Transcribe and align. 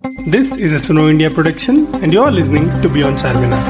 This 0.00 0.54
is 0.54 0.70
a 0.70 0.76
Suno 0.76 1.10
India 1.10 1.28
production, 1.28 1.92
and 1.96 2.12
you 2.12 2.22
are 2.22 2.30
listening 2.30 2.70
to 2.82 2.88
Beyond 2.88 3.18
Charminar. 3.18 3.60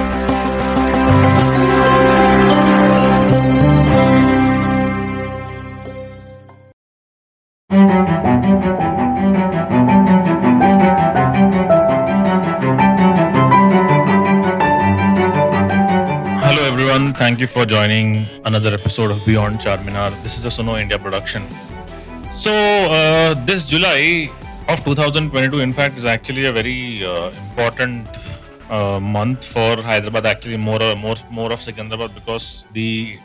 Hello, 16.42 16.62
everyone. 16.66 17.14
Thank 17.14 17.40
you 17.40 17.46
for 17.46 17.64
joining 17.64 18.26
another 18.44 18.74
episode 18.74 19.10
of 19.10 19.24
Beyond 19.24 19.60
Charminar. 19.60 20.10
This 20.22 20.36
is 20.36 20.44
a 20.44 20.50
Suno 20.50 20.78
India 20.78 20.98
production. 20.98 21.48
So, 22.32 22.52
uh, 22.52 23.32
this 23.46 23.66
July 23.66 24.30
of 24.68 24.84
2022, 24.84 25.60
in 25.60 25.72
fact, 25.72 25.96
is 25.96 26.04
actually 26.04 26.44
a 26.44 26.52
very 26.52 27.04
uh, 27.04 27.30
important 27.30 28.06
uh, 28.68 29.00
month 29.00 29.44
for 29.44 29.80
Hyderabad. 29.80 30.26
Actually, 30.26 30.58
more 30.58 30.82
uh, 30.82 30.94
more 30.94 31.16
more 31.30 31.50
of 31.52 31.60
Secunderabad 31.60 32.14
because 32.14 32.64
the 32.72 33.18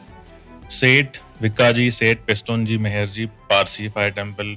Seth 0.69 1.19
Vikaji 1.41 1.91
Seth 1.91 2.25
Pestonji 2.25 2.77
Meherji 2.79 3.29
Parsi 3.49 3.89
Fire 3.89 4.11
Temple, 4.11 4.55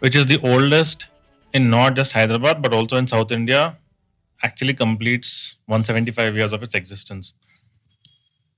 which 0.00 0.16
is 0.16 0.26
the 0.26 0.40
oldest 0.42 1.06
in 1.52 1.70
not 1.70 1.94
just 1.94 2.12
Hyderabad 2.12 2.60
but 2.60 2.72
also 2.72 2.96
in 2.96 3.06
South 3.06 3.30
India, 3.30 3.78
actually 4.42 4.74
completes 4.74 5.56
175 5.66 6.34
years 6.34 6.52
of 6.52 6.62
its 6.62 6.74
existence. 6.74 7.32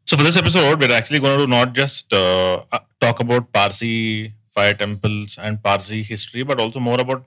So 0.07 0.17
for 0.17 0.23
this 0.23 0.39
episode, 0.39 0.81
we're 0.81 0.93
actually 0.93 1.21
going 1.21 1.39
to 1.39 1.47
not 1.47 1.75
just 1.75 2.11
uh, 2.15 2.65
uh, 2.73 2.79
talk 2.99 3.21
about 3.21 3.53
Parsi 3.53 4.33
fire 4.59 4.75
temples 4.75 5.39
and 5.41 5.63
Parsi 5.63 6.03
history, 6.03 6.43
but 6.43 6.61
also 6.61 6.81
more 6.81 7.01
about 7.01 7.25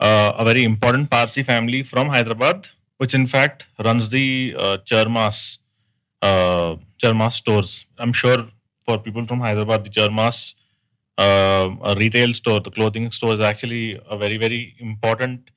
uh, 0.00 0.32
a 0.42 0.44
very 0.44 0.64
important 0.64 1.10
Parsi 1.10 1.42
family 1.42 1.82
from 1.82 2.08
Hyderabad, 2.08 2.68
which 2.98 3.14
in 3.14 3.26
fact 3.26 3.66
runs 3.88 4.08
the 4.08 4.54
uh, 4.58 4.76
Charmas 4.90 5.58
uh, 6.22 6.76
Charmas 7.02 7.34
stores. 7.34 7.86
I'm 7.98 8.12
sure 8.12 8.40
for 8.84 8.98
people 8.98 9.24
from 9.26 9.40
Hyderabad, 9.40 9.84
the 9.84 9.90
Charmas 9.90 10.54
uh, 11.16 11.94
retail 11.98 12.32
store, 12.32 12.60
the 12.60 12.70
clothing 12.70 13.10
store 13.10 13.34
is 13.34 13.40
actually 13.40 14.00
a 14.08 14.16
very 14.16 14.36
very 14.36 14.74
important 14.78 15.50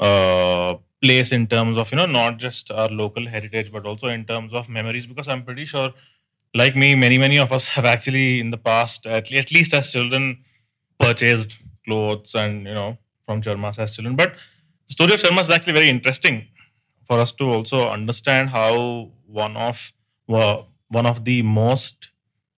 uh, 0.00 0.74
place 1.02 1.32
in 1.32 1.46
terms 1.46 1.76
of 1.76 1.90
you 1.90 1.96
know 1.96 2.06
not 2.06 2.38
just 2.38 2.70
our 2.70 2.88
local 2.88 3.26
heritage, 3.26 3.72
but 3.72 3.86
also 3.86 4.08
in 4.08 4.24
terms 4.24 4.52
of 4.54 4.68
memories. 4.68 5.06
Because 5.06 5.28
I'm 5.28 5.44
pretty 5.44 5.64
sure 5.64 5.92
like 6.54 6.76
me, 6.76 6.94
many 6.94 7.18
many 7.18 7.38
of 7.38 7.52
us 7.52 7.68
have 7.76 7.84
actually 7.84 8.40
in 8.40 8.50
the 8.50 8.58
past, 8.58 9.06
at, 9.06 9.30
le- 9.30 9.38
at 9.38 9.52
least 9.52 9.74
as 9.74 9.90
children, 9.92 10.44
purchased 10.98 11.58
clothes 11.84 12.34
and 12.34 12.66
you 12.66 12.74
know 12.74 12.98
from 13.24 13.42
Charmas 13.42 13.78
as 13.78 13.94
children. 13.94 14.16
But 14.16 14.34
the 14.86 14.92
story 14.92 15.14
of 15.14 15.20
Charmas 15.20 15.42
is 15.42 15.50
actually 15.50 15.74
very 15.74 15.88
interesting 15.88 16.46
for 17.04 17.18
us 17.20 17.32
to 17.32 17.44
also 17.44 17.88
understand 17.88 18.50
how 18.50 19.10
one 19.26 19.56
of 19.56 19.92
wa- 20.26 20.64
one 20.88 21.06
of 21.06 21.24
the 21.24 21.42
most 21.42 22.10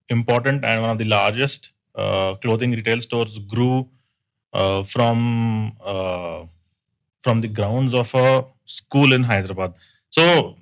important 0.08 0.64
and 0.64 0.82
one 0.82 0.90
of 0.90 0.98
the 0.98 1.04
largest 1.04 1.70
uh, 1.94 2.34
clothing 2.36 2.72
retail 2.72 3.00
stores 3.00 3.38
grew 3.38 3.88
uh, 4.52 4.82
from 4.82 5.72
uh, 5.84 6.44
from 7.20 7.40
the 7.40 7.48
grounds 7.48 7.94
of 7.94 8.14
a 8.14 8.44
school 8.64 9.12
in 9.12 9.22
Hyderabad. 9.24 9.74
So 10.10 10.56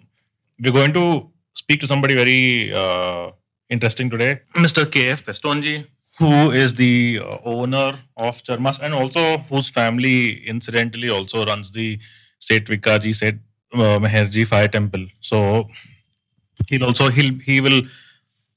we're 0.61 0.73
going 0.73 0.93
to 0.95 1.31
speak 1.55 1.81
to 1.81 1.87
somebody 1.87 2.15
very 2.15 2.73
uh, 2.73 3.31
interesting 3.69 4.11
today, 4.11 4.41
Mr. 4.57 4.87
KF 4.87 5.25
Pestonji, 5.25 5.87
who 6.19 6.51
is 6.51 6.75
the 6.75 7.21
uh, 7.23 7.39
owner 7.45 7.95
of 8.17 8.43
Charmas 8.43 8.79
and 8.83 8.93
also 8.95 9.39
whose 9.39 9.71
family 9.71 10.47
incidentally 10.47 11.09
also 11.09 11.45
runs 11.47 11.71
the 11.71 11.99
Seth 12.39 12.65
Vikaji 12.65 13.15
Seth 13.15 13.35
uh, 13.75 13.99
Meherji 13.99 14.47
Fire 14.47 14.69
Temple. 14.69 15.07
So 15.21 15.69
he'll 16.69 16.85
also 16.85 17.09
he'll 17.09 17.35
he 17.39 17.61
will 17.61 17.83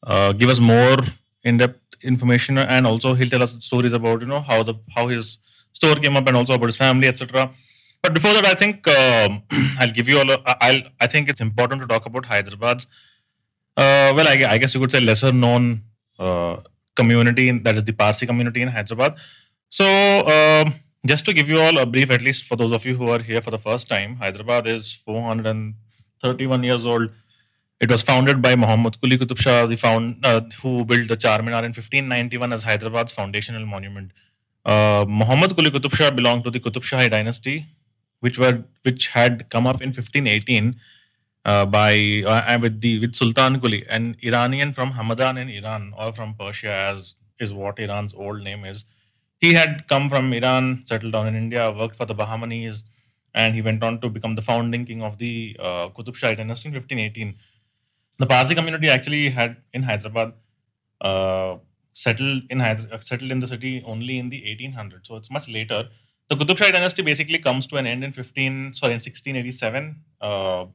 uh, 0.06 0.32
give 0.34 0.50
us 0.50 0.60
more 0.60 0.98
in-depth 1.44 1.80
information 2.04 2.58
and 2.58 2.88
also 2.88 3.14
he'll 3.14 3.30
tell 3.30 3.44
us 3.44 3.56
stories 3.60 3.94
about 3.94 4.22
you 4.22 4.28
know 4.28 4.40
how 4.40 4.64
the 4.64 4.74
how 4.96 5.08
his 5.08 5.38
store 5.74 5.96
came 5.96 6.16
up 6.18 6.28
and 6.28 6.36
also 6.38 6.54
about 6.56 6.68
his 6.68 6.78
family 6.78 7.08
etc 7.08 7.52
but 8.02 8.14
before 8.14 8.34
that 8.34 8.46
i 8.46 8.56
think 8.56 8.88
um, 8.88 9.44
i'll 9.80 9.92
give 9.92 10.08
you 10.08 10.18
all 10.20 10.32
a, 10.32 10.38
i'll 10.68 10.82
i 11.00 11.08
think 11.08 11.30
it's 11.30 11.42
important 11.42 11.80
to 11.82 11.88
talk 11.88 12.06
about 12.08 12.26
hyderabad's 12.26 12.88
uh, 13.78 14.12
well 14.16 14.28
I, 14.28 14.36
I 14.50 14.58
guess 14.58 14.74
you 14.74 14.82
could 14.82 14.92
say 14.92 15.00
lesser 15.00 15.32
known 15.32 15.84
uh, 16.18 16.58
community 16.96 17.50
in, 17.50 17.64
that 17.64 17.76
is 17.76 17.84
the 17.84 17.94
parsi 17.94 18.26
community 18.26 18.62
in 18.62 18.68
hyderabad. 18.68 19.18
So 19.70 19.86
um, 20.28 20.74
just 21.06 21.26
to 21.26 21.34
give 21.34 21.50
you 21.50 21.60
all 21.60 21.78
a 21.78 21.86
brief 21.86 22.12
at 22.12 22.22
least 22.22 22.44
for 22.44 22.56
those 22.56 22.72
of 22.72 22.86
you 22.86 22.96
who 22.96 23.10
are 23.10 23.20
here 23.20 23.42
for 23.42 23.52
the 23.52 23.58
first 23.58 23.88
time 23.88 24.16
hyderabad 24.18 24.68
is 24.68 24.94
431 24.94 26.64
years 26.64 26.86
old. 26.86 27.10
It 27.80 27.90
was 27.90 28.04
founded 28.04 28.44
by 28.44 28.56
Muhammad 28.56 28.98
Quli 29.02 29.18
Qutub 29.18 29.40
Shah, 29.40 29.66
the 29.66 29.76
found, 29.76 30.24
uh, 30.24 30.42
who 30.62 30.86
built 30.86 31.08
the 31.08 31.18
Charminar 31.18 31.64
in 31.64 31.74
1591 31.74 32.54
as 32.54 32.64
Hyderabad's 32.64 33.12
foundational 33.12 33.66
monument. 33.66 34.12
Uh, 34.64 35.04
Muhammad 35.08 35.52
Quli 35.52 35.70
Qutub 35.70 35.96
Shah 35.96 36.12
belonged 36.12 36.44
to 36.44 36.52
the 36.52 36.60
Qutub 36.60 36.84
Shahi 36.84 37.10
dynasty, 37.10 37.66
which 38.20 38.38
were 38.38 38.66
which 38.84 39.08
had 39.08 39.50
come 39.50 39.66
up 39.66 39.82
in 39.82 39.88
1518 39.88 40.76
uh, 41.46 41.66
by 41.66 42.24
uh, 42.26 42.60
with 42.62 42.82
the 42.82 43.00
with 43.00 43.16
Sultan 43.16 43.60
Quli, 43.60 43.84
an 43.90 44.16
Iranian 44.22 44.74
from 44.74 44.92
Hamadan 44.92 45.40
in 45.40 45.50
Iran 45.50 45.94
or 45.98 46.12
from 46.14 46.36
Persia, 46.36 46.72
as 46.72 47.16
is 47.40 47.54
what 47.54 47.80
Iran's 47.80 48.14
old 48.14 48.44
name 48.44 48.66
is. 48.66 48.86
He 49.40 49.54
had 49.54 49.88
come 49.88 50.10
from 50.10 50.32
Iran, 50.34 50.84
settled 50.86 51.14
down 51.14 51.28
in 51.28 51.36
India, 51.36 51.72
worked 51.72 51.96
for 51.96 52.06
the 52.06 52.14
Bahmanis, 52.14 52.84
and 53.34 53.56
he 53.56 53.62
went 53.62 53.82
on 53.84 54.00
to 54.02 54.10
become 54.10 54.36
the 54.36 54.42
founding 54.44 54.86
king 54.86 55.02
of 55.02 55.18
the 55.18 55.56
uh, 55.60 55.90
Qutub 55.90 56.20
dynasty 56.20 56.70
in 56.70 56.74
1518 56.76 57.36
the 58.22 58.28
Parsi 58.28 58.54
community 58.54 58.88
actually 58.90 59.30
had 59.30 59.58
in 59.74 59.84
Hyderabad 59.84 60.34
uh, 61.02 61.58
settled 61.94 62.44
in 62.50 62.60
Hyder- 62.60 62.88
uh, 62.92 63.00
settled 63.00 63.32
in 63.32 63.40
the 63.40 63.48
city 63.48 63.84
only 63.86 64.20
in 64.20 64.30
the 64.30 64.42
1800s, 64.44 65.08
so 65.08 65.16
it's 65.16 65.32
much 65.32 65.50
later. 65.50 65.90
The 66.30 66.36
Qutub 66.36 66.58
Shahi 66.58 66.72
dynasty 66.72 67.02
basically 67.02 67.40
comes 67.40 67.66
to 67.68 67.78
an 67.78 67.88
end 67.88 68.04
in 68.04 68.12
15 68.12 68.76
sorry 68.76 68.94
in 68.94 69.02
1687 69.02 70.02
uh, 70.22 70.66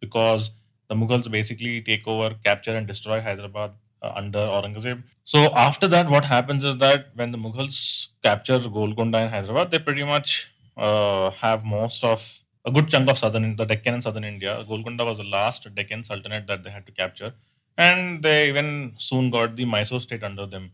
because 0.00 0.50
the 0.88 0.94
Mughals 0.94 1.30
basically 1.30 1.80
take 1.82 2.06
over, 2.06 2.34
capture, 2.44 2.76
and 2.76 2.86
destroy 2.86 3.20
Hyderabad 3.20 3.72
uh, 4.02 4.12
under 4.14 4.38
Aurangzeb. 4.38 5.02
So 5.24 5.52
after 5.54 5.88
that, 5.88 6.08
what 6.08 6.24
happens 6.24 6.62
is 6.64 6.76
that 6.76 7.08
when 7.14 7.30
the 7.32 7.38
Mughals 7.38 8.08
capture 8.22 8.58
Golconda 8.58 9.18
in 9.22 9.28
Hyderabad, 9.30 9.70
they 9.70 9.78
pretty 9.78 10.04
much 10.04 10.50
uh, 10.76 11.30
have 11.30 11.64
most 11.64 12.04
of 12.04 12.40
a 12.64 12.70
good 12.70 12.88
chunk 12.88 13.08
of 13.08 13.18
southern 13.18 13.56
the 13.56 13.64
Deccan 13.64 13.94
and 13.94 14.02
southern 14.02 14.24
India. 14.24 14.64
Golconda 14.68 15.04
was 15.04 15.18
the 15.18 15.24
last 15.24 15.72
Deccan 15.74 16.02
sultanate 16.04 16.46
that 16.46 16.62
they 16.64 16.70
had 16.70 16.86
to 16.86 16.92
capture, 16.92 17.34
and 17.76 18.22
they 18.22 18.48
even 18.48 18.94
soon 18.98 19.30
got 19.30 19.56
the 19.56 19.64
Mysore 19.64 20.00
state 20.00 20.22
under 20.22 20.46
them, 20.46 20.72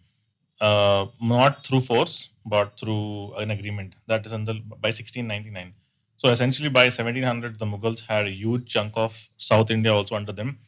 uh, 0.61 1.07
not 1.21 1.67
through 1.67 1.81
force 1.81 2.29
but 2.45 2.79
through 2.79 3.35
an 3.35 3.51
agreement. 3.51 3.95
That 4.09 4.27
is 4.27 4.33
until 4.33 4.59
by 4.81 4.91
1699. 4.91 5.75
So 6.23 6.29
essentially, 6.29 6.69
by 6.69 6.85
1700, 6.85 7.59
the 7.59 7.65
Mughals 7.65 8.03
had 8.09 8.27
a 8.27 8.31
huge 8.31 8.67
chunk 8.73 8.93
of 8.95 9.29
South 9.37 9.73
India 9.73 9.93
also 9.93 10.15
under 10.15 10.31
them, 10.31 10.59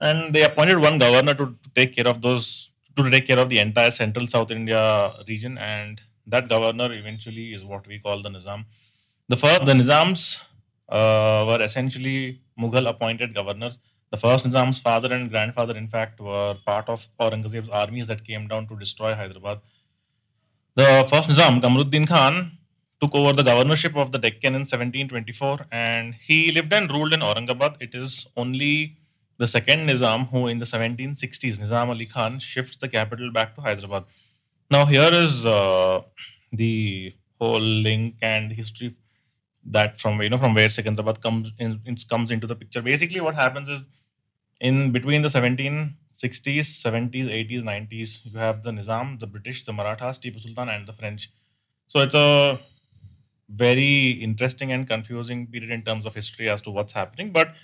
and 0.00 0.32
they 0.32 0.44
appointed 0.44 0.78
one 0.78 1.00
governor 1.00 1.34
to, 1.34 1.46
to 1.46 1.70
take 1.74 1.96
care 1.96 2.06
of 2.06 2.22
those 2.22 2.70
to 2.96 3.10
take 3.10 3.26
care 3.26 3.40
of 3.40 3.48
the 3.48 3.58
entire 3.58 3.90
central 3.90 4.28
South 4.28 4.52
India 4.52 5.12
region, 5.26 5.58
and 5.58 6.00
that 6.28 6.48
governor 6.48 6.92
eventually 6.92 7.52
is 7.52 7.64
what 7.64 7.88
we 7.88 7.98
call 7.98 8.22
the 8.22 8.28
Nizam. 8.28 8.66
The 9.26 9.36
first, 9.36 9.64
the 9.64 9.72
Nizams 9.72 10.40
uh, 10.88 11.44
were 11.48 11.60
essentially 11.60 12.42
Mughal 12.56 12.88
appointed 12.88 13.34
governors. 13.34 13.80
The 14.12 14.16
first 14.16 14.44
Nizam's 14.44 14.78
father 14.78 15.12
and 15.12 15.28
grandfather, 15.28 15.76
in 15.76 15.88
fact, 15.88 16.20
were 16.20 16.54
part 16.64 16.88
of 16.88 17.08
Aurangzeb's 17.20 17.68
armies 17.68 18.06
that 18.06 18.24
came 18.24 18.46
down 18.46 18.68
to 18.68 18.76
destroy 18.76 19.12
Hyderabad. 19.16 19.58
The 20.76 21.04
first 21.10 21.28
Nizam, 21.28 21.60
Kamruddin 21.60 22.06
Khan, 22.06 22.58
took 23.00 23.14
over 23.14 23.32
the 23.32 23.42
governorship 23.42 23.96
of 23.96 24.12
the 24.12 24.18
Deccan 24.18 24.54
in 24.54 24.60
1724 24.60 25.66
and 25.70 26.14
he 26.14 26.52
lived 26.52 26.72
and 26.72 26.90
ruled 26.90 27.12
in 27.12 27.20
Aurangabad. 27.20 27.76
It 27.80 27.94
is 27.94 28.26
only 28.36 28.96
the 29.38 29.48
second 29.48 29.88
Nizam 29.88 30.28
who, 30.28 30.46
in 30.46 30.58
the 30.58 30.64
1760s, 30.64 31.58
Nizam 31.58 31.88
Ali 31.88 32.06
Khan, 32.06 32.38
shifts 32.38 32.76
the 32.76 32.88
capital 32.88 33.32
back 33.32 33.54
to 33.56 33.60
Hyderabad. 33.60 34.04
Now, 34.70 34.86
here 34.86 35.10
is 35.12 35.44
uh, 35.44 36.02
the 36.52 37.14
whole 37.40 37.60
link 37.60 38.16
and 38.22 38.52
history 38.52 38.96
that 39.66 39.98
from 39.98 40.20
you 40.20 40.28
know 40.28 40.38
from 40.38 40.54
where 40.54 40.68
Secunderabad 40.68 41.20
comes 41.20 41.52
in 41.58 41.80
comes 42.08 42.30
into 42.30 42.46
the 42.46 42.54
picture. 42.54 42.82
Basically, 42.82 43.20
what 43.20 43.34
happens 43.34 43.68
is 43.68 43.82
in 44.60 44.92
between 44.92 45.22
the 45.22 45.28
1760s, 45.28 45.94
70s, 46.14 47.28
80s, 47.50 47.62
90s, 47.62 48.20
you 48.24 48.38
have 48.38 48.62
the 48.62 48.70
Nizam, 48.70 49.18
the 49.18 49.26
British, 49.26 49.64
the 49.64 49.72
Marathas, 49.72 50.18
Tipu 50.18 50.40
Sultan, 50.40 50.68
and 50.68 50.86
the 50.86 50.92
French. 50.92 51.30
So 51.88 52.00
it's 52.00 52.14
a 52.14 52.60
very 53.48 54.10
interesting 54.10 54.72
and 54.72 54.86
confusing 54.88 55.46
period 55.46 55.70
in 55.70 55.82
terms 55.82 56.06
of 56.06 56.14
history 56.14 56.48
as 56.48 56.62
to 56.62 56.70
what's 56.70 56.92
happening. 56.92 57.32
But 57.32 57.54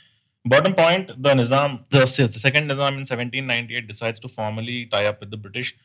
bottom 0.44 0.75
point, 0.75 1.09
the 1.23 1.31
Nizam, 1.35 1.85
the, 1.91 2.06
second 2.06 2.69
Nizam 2.69 2.93
in 2.93 3.06
1798 3.06 3.87
decides 3.87 4.21
to 4.21 4.29
formally 4.29 4.87
tie 4.87 5.06
up 5.06 5.21
with 5.21 5.31
the 5.31 5.37
British. 5.37 5.77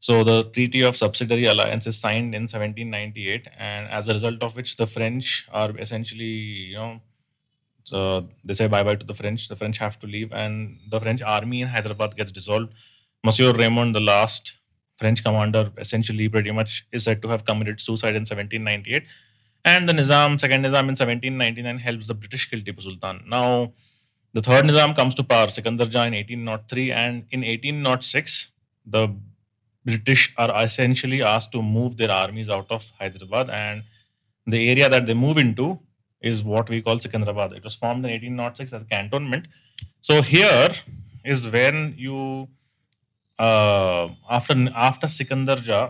So 0.00 0.24
the 0.24 0.44
Treaty 0.44 0.82
of 0.82 0.96
Subsidiary 0.96 1.44
Alliance 1.44 1.86
is 1.86 1.96
signed 1.96 2.34
in 2.34 2.42
1798, 2.42 3.48
and 3.56 3.88
as 3.88 4.08
a 4.08 4.14
result 4.14 4.42
of 4.42 4.56
which 4.56 4.76
the 4.76 4.86
French 4.86 5.46
are 5.52 5.76
essentially, 5.78 6.24
you 6.24 6.74
know, 6.74 7.00
they 8.44 8.54
say 8.54 8.66
bye 8.66 8.82
bye 8.82 8.96
to 8.96 9.06
the 9.06 9.14
French. 9.14 9.48
The 9.48 9.54
French 9.56 9.78
have 9.78 9.98
to 10.00 10.06
leave, 10.08 10.32
and 10.32 10.78
the 10.88 11.00
French 11.00 11.22
army 11.22 11.60
in 11.60 11.68
Hyderabad 11.68 12.16
gets 12.16 12.32
dissolved. 12.32 12.72
Monsieur 13.24 13.52
Raymond, 13.52 13.94
the 13.94 14.00
last 14.00 14.54
French 15.02 15.24
commander, 15.24 15.64
essentially 15.84 16.28
pretty 16.28 16.52
much 16.58 16.86
is 16.92 17.04
said 17.04 17.22
to 17.22 17.28
have 17.28 17.44
committed 17.44 17.80
suicide 17.80 18.14
in 18.20 18.22
1798. 18.22 19.04
And 19.64 19.88
the 19.88 19.94
Nizam, 19.98 20.40
second 20.40 20.62
Nizam 20.64 20.86
in 20.90 20.96
1799, 20.96 21.78
helps 21.78 22.06
the 22.06 22.14
British 22.14 22.48
kill 22.50 22.60
Tipu 22.60 22.82
Sultan. 22.82 23.22
Now, 23.28 23.72
the 24.32 24.40
third 24.40 24.64
Nizam 24.64 24.94
comes 24.96 25.14
to 25.16 25.24
power, 25.24 25.48
Sikandar 25.48 25.86
Jah 25.86 26.06
in 26.06 26.14
1803, 26.14 26.92
and 26.92 27.24
in 27.30 27.40
1806, 27.40 28.50
the 28.86 29.04
British 29.84 30.32
are 30.36 30.52
essentially 30.64 31.22
asked 31.22 31.52
to 31.52 31.62
move 31.62 31.96
their 31.96 32.10
armies 32.10 32.48
out 32.48 32.70
of 32.70 32.90
Hyderabad, 32.98 33.50
and 33.50 33.82
the 34.46 34.70
area 34.70 34.88
that 34.88 35.06
they 35.06 35.14
move 35.14 35.36
into 35.36 35.78
is 36.20 36.42
what 36.44 36.68
we 36.70 36.80
call 36.80 36.98
Sikandrabad. 36.98 37.56
It 37.56 37.64
was 37.64 37.74
formed 37.74 38.04
in 38.04 38.10
1806 38.10 38.72
as 38.72 38.82
a 38.82 38.84
cantonment. 38.84 39.46
So 40.00 40.22
here 40.22 40.70
is 41.24 41.46
when 41.48 41.94
you 41.96 42.48
uh, 43.46 44.08
after 44.38 44.56
after 44.88 45.08
Sikandar 45.18 45.56
Jah. 45.68 45.86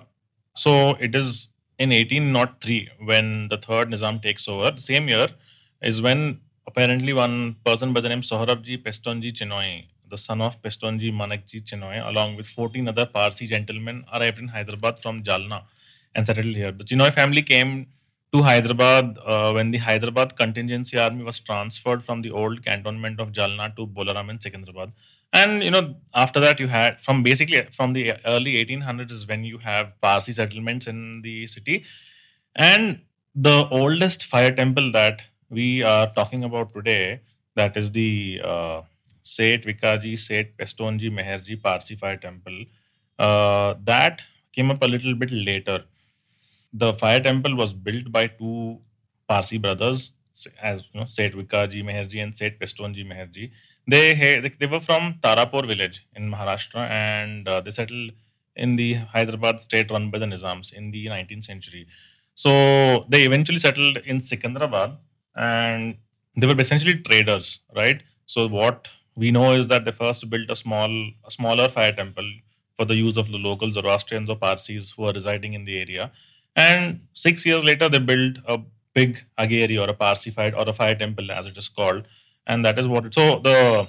So 0.65 0.73
it 1.07 1.15
is 1.15 1.49
in 1.79 1.91
1803 1.91 2.91
when 3.11 3.49
the 3.49 3.59
third 3.67 3.89
Nizam 3.89 4.21
takes 4.27 4.49
over. 4.49 4.71
The 4.71 4.87
same 4.93 5.09
year 5.09 5.29
is 5.91 6.03
when 6.07 6.41
apparently 6.67 7.13
one 7.13 7.57
person 7.65 7.93
by 7.93 8.01
the 8.01 8.11
name 8.13 8.23
Sohrabji 8.33 8.77
Pestonji 8.85 9.33
Chinoy 9.39 9.85
the 10.13 10.19
son 10.19 10.41
of 10.47 10.61
Pestonji 10.63 11.11
Manakji 11.21 11.59
Chinoy, 11.69 12.07
along 12.07 12.37
with 12.37 12.47
14 12.47 12.87
other 12.89 13.07
Parsi 13.07 13.47
gentlemen, 13.47 14.05
arrived 14.13 14.39
in 14.39 14.49
Hyderabad 14.49 14.99
from 14.99 15.23
Jalna 15.23 15.63
and 16.15 16.27
settled 16.27 16.55
here. 16.55 16.71
The 16.71 16.85
Chinoy 16.85 17.13
family 17.13 17.43
came 17.43 17.87
to 18.33 18.43
Hyderabad 18.43 19.19
uh, 19.25 19.53
when 19.53 19.71
the 19.71 19.79
Hyderabad 19.79 20.37
contingency 20.37 20.99
army 20.99 21.25
was 21.25 21.39
transferred 21.39 22.05
from 22.05 22.21
the 22.21 22.31
old 22.31 22.63
cantonment 22.63 23.21
of 23.21 23.33
Jalna 23.33 23.75
to 23.77 23.87
Bolaram 23.87 24.29
in 24.29 24.39
Secunderabad. 24.39 24.93
And 25.33 25.63
you 25.63 25.71
know, 25.71 25.97
after 26.15 26.41
that, 26.41 26.61
you 26.61 26.69
had 26.69 27.01
from 27.01 27.23
basically 27.23 27.63
from 27.71 27.93
the 27.95 28.15
early 28.27 28.59
1800s 28.59 29.13
is 29.13 29.27
when 29.27 29.45
you 29.45 29.59
have 29.59 29.99
Parsi 30.01 30.33
settlements 30.33 30.87
in 30.87 31.23
the 31.23 31.47
city, 31.47 31.85
and 32.55 33.01
the 33.35 33.67
oldest 33.71 34.25
fire 34.25 34.53
temple 34.55 34.93
that 34.93 35.23
we 35.49 35.83
are 35.83 36.13
talking 36.13 36.45
about 36.45 36.75
today, 36.75 37.21
that 37.55 37.77
is 37.77 37.91
the 37.93 38.41
uh, 38.45 38.83
Seth 39.23 39.63
Vikaji, 39.63 40.19
Seth 40.19 40.57
Pestonji 40.59 41.11
Meherji 41.11 41.63
Parsi 41.63 41.97
Fire 41.97 42.17
Temple. 42.19 42.65
Uh, 43.19 43.75
that 43.85 44.21
came 44.53 44.71
up 44.71 44.83
a 44.83 44.87
little 44.87 45.15
bit 45.15 45.31
later. 45.31 45.85
The 46.73 46.93
fire 46.95 47.21
temple 47.21 47.55
was 47.57 47.73
built 47.73 48.11
by 48.11 48.27
two 48.29 48.81
Parsi 49.29 49.59
brothers, 49.59 50.13
as 50.61 50.85
you 50.93 51.01
know, 51.01 51.07
Seth 51.07 51.33
Vikaji 51.33 51.83
Meherji 51.85 52.23
and 52.23 52.35
Seth 52.35 52.59
Pestonji 52.59 53.07
Meherji. 53.07 53.51
They 53.87 54.53
they 54.59 54.67
were 54.67 54.81
from 54.81 55.15
Tarapur 55.23 55.67
village 55.67 56.07
in 56.15 56.31
Maharashtra, 56.31 56.89
and 56.89 57.49
uh, 57.49 57.61
they 57.61 57.71
settled 57.71 58.13
in 58.55 58.77
the 58.77 58.95
Hyderabad 58.95 59.61
state 59.61 59.91
run 59.91 60.11
by 60.11 60.19
the 60.19 60.27
Nizams 60.27 60.73
in 60.73 60.91
the 60.91 61.07
19th 61.07 61.45
century. 61.45 61.87
So 62.35 63.05
they 63.09 63.23
eventually 63.25 63.59
settled 63.59 63.99
in 63.99 64.19
Sikandrabad, 64.19 64.97
and 65.35 65.97
they 66.37 66.47
were 66.47 66.59
essentially 66.59 66.97
traders, 66.97 67.61
right? 67.75 68.03
So 68.27 68.47
what 68.49 68.89
we 69.17 69.31
know 69.31 69.53
is 69.55 69.67
that 69.67 69.85
they 69.85 69.93
first 69.93 70.29
built 70.31 70.51
a 70.51 70.57
small, 70.57 70.91
a 71.25 71.31
smaller 71.31 71.69
fire 71.69 71.93
temple 71.93 72.31
for 72.77 72.85
the 72.85 72.95
use 72.95 73.17
of 73.17 73.31
the 73.31 73.39
local 73.39 73.71
Zoroastrians 73.73 74.31
or 74.31 74.37
Parsis 74.37 74.93
who 74.93 75.05
are 75.05 75.13
residing 75.13 75.53
in 75.53 75.65
the 75.65 75.79
area. 75.79 76.11
And 76.57 77.07
six 77.13 77.45
years 77.45 77.65
later, 77.65 77.89
they 77.89 77.99
built 77.99 78.39
a 78.47 78.61
big 78.95 79.25
Agiary 79.39 79.79
or 79.79 79.89
a 79.89 79.95
Parsi 79.95 80.31
fire 80.31 80.55
or 80.57 80.69
a 80.69 80.73
fire 80.73 80.95
temple, 80.95 81.31
as 81.31 81.47
it 81.47 81.57
is 81.57 81.69
called, 81.69 82.07
and 82.47 82.65
that 82.65 82.79
is 82.79 82.87
what. 82.87 83.13
So 83.15 83.39
the 83.41 83.89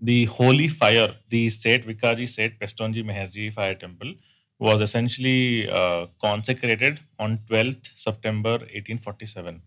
the 0.00 0.24
holy 0.26 0.68
fire, 0.68 1.14
the 1.28 1.48
Seth 1.50 1.86
Vikaji 1.86 2.28
Seth 2.28 2.52
Pestonji 2.60 3.04
Meherji 3.04 3.52
fire 3.52 3.74
temple, 3.74 4.14
was 4.58 4.80
essentially 4.80 5.68
uh, 5.70 6.06
consecrated 6.20 7.00
on 7.18 7.38
12th 7.50 7.90
September 7.96 8.52
1847. 8.52 9.62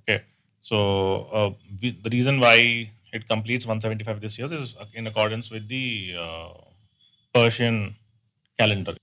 Okay, 0.00 0.22
so 0.60 1.24
uh, 1.32 1.50
we, 1.82 1.98
the 2.02 2.10
reason 2.10 2.40
why 2.40 2.90
it 3.12 3.28
completes 3.28 3.66
175 3.66 4.20
this 4.20 4.38
year. 4.38 4.52
Is 4.52 4.74
in 4.92 5.06
accordance 5.06 5.50
with 5.50 5.68
the 5.68 6.14
uh, 6.18 6.48
Persian 7.32 7.94
calendar. 8.58 8.94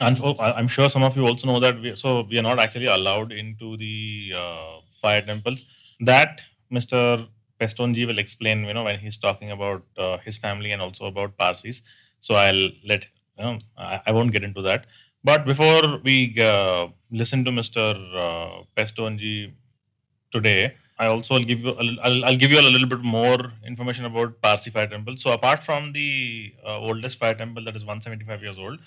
And 0.00 0.16
so 0.16 0.36
I'm 0.38 0.68
sure 0.68 0.88
some 0.88 1.02
of 1.02 1.16
you 1.16 1.26
also 1.26 1.46
know 1.48 1.58
that 1.60 1.80
we, 1.80 1.96
so 1.96 2.22
we 2.30 2.38
are 2.38 2.42
not 2.42 2.60
actually 2.60 2.86
allowed 2.86 3.32
into 3.32 3.76
the 3.76 4.32
uh, 4.36 4.80
fire 4.90 5.22
temples. 5.22 5.64
That 6.00 6.42
Mr. 6.72 7.26
Pestonji 7.60 8.06
will 8.06 8.18
explain, 8.18 8.64
you 8.64 8.74
know, 8.74 8.84
when 8.84 8.98
he's 8.98 9.16
talking 9.16 9.50
about 9.50 9.82
uh, 9.96 10.18
his 10.18 10.38
family 10.38 10.70
and 10.70 10.80
also 10.80 11.06
about 11.06 11.36
Parsis. 11.36 11.82
So 12.20 12.34
I'll 12.34 12.70
let, 12.86 13.06
you 13.38 13.44
know, 13.44 13.58
I, 13.76 14.00
I 14.06 14.12
won't 14.12 14.32
get 14.32 14.44
into 14.44 14.62
that. 14.62 14.86
But 15.24 15.44
before 15.44 15.98
we 16.02 16.34
uh, 16.40 16.88
listen 17.10 17.44
to 17.44 17.50
Mr. 17.50 17.84
Uh, 18.14 18.64
Pestonji 18.76 19.52
today, 20.30 20.74
I 20.98 21.06
also 21.06 21.34
will 21.34 21.44
give 21.44 21.60
you 21.60 21.70
a, 21.70 21.96
I'll, 22.02 22.24
I'll 22.24 22.36
give 22.36 22.50
you 22.50 22.60
a 22.60 22.62
little 22.62 22.88
bit 22.88 23.00
more 23.00 23.52
information 23.64 24.04
about 24.04 24.40
Parsi 24.42 24.70
Fire 24.70 24.86
Temple. 24.86 25.16
So 25.16 25.32
apart 25.32 25.62
from 25.62 25.92
the 25.92 26.52
uh, 26.64 26.78
oldest 26.78 27.18
fire 27.18 27.34
temple 27.34 27.64
that 27.64 27.76
is 27.76 27.84
175 27.84 28.42
years 28.42 28.58
old, 28.58 28.80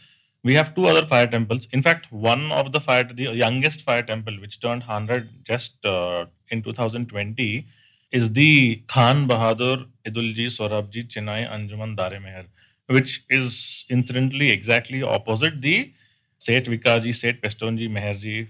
we 0.43 0.55
have 0.55 0.73
two 0.75 0.87
other 0.87 1.05
fire 1.05 1.27
temples. 1.27 1.67
In 1.71 1.81
fact, 1.81 2.11
one 2.11 2.51
of 2.51 2.71
the 2.71 2.79
fire, 2.79 3.03
the 3.03 3.23
youngest 3.23 3.81
fire 3.81 4.01
temple, 4.01 4.33
which 4.41 4.59
turned 4.59 4.81
100 4.81 5.45
just 5.45 5.85
uh, 5.85 6.25
in 6.49 6.63
2020, 6.63 7.67
is 8.11 8.31
the 8.33 8.83
Khan 8.87 9.27
Bahadur 9.27 9.87
Idulji 10.05 10.47
Sorabji 10.47 11.07
Chennai 11.07 11.49
Anjuman 11.49 11.95
Dare 11.95 12.19
Meher, 12.19 12.45
which 12.87 13.23
is 13.29 13.85
incidentally 13.89 14.49
exactly 14.49 15.01
opposite 15.01 15.61
the 15.61 15.93
Seth 16.39 16.65
Vikaji, 16.65 17.15
Seth 17.15 17.41
Pestonji 17.41 17.89
Meherji 17.89 18.47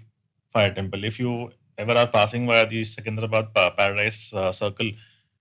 fire 0.50 0.74
temple. 0.74 1.04
If 1.04 1.20
you 1.20 1.52
ever 1.78 1.94
are 1.94 2.08
passing 2.08 2.48
via 2.48 2.66
the 2.68 2.82
Secunderabad 2.82 3.54
Paradise 3.54 4.34
uh, 4.34 4.52
Circle, 4.52 4.92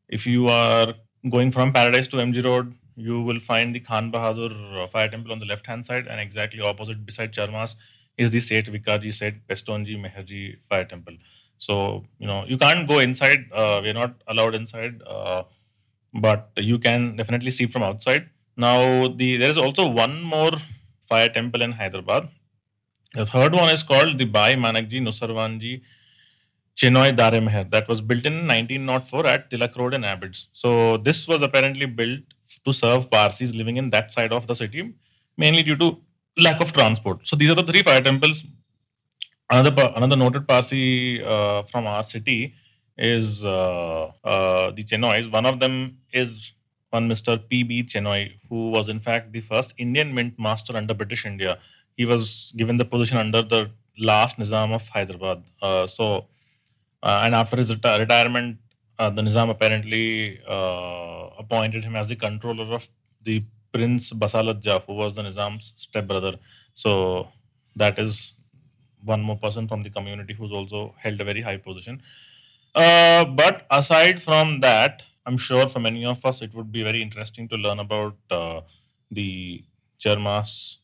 if 0.08 0.26
you 0.26 0.49
are 0.49 0.94
going 1.28 1.50
from 1.50 1.73
Paradise 1.73 2.08
to 2.08 2.16
MG 2.16 2.44
Road, 2.44 2.75
you 2.96 3.23
will 3.23 3.40
find 3.40 3.75
the 3.75 3.81
Khan 3.81 4.12
Bahadur 4.12 4.82
uh, 4.82 4.87
Fire 4.87 5.08
Temple 5.08 5.32
on 5.32 5.38
the 5.38 5.46
left 5.46 5.66
hand 5.66 5.87
side, 5.87 6.06
and 6.06 6.20
exactly 6.20 6.61
opposite 6.61 7.06
beside 7.06 7.32
Charmas 7.32 7.76
is 8.19 8.31
the 8.31 8.40
Seth 8.40 8.66
Vikaji, 8.66 9.14
Seth 9.14 9.34
Pestonji, 9.49 9.96
Meherji 9.96 10.61
Fire 10.62 10.84
Temple. 10.84 11.14
So, 11.67 12.05
you 12.19 12.26
know, 12.26 12.45
you 12.47 12.57
can't 12.57 12.88
go 12.88 12.99
inside, 13.00 13.40
uh, 13.52 13.81
we're 13.83 13.99
not 14.02 14.14
allowed 14.26 14.55
inside, 14.55 15.02
uh, 15.07 15.43
but 16.14 16.50
you 16.57 16.79
can 16.79 17.17
definitely 17.17 17.50
see 17.50 17.67
from 17.67 17.83
outside. 17.83 18.31
Now, 18.57 19.09
the 19.09 19.37
there 19.37 19.50
is 19.50 19.59
also 19.59 19.87
one 19.88 20.23
more 20.23 20.52
fire 21.11 21.29
temple 21.29 21.62
in 21.67 21.73
Hyderabad. 21.73 22.29
The 23.12 23.26
third 23.26 23.52
one 23.52 23.69
is 23.69 23.83
called 23.83 24.17
the 24.19 24.25
Bai 24.25 24.55
Manakji 24.55 25.02
Nusarwanji 25.07 25.83
Chinoy 26.76 27.14
Dare 27.14 27.40
Meher 27.47 27.71
that 27.71 27.88
was 27.88 28.00
built 28.00 28.25
in 28.25 28.47
1904 28.47 29.26
at 29.26 29.50
Tilak 29.50 29.76
Road 29.76 29.93
in 29.93 30.05
Abids. 30.05 30.49
So 30.52 30.97
this 30.97 31.29
was 31.29 31.43
apparently 31.43 31.87
built 31.87 32.21
to 32.64 32.73
serve 32.73 33.11
Parsis 33.11 33.55
living 33.55 33.76
in 33.76 33.90
that 33.90 34.11
side 34.11 34.33
of 34.33 34.47
the 34.47 34.55
city, 34.55 34.95
mainly 35.37 35.62
due 35.62 35.76
to 35.76 35.99
lack 36.38 36.61
of 36.61 36.73
transport. 36.73 37.26
So 37.26 37.37
these 37.37 37.50
are 37.50 37.55
the 37.55 37.64
three 37.71 37.83
fire 37.83 38.00
temples. 38.00 38.45
Another 39.50 39.92
another 39.97 40.16
noted 40.16 40.47
Parsi 40.47 41.23
uh, 41.23 41.62
from 41.64 41.87
our 41.87 42.02
city 42.04 42.54
is 42.97 43.45
uh, 43.45 44.12
uh, 44.25 44.71
the 44.71 44.85
Chenoys. 44.85 45.30
One 45.30 45.45
of 45.45 45.59
them 45.59 45.99
is 46.12 46.52
one 46.90 47.09
Mr. 47.09 47.37
P.B. 47.49 47.85
Chenoy, 47.85 48.33
who 48.49 48.71
was 48.71 48.88
in 48.88 49.00
fact 49.00 49.33
the 49.33 49.40
first 49.40 49.75
Indian 49.76 50.14
mint 50.14 50.38
master 50.38 50.76
under 50.76 50.95
British 50.95 51.26
India. 51.26 51.59
He 51.97 52.04
was 52.04 52.52
given 52.57 52.76
the 52.76 52.85
position 52.85 53.19
under 53.19 53.42
the 53.42 53.71
last 53.99 54.38
Nizam 54.38 54.73
of 54.73 54.87
Hyderabad. 54.88 55.42
Uh, 55.61 55.87
so 55.87 56.26
uh, 57.02 57.23
and 57.25 57.35
after 57.35 57.57
his 57.57 57.75
reti- 57.75 57.99
retirement, 57.99 58.59
uh, 58.99 59.11
the 59.11 59.23
Nizam 59.23 59.50
apparently 59.50 60.40
appointed 60.47 61.85
him 61.85 61.97
as 61.97 62.09
the 62.09 62.16
controller 62.16 62.73
of 62.75 62.88
the 63.23 63.42
Prince 63.73 64.12
Basalat 64.12 64.61
Jah, 64.61 64.83
who 64.87 64.95
was 64.95 65.14
the 65.14 65.23
Nizam's 65.23 65.73
stepbrother. 65.76 66.35
So 66.75 67.28
that 67.75 67.99
is 67.99 68.35
one 69.04 69.23
more 69.23 69.37
person 69.37 69.69
from 69.69 69.83
the 69.83 69.90
community 69.90 70.35
who's 70.35 70.52
also 70.52 70.95
held 70.99 71.21
a 71.21 71.25
very 71.25 71.40
high 71.40 71.57
position. 71.57 72.02
Uh, 72.75 73.25
but 73.25 73.66
aside 73.71 74.23
from 74.23 74.61
that, 74.61 75.02
I'm 75.26 75.37
sure 75.37 75.66
for 75.66 75.80
many 75.80 76.04
of 76.04 76.25
us 76.25 76.42
it 76.42 76.54
would 76.54 76.73
be 76.73 76.83
very 76.83 77.02
interesting 77.02 77.49
to 77.49 77.57
learn 77.57 77.78
about 77.78 78.16
uh, 78.30 78.61
the 79.11 79.64
Charmas, 79.99 80.78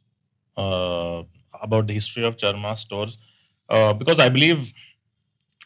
uh, 0.56 1.22
about 1.62 1.86
the 1.86 1.94
history 1.94 2.24
of 2.24 2.36
Charmas 2.36 2.80
stores, 2.80 3.18
because 3.68 4.18
I 4.18 4.28
believe 4.28 4.72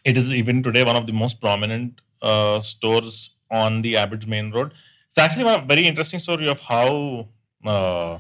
it 0.05 0.17
is 0.17 0.33
even 0.33 0.63
today 0.63 0.85
one 0.85 0.97
of 0.97 1.07
the 1.07 1.13
most 1.13 1.41
prominent 1.41 2.01
uh, 2.23 2.61
stores 2.61 3.31
on 3.51 3.83
the 3.83 3.97
Abids 3.97 4.27
Main 4.27 4.51
Road. 4.51 4.73
It's 5.07 5.19
actually 5.19 5.53
a 5.53 5.59
very 5.59 5.87
interesting 5.87 6.21
story 6.21 6.49
of 6.49 6.61
how 6.61 7.29
uh, 7.67 8.19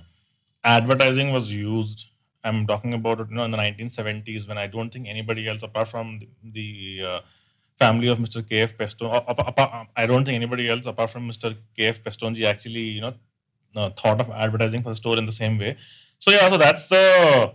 advertising 0.64 1.32
was 1.32 1.52
used. 1.52 2.06
I'm 2.44 2.66
talking 2.66 2.94
about 2.94 3.18
you 3.18 3.34
know, 3.34 3.44
in 3.44 3.50
the 3.50 3.58
1970s 3.58 4.48
when 4.48 4.58
I 4.58 4.66
don't 4.66 4.90
think 4.90 5.06
anybody 5.08 5.48
else, 5.48 5.62
apart 5.62 5.88
from 5.88 6.20
the, 6.42 7.02
uh, 7.06 7.20
family 7.78 8.08
of 8.08 8.18
Mr. 8.18 8.46
K.F. 8.46 8.76
Pesto, 8.76 9.06
I 9.96 10.06
don't 10.06 10.24
think 10.24 10.36
anybody 10.36 10.68
else, 10.68 10.86
apart 10.86 11.10
from 11.10 11.28
Mr. 11.28 11.56
K.F. 11.76 12.04
Pestonji, 12.04 12.44
actually, 12.44 12.86
you 12.96 13.00
know, 13.00 13.14
uh, 13.74 13.90
thought 13.90 14.20
of 14.20 14.30
advertising 14.30 14.82
for 14.82 14.90
the 14.90 14.96
store 14.96 15.16
in 15.18 15.26
the 15.26 15.32
same 15.32 15.58
way. 15.58 15.76
So 16.18 16.30
yeah, 16.30 16.50
so 16.50 16.58
that's 16.58 16.88
the 16.88 17.54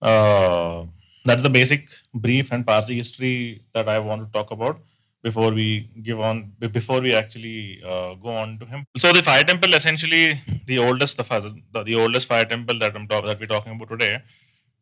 uh, 0.00 0.84
that's 1.24 1.42
the 1.42 1.50
basic 1.50 1.88
brief 2.14 2.52
and 2.52 2.66
Parsi 2.66 2.96
history 2.96 3.62
that 3.74 3.88
I 3.88 3.98
want 3.98 4.26
to 4.26 4.32
talk 4.32 4.50
about 4.50 4.80
before 5.22 5.50
we 5.50 5.88
give 6.02 6.20
on 6.20 6.52
before 6.58 7.00
we 7.00 7.14
actually 7.14 7.82
uh, 7.84 8.14
go 8.14 8.30
on 8.30 8.58
to 8.58 8.66
him. 8.66 8.84
So 8.96 9.12
the 9.12 9.22
fire 9.22 9.44
temple, 9.44 9.74
essentially 9.74 10.42
the 10.66 10.78
oldest 10.78 11.16
the, 11.16 11.82
the, 11.84 11.94
oldest 11.94 12.28
fire 12.28 12.44
temple 12.44 12.78
that 12.78 12.94
I'm 12.94 13.08
talk, 13.08 13.24
that 13.24 13.40
we're 13.40 13.46
talking 13.46 13.72
about 13.72 13.88
today, 13.88 14.22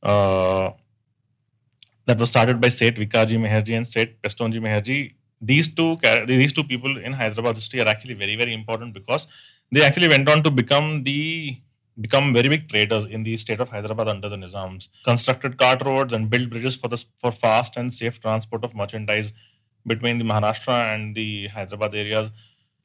uh, 0.02 0.70
that 2.04 2.18
was 2.18 2.28
started 2.28 2.60
by 2.60 2.68
Seth 2.68 2.94
Vikaji 2.94 3.38
Meherji 3.38 3.76
and 3.76 3.86
Seth 3.86 4.10
Pestonji 4.22 4.60
Meherji. 4.60 5.14
These 5.40 5.74
two 5.74 5.96
these 6.26 6.52
two 6.52 6.64
people 6.64 6.96
in 6.98 7.12
Hyderabad 7.12 7.54
history 7.54 7.80
are 7.80 7.88
actually 7.88 8.14
very 8.14 8.36
very 8.36 8.52
important 8.52 8.94
because 8.94 9.26
they 9.72 9.82
actually 9.82 10.08
went 10.08 10.28
on 10.28 10.42
to 10.42 10.50
become 10.50 11.02
the 11.02 11.58
become 11.98 12.32
very 12.32 12.48
big 12.48 12.68
traders 12.68 13.06
in 13.06 13.22
the 13.22 13.36
state 13.38 13.58
of 13.58 13.70
Hyderabad 13.70 14.06
under 14.06 14.28
the 14.28 14.36
Nizams, 14.36 14.88
constructed 15.02 15.56
cart 15.56 15.82
roads 15.82 16.12
and 16.12 16.28
built 16.28 16.50
bridges 16.50 16.76
for 16.76 16.88
the 16.88 17.02
for 17.16 17.32
fast 17.32 17.76
and 17.76 17.92
safe 17.92 18.20
transport 18.20 18.64
of 18.64 18.74
merchandise 18.74 19.32
between 19.86 20.18
the 20.18 20.24
Maharashtra 20.24 20.94
and 20.94 21.14
the 21.14 21.48
Hyderabad 21.48 21.94
areas. 21.94 22.30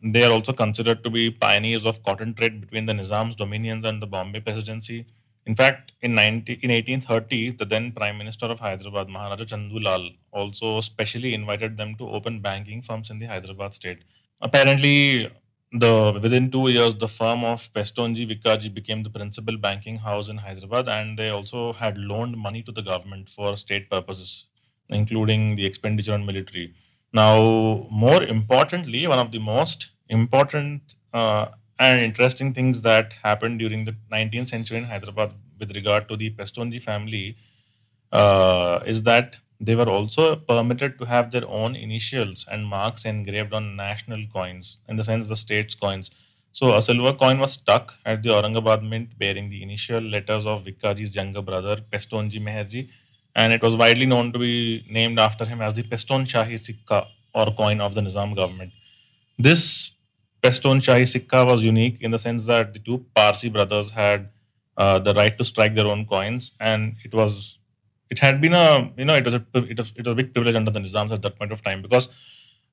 They 0.03 0.23
are 0.23 0.31
also 0.31 0.53
considered 0.53 1.03
to 1.03 1.09
be 1.09 1.29
pioneers 1.31 1.85
of 1.85 2.03
cotton 2.03 2.33
trade 2.33 2.61
between 2.61 2.85
the 2.85 2.93
Nizam's 2.93 3.35
dominions 3.35 3.85
and 3.85 4.01
the 4.01 4.07
Bombay 4.07 4.39
Presidency. 4.41 5.05
In 5.45 5.55
fact, 5.55 5.91
in, 6.01 6.13
19, 6.15 6.59
in 6.61 6.71
1830, 6.71 7.51
the 7.51 7.65
then 7.65 7.91
Prime 7.91 8.17
Minister 8.17 8.45
of 8.47 8.59
Hyderabad, 8.59 9.09
Maharaja 9.09 9.45
Chandulal, 9.45 10.15
also 10.31 10.81
specially 10.81 11.33
invited 11.33 11.77
them 11.77 11.95
to 11.95 12.09
open 12.09 12.41
banking 12.41 12.81
firms 12.81 13.09
in 13.09 13.19
the 13.19 13.25
Hyderabad 13.25 13.73
state. 13.73 13.99
Apparently, 14.39 15.31
the 15.71 16.19
within 16.21 16.51
two 16.51 16.67
years, 16.69 16.95
the 16.95 17.07
firm 17.07 17.43
of 17.43 17.71
Pestonji 17.73 18.27
Vikaji 18.29 18.73
became 18.73 19.03
the 19.03 19.09
principal 19.09 19.57
banking 19.57 19.97
house 19.97 20.29
in 20.29 20.37
Hyderabad, 20.37 20.87
and 20.87 21.17
they 21.17 21.29
also 21.29 21.73
had 21.73 21.97
loaned 21.97 22.37
money 22.37 22.61
to 22.63 22.71
the 22.71 22.81
government 22.81 23.29
for 23.29 23.55
state 23.57 23.89
purposes, 23.89 24.45
including 24.89 25.55
the 25.55 25.65
expenditure 25.65 26.13
on 26.13 26.25
military. 26.25 26.73
Now, 27.13 27.87
more 27.91 28.23
importantly, 28.23 29.05
one 29.07 29.19
of 29.19 29.31
the 29.31 29.39
most 29.39 29.89
important 30.09 30.95
uh, 31.13 31.47
and 31.79 32.01
interesting 32.01 32.53
things 32.53 32.81
that 32.83 33.13
happened 33.23 33.59
during 33.59 33.85
the 33.85 33.95
19th 34.09 34.49
century 34.49 34.77
in 34.77 34.85
Hyderabad 34.85 35.33
with 35.59 35.75
regard 35.75 36.07
to 36.09 36.15
the 36.15 36.29
Pestonji 36.31 36.81
family 36.81 37.37
uh, 38.11 38.79
is 38.85 39.03
that 39.03 39.37
they 39.59 39.75
were 39.75 39.89
also 39.89 40.35
permitted 40.35 40.97
to 40.99 41.05
have 41.05 41.31
their 41.31 41.47
own 41.47 41.75
initials 41.75 42.45
and 42.51 42.65
marks 42.65 43.05
engraved 43.05 43.53
on 43.53 43.75
national 43.75 44.25
coins, 44.33 44.79
in 44.87 44.95
the 44.97 45.03
sense 45.03 45.27
the 45.27 45.35
state's 45.35 45.75
coins. 45.75 46.09
So 46.51 46.75
a 46.75 46.81
silver 46.81 47.13
coin 47.13 47.39
was 47.39 47.53
stuck 47.53 47.97
at 48.05 48.23
the 48.23 48.29
Aurangabad 48.29 48.87
mint 48.87 49.17
bearing 49.17 49.49
the 49.49 49.63
initial 49.63 50.01
letters 50.01 50.45
of 50.45 50.65
Vikaji's 50.65 51.15
younger 51.15 51.41
brother, 51.41 51.77
Pestonji 51.77 52.41
Meherji, 52.41 52.89
and 53.35 53.53
it 53.53 53.61
was 53.61 53.75
widely 53.75 54.05
known 54.05 54.31
to 54.33 54.39
be 54.39 54.85
named 54.89 55.19
after 55.19 55.45
him 55.45 55.61
as 55.61 55.73
the 55.73 55.83
Peston 55.83 56.25
Shahi 56.25 56.59
Sikka 56.59 57.07
or 57.33 57.53
coin 57.53 57.79
of 57.79 57.93
the 57.93 58.01
Nizam 58.01 58.35
government. 58.35 58.71
This 59.39 59.93
Peston 60.43 60.77
Shahi 60.77 61.07
Sikka 61.07 61.45
was 61.45 61.63
unique 61.63 62.01
in 62.01 62.11
the 62.11 62.19
sense 62.19 62.45
that 62.47 62.73
the 62.73 62.79
two 62.79 63.05
Parsi 63.15 63.49
brothers 63.49 63.91
had 63.91 64.29
uh, 64.77 64.99
the 64.99 65.13
right 65.13 65.37
to 65.37 65.45
strike 65.45 65.75
their 65.75 65.87
own 65.87 66.05
coins, 66.05 66.51
and 66.59 66.95
it 67.03 67.13
was 67.13 67.57
it 68.09 68.19
had 68.19 68.41
been 68.41 68.53
a 68.53 68.91
you 68.97 69.05
know 69.05 69.15
it 69.15 69.25
was 69.25 69.35
a 69.35 69.45
it 69.53 69.77
was, 69.77 69.93
it 69.95 70.05
was 70.05 70.13
a 70.13 70.15
big 70.15 70.33
privilege 70.33 70.55
under 70.55 70.71
the 70.71 70.79
Nizams 70.79 71.11
at 71.11 71.21
that 71.21 71.37
point 71.37 71.51
of 71.51 71.61
time 71.63 71.81
because 71.81 72.09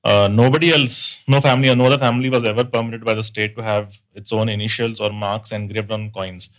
uh, 0.03 0.27
nobody 0.31 0.71
else, 0.71 1.21
no 1.27 1.41
family 1.41 1.69
or 1.69 1.75
no 1.75 1.85
other 1.85 1.97
family 1.97 2.29
was 2.29 2.45
ever 2.45 2.63
permitted 2.63 3.03
by 3.03 3.13
the 3.13 3.23
state 3.23 3.55
to 3.55 3.63
have 3.63 3.99
its 4.13 4.31
own 4.31 4.49
initials 4.49 4.99
or 4.99 5.09
marks 5.09 5.51
engraved 5.51 5.91
on 5.91 6.09
coins. 6.09 6.49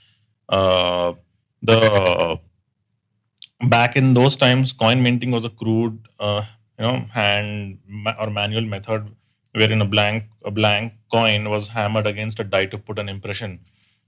Uh, 0.48 1.14
the 1.62 2.38
back 3.68 3.96
in 3.96 4.14
those 4.14 4.36
times, 4.36 4.72
coin 4.72 5.02
minting 5.02 5.30
was 5.30 5.44
a 5.44 5.50
crude, 5.50 6.08
uh, 6.18 6.44
you 6.78 6.84
know, 6.84 7.00
hand 7.12 7.78
or 8.18 8.30
manual 8.30 8.62
method 8.62 9.14
wherein 9.52 9.80
a 9.80 9.84
blank 9.84 10.24
a 10.44 10.50
blank 10.50 10.92
coin 11.12 11.50
was 11.50 11.68
hammered 11.68 12.06
against 12.06 12.38
a 12.40 12.44
die 12.44 12.66
to 12.66 12.78
put 12.78 12.98
an 12.98 13.08
impression. 13.08 13.60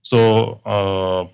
So 0.02 0.60
uh, 0.64 1.26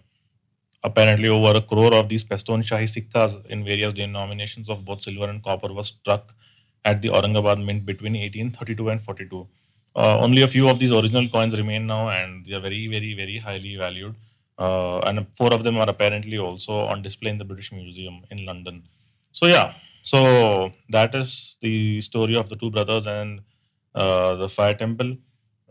apparently 0.83 1.29
over 1.29 1.57
a 1.57 1.63
crore 1.63 1.95
of 1.95 2.09
these 2.09 2.25
Peston 2.25 2.63
Shahi 2.63 2.89
Sikkas 2.89 3.45
in 3.47 3.65
various 3.65 3.93
denominations 3.93 4.69
of 4.69 4.85
both 4.85 5.03
silver 5.03 5.29
and 5.29 5.43
copper 5.43 5.73
was 5.73 5.89
struck 5.89 6.35
at 6.85 7.03
the 7.03 7.09
Aurangabad 7.09 7.65
mint 7.65 7.85
between 7.85 8.15
1832 8.15 8.89
and 8.89 9.03
42. 9.03 9.47
Uh, 9.97 10.19
only 10.19 10.43
a 10.43 10.49
few 10.49 10.69
of 10.69 10.79
these 10.79 10.93
original 10.93 11.29
coins 11.29 11.57
remain 11.57 11.87
now 11.87 12.09
and 12.09 12.47
they 12.47 12.55
are 12.55 12.61
very, 12.61 12.87
very, 12.87 13.15
very 13.15 13.39
highly 13.39 13.77
valued. 13.77 14.15
Uh, 14.59 14.99
and 15.01 15.27
four 15.35 15.53
of 15.53 15.63
them 15.63 15.77
are 15.77 15.89
apparently 15.89 16.39
also 16.39 16.81
on 16.81 17.03
display 17.03 17.31
in 17.31 17.39
the 17.39 17.45
British 17.45 17.71
Museum 17.73 18.23
in 18.31 18.45
London. 18.45 18.83
So, 19.33 19.47
yeah, 19.47 19.73
so 20.03 20.73
that 20.91 21.15
is 21.15 21.57
the 21.61 22.01
story 22.01 22.35
of 22.35 22.49
the 22.49 22.57
two 22.57 22.71
brothers 22.71 23.07
and 23.07 23.41
uh, 23.95 24.35
the 24.37 24.49
fire 24.49 24.75
temple. 24.75 25.17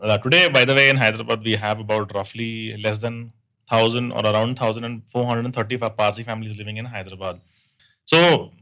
Uh, 0.00 0.16
today, 0.18 0.48
by 0.48 0.64
the 0.64 0.74
way, 0.74 0.88
in 0.88 0.96
Hyderabad, 0.96 1.42
we 1.42 1.56
have 1.56 1.80
about 1.80 2.14
roughly 2.14 2.76
less 2.76 3.00
than 3.00 3.32
thousand 3.68 4.12
or 4.12 4.24
around 4.24 4.56
thousand 4.56 4.84
and 4.84 5.02
four 5.10 5.26
hundred 5.26 5.44
and 5.44 5.54
thirty-five 5.54 5.96
Parsi 5.96 6.22
families 6.22 6.56
living 6.56 6.76
in 6.76 6.84
Hyderabad. 6.84 7.40
So 8.04 8.52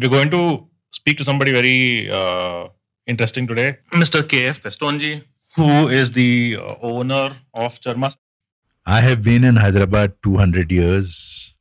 we're 0.00 0.08
going 0.08 0.30
to 0.30 0.66
speak 0.92 1.18
to 1.18 1.24
somebody 1.24 1.52
very 1.52 2.10
uh, 2.10 2.68
interesting 3.06 3.46
today, 3.46 3.78
Mr. 3.92 4.26
K.F. 4.26 4.62
Pestonji, 4.62 5.24
who 5.56 5.88
is 5.88 6.12
the 6.12 6.58
uh, 6.60 6.74
owner 6.80 7.32
of 7.54 7.80
Charma. 7.80 8.14
I 8.90 9.02
have 9.02 9.22
been 9.22 9.44
in 9.44 9.56
Hyderabad 9.56 10.14
200 10.22 10.72
years. 10.72 11.58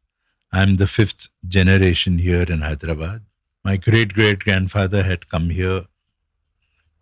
I'm 0.54 0.78
the 0.78 0.88
fifth 0.88 1.28
generation 1.46 2.20
here 2.20 2.44
in 2.44 2.62
Hyderabad. 2.62 3.26
My 3.66 3.76
great 3.76 4.14
great 4.14 4.40
grandfather 4.40 5.04
had 5.04 5.28
come 5.28 5.50
here 5.50 5.88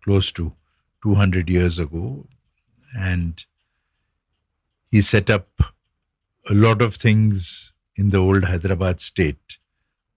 close 0.02 0.32
to 0.32 0.52
200 1.04 1.48
years 1.48 1.78
ago 1.78 2.26
and 2.98 3.44
he 4.90 5.00
set 5.00 5.30
up 5.30 5.48
a 6.50 6.54
lot 6.54 6.82
of 6.82 6.96
things 6.96 7.74
in 7.94 8.10
the 8.10 8.18
old 8.18 8.42
Hyderabad 8.42 9.00
state. 9.00 9.58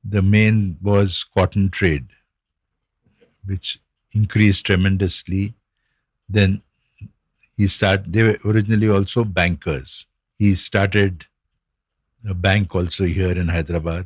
The 0.04 0.24
main 0.24 0.80
was 0.82 1.24
cotton 1.24 1.70
trade, 1.70 2.08
which 3.46 3.80
increased 4.12 4.66
tremendously. 4.66 5.54
Then 6.28 6.64
he 7.60 7.68
started, 7.68 8.14
they 8.14 8.24
were 8.24 8.40
originally 8.46 8.88
also 8.88 9.26
bankers. 9.26 10.08
He 10.38 10.56
started 10.56 11.26
a 12.28 12.34
bank 12.34 12.74
also 12.74 13.04
here 13.04 13.34
in 13.34 13.50
Hyderabad. 13.50 14.06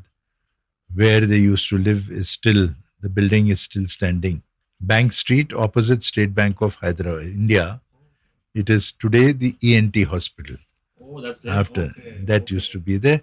Where 0.92 1.22
they 1.22 1.38
used 1.38 1.70
to 1.70 1.78
live 1.78 2.10
is 2.10 2.30
still, 2.30 2.70
the 3.00 3.10
building 3.10 3.50
is 3.50 3.62
still 3.62 3.86
standing. 3.86 4.42
Bank 4.82 5.14
Street, 5.14 5.54
opposite 5.54 6.02
State 6.02 6.34
Bank 6.34 6.62
of 6.62 6.78
Hyderabad, 6.78 7.28
India. 7.28 7.82
It 8.56 8.72
is 8.72 8.92
today 8.92 9.34
the 9.34 9.56
ENT 9.64 9.98
hospital. 10.06 10.58
Oh, 11.00 11.22
that's 11.22 11.46
After 11.46 11.84
okay. 11.84 12.18
that 12.24 12.44
okay. 12.44 12.56
used 12.56 12.72
to 12.72 12.80
be 12.80 12.98
the 12.98 13.22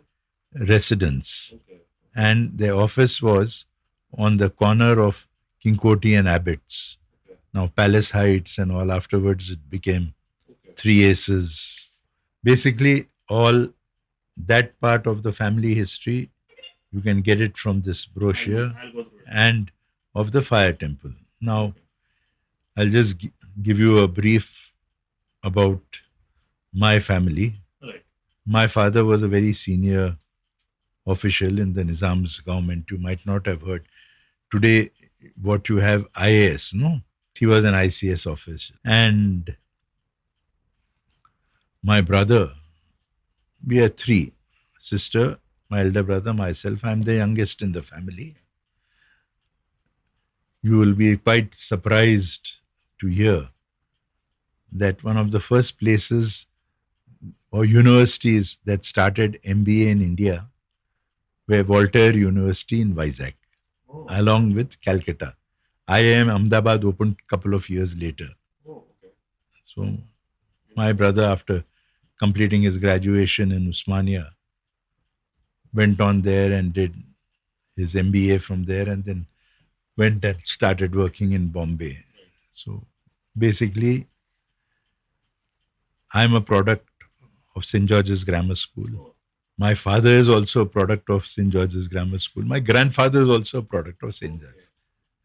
residence. 0.55 1.55
Okay. 1.57 1.81
And 2.15 2.57
their 2.57 2.77
office 2.77 3.21
was 3.21 3.67
on 4.17 4.37
the 4.37 4.51
corner 4.51 5.01
of 5.01 5.27
King 5.61 5.77
Koti 5.77 6.15
and 6.15 6.29
Abids. 6.29 6.99
Okay. 7.27 7.39
Now 7.53 7.67
Palace 7.67 8.13
Heights 8.13 8.59
and 8.59 8.71
all 8.71 8.93
afterwards 8.93 9.51
it 9.51 9.69
became. 9.69 10.15
Three 10.81 11.05
Aces. 11.05 11.91
Basically, 12.43 13.07
all 13.29 13.69
that 14.51 14.69
part 14.81 15.07
of 15.07 15.23
the 15.23 15.33
family 15.33 15.75
history, 15.75 16.31
you 16.91 17.01
can 17.01 17.21
get 17.21 17.41
it 17.41 17.57
from 17.57 17.83
this 17.83 18.07
brochure 18.07 18.73
I'll 18.83 18.93
go 18.93 19.01
it. 19.01 19.07
and 19.31 19.71
of 20.15 20.33
the 20.33 20.43
fire 20.43 20.73
temple. 20.73 21.13
Now, 21.41 21.75
I'll 22.77 22.89
just 22.89 23.19
gi- 23.19 23.33
give 23.63 23.79
you 23.79 23.99
a 23.99 24.09
brief 24.09 24.75
about 25.43 25.83
my 26.73 26.99
family. 27.01 27.61
Right. 27.83 28.03
My 28.47 28.67
father 28.67 29.05
was 29.05 29.23
a 29.23 29.29
very 29.29 29.53
senior 29.53 30.17
official 31.07 31.59
in 31.59 31.75
the 31.75 31.83
Nizam's 31.83 32.41
government. 32.41 32.91
You 32.91 32.99
might 32.99 33.25
not 33.27 33.47
have 33.47 33.63
heard. 33.63 33.85
Today, 34.51 34.91
what 35.41 35.69
you 35.69 35.77
have 35.79 36.11
IAS, 36.13 36.73
no? 36.75 37.01
He 37.39 37.47
was 37.47 37.65
an 37.65 37.75
ICS 37.75 38.27
officer. 38.31 38.75
And 38.85 39.57
my 41.83 42.01
brother, 42.01 42.51
we 43.67 43.81
are 43.81 43.89
three 43.89 44.33
sister, 44.79 45.39
my 45.69 45.81
elder 45.81 46.03
brother, 46.03 46.35
myself. 46.35 46.85
I'm 46.85 47.03
the 47.03 47.15
youngest 47.15 47.63
in 47.63 47.73
the 47.73 47.83
family. 47.83 48.37
You 50.63 50.77
will 50.79 50.95
be 50.95 51.17
quite 51.17 51.55
surprised 51.55 52.57
to 53.01 53.07
hear 53.07 53.49
that 54.73 55.03
one 55.03 55.17
of 55.17 55.31
the 55.31 55.41
first 55.41 55.79
places 55.79 56.49
or 57.51 57.65
universities 57.65 58.59
that 58.65 58.85
started 58.85 59.41
MBA 59.45 59.89
in 59.89 60.03
India 60.03 60.47
were 61.49 61.65
Waltair 61.65 62.15
University 62.15 62.81
in 62.81 62.95
Vizag, 62.95 63.35
oh. 63.89 64.07
along 64.09 64.55
with 64.55 64.81
Calcutta. 64.81 65.35
IIM 65.89 66.33
Ahmedabad 66.33 66.85
opened 66.85 67.17
a 67.25 67.29
couple 67.29 67.55
of 67.55 67.69
years 67.69 67.97
later. 67.97 68.29
Oh, 68.69 68.85
so, 69.65 69.97
my 70.77 70.93
brother, 70.93 71.25
after 71.25 71.65
completing 72.21 72.63
his 72.63 72.79
graduation 72.79 73.51
in 73.51 73.67
Osmania, 73.73 74.27
went 75.73 76.01
on 76.01 76.23
there 76.23 76.53
and 76.53 76.73
did 76.73 76.95
his 77.77 77.95
MBA 77.95 78.41
from 78.43 78.65
there, 78.65 78.89
and 78.89 79.05
then 79.05 79.27
went 79.97 80.25
and 80.25 80.41
started 80.43 80.95
working 80.95 81.33
in 81.33 81.49
Bombay. 81.49 82.05
So, 82.53 82.87
basically, 83.37 84.07
I'm 86.13 86.35
a 86.35 86.41
product 86.41 86.89
of 87.57 87.65
St. 87.65 87.87
George's 87.87 88.25
Grammar 88.25 88.57
School. 88.57 89.15
My 89.57 89.75
father 89.75 90.11
is 90.11 90.29
also 90.29 90.63
a 90.63 90.67
product 90.67 91.09
of 91.11 91.27
St. 91.27 91.51
George's 91.51 91.89
Grammar 91.89 92.19
School. 92.19 92.45
My 92.45 92.61
grandfather 92.61 93.23
is 93.23 93.31
also 93.31 93.59
a 93.59 93.63
product 93.63 94.03
of 94.03 94.15
St. 94.15 94.41
George's. 94.41 94.73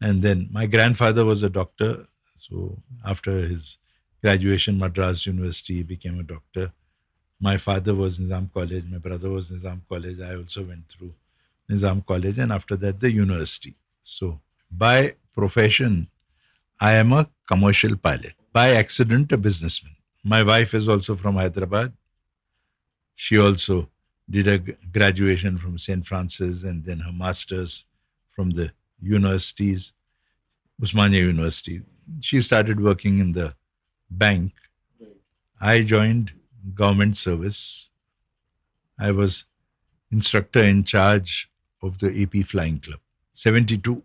And 0.00 0.22
then 0.22 0.48
my 0.52 0.66
grandfather 0.66 1.24
was 1.24 1.42
a 1.42 1.50
doctor. 1.50 2.06
So 2.36 2.82
after 3.04 3.32
his 3.40 3.78
graduation, 4.22 4.78
Madras 4.78 5.26
University, 5.26 5.76
he 5.76 5.82
became 5.82 6.20
a 6.20 6.22
doctor. 6.22 6.72
My 7.40 7.58
father 7.58 7.94
was 7.94 8.18
Nizam 8.18 8.52
College. 8.52 8.84
My 8.90 8.98
brother 8.98 9.30
was 9.30 9.50
Nizam 9.50 9.80
College. 9.88 10.20
I 10.20 10.36
also 10.36 10.64
went 10.64 10.88
through 10.88 11.12
Nizam 11.70 12.04
College. 12.06 12.38
And 12.38 12.52
after 12.52 12.76
that, 12.76 12.98
the 13.00 13.10
university. 13.10 13.74
So 14.02 14.40
by 14.70 15.14
profession, 15.34 16.08
I 16.80 16.94
am 16.94 17.12
a 17.12 17.28
commercial 17.46 17.96
pilot. 17.96 18.34
By 18.52 18.70
accident, 18.70 19.32
a 19.32 19.36
businessman. 19.36 19.94
My 20.24 20.42
wife 20.42 20.74
is 20.74 20.88
also 20.88 21.14
from 21.14 21.36
Hyderabad. 21.36 21.92
She 23.14 23.38
also 23.38 23.88
did 24.28 24.48
a 24.48 24.58
graduation 24.58 25.56
from 25.58 25.78
St. 25.78 26.04
Francis 26.04 26.64
and 26.64 26.84
then 26.84 27.00
her 27.00 27.12
master's 27.12 27.84
from 28.30 28.50
the 28.50 28.72
universities, 29.00 29.92
Osmania 30.82 31.20
University. 31.20 31.82
She 32.20 32.40
started 32.40 32.80
working 32.80 33.18
in 33.18 33.32
the 33.32 33.54
bank. 34.10 34.52
I 35.60 35.82
joined 35.82 36.32
government 36.74 37.16
service. 37.16 37.90
I 38.98 39.10
was 39.10 39.44
instructor 40.10 40.62
in 40.62 40.84
charge 40.84 41.50
of 41.82 41.98
the 41.98 42.22
AP 42.22 42.46
Flying 42.46 42.78
Club. 42.80 43.00
72. 43.32 44.02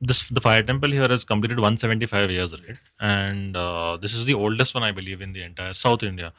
This 0.00 0.28
the 0.28 0.40
fire 0.40 0.62
temple 0.62 0.90
here 0.90 1.08
has 1.08 1.24
completed 1.24 1.58
175 1.58 2.30
years, 2.30 2.52
right? 2.52 2.78
And 3.00 3.56
uh, 3.56 3.96
this 3.96 4.12
is 4.12 4.24
the 4.24 4.34
oldest 4.34 4.74
one, 4.74 4.82
I 4.84 4.92
believe, 4.92 5.20
in 5.20 5.32
the 5.32 5.42
entire 5.42 5.72
South 5.72 6.02
India. 6.02 6.32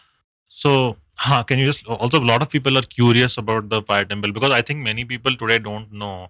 So, 0.47 0.97
huh, 1.17 1.43
can 1.43 1.59
you 1.59 1.65
just 1.65 1.85
also 1.87 2.19
a 2.19 2.29
lot 2.31 2.41
of 2.41 2.49
people 2.49 2.77
are 2.77 2.83
curious 2.83 3.37
about 3.37 3.69
the 3.69 3.81
fire 3.81 4.05
temple 4.05 4.31
because 4.31 4.51
I 4.51 4.61
think 4.61 4.79
many 4.79 5.03
people 5.03 5.35
today 5.35 5.59
don't 5.59 5.91
know 5.91 6.29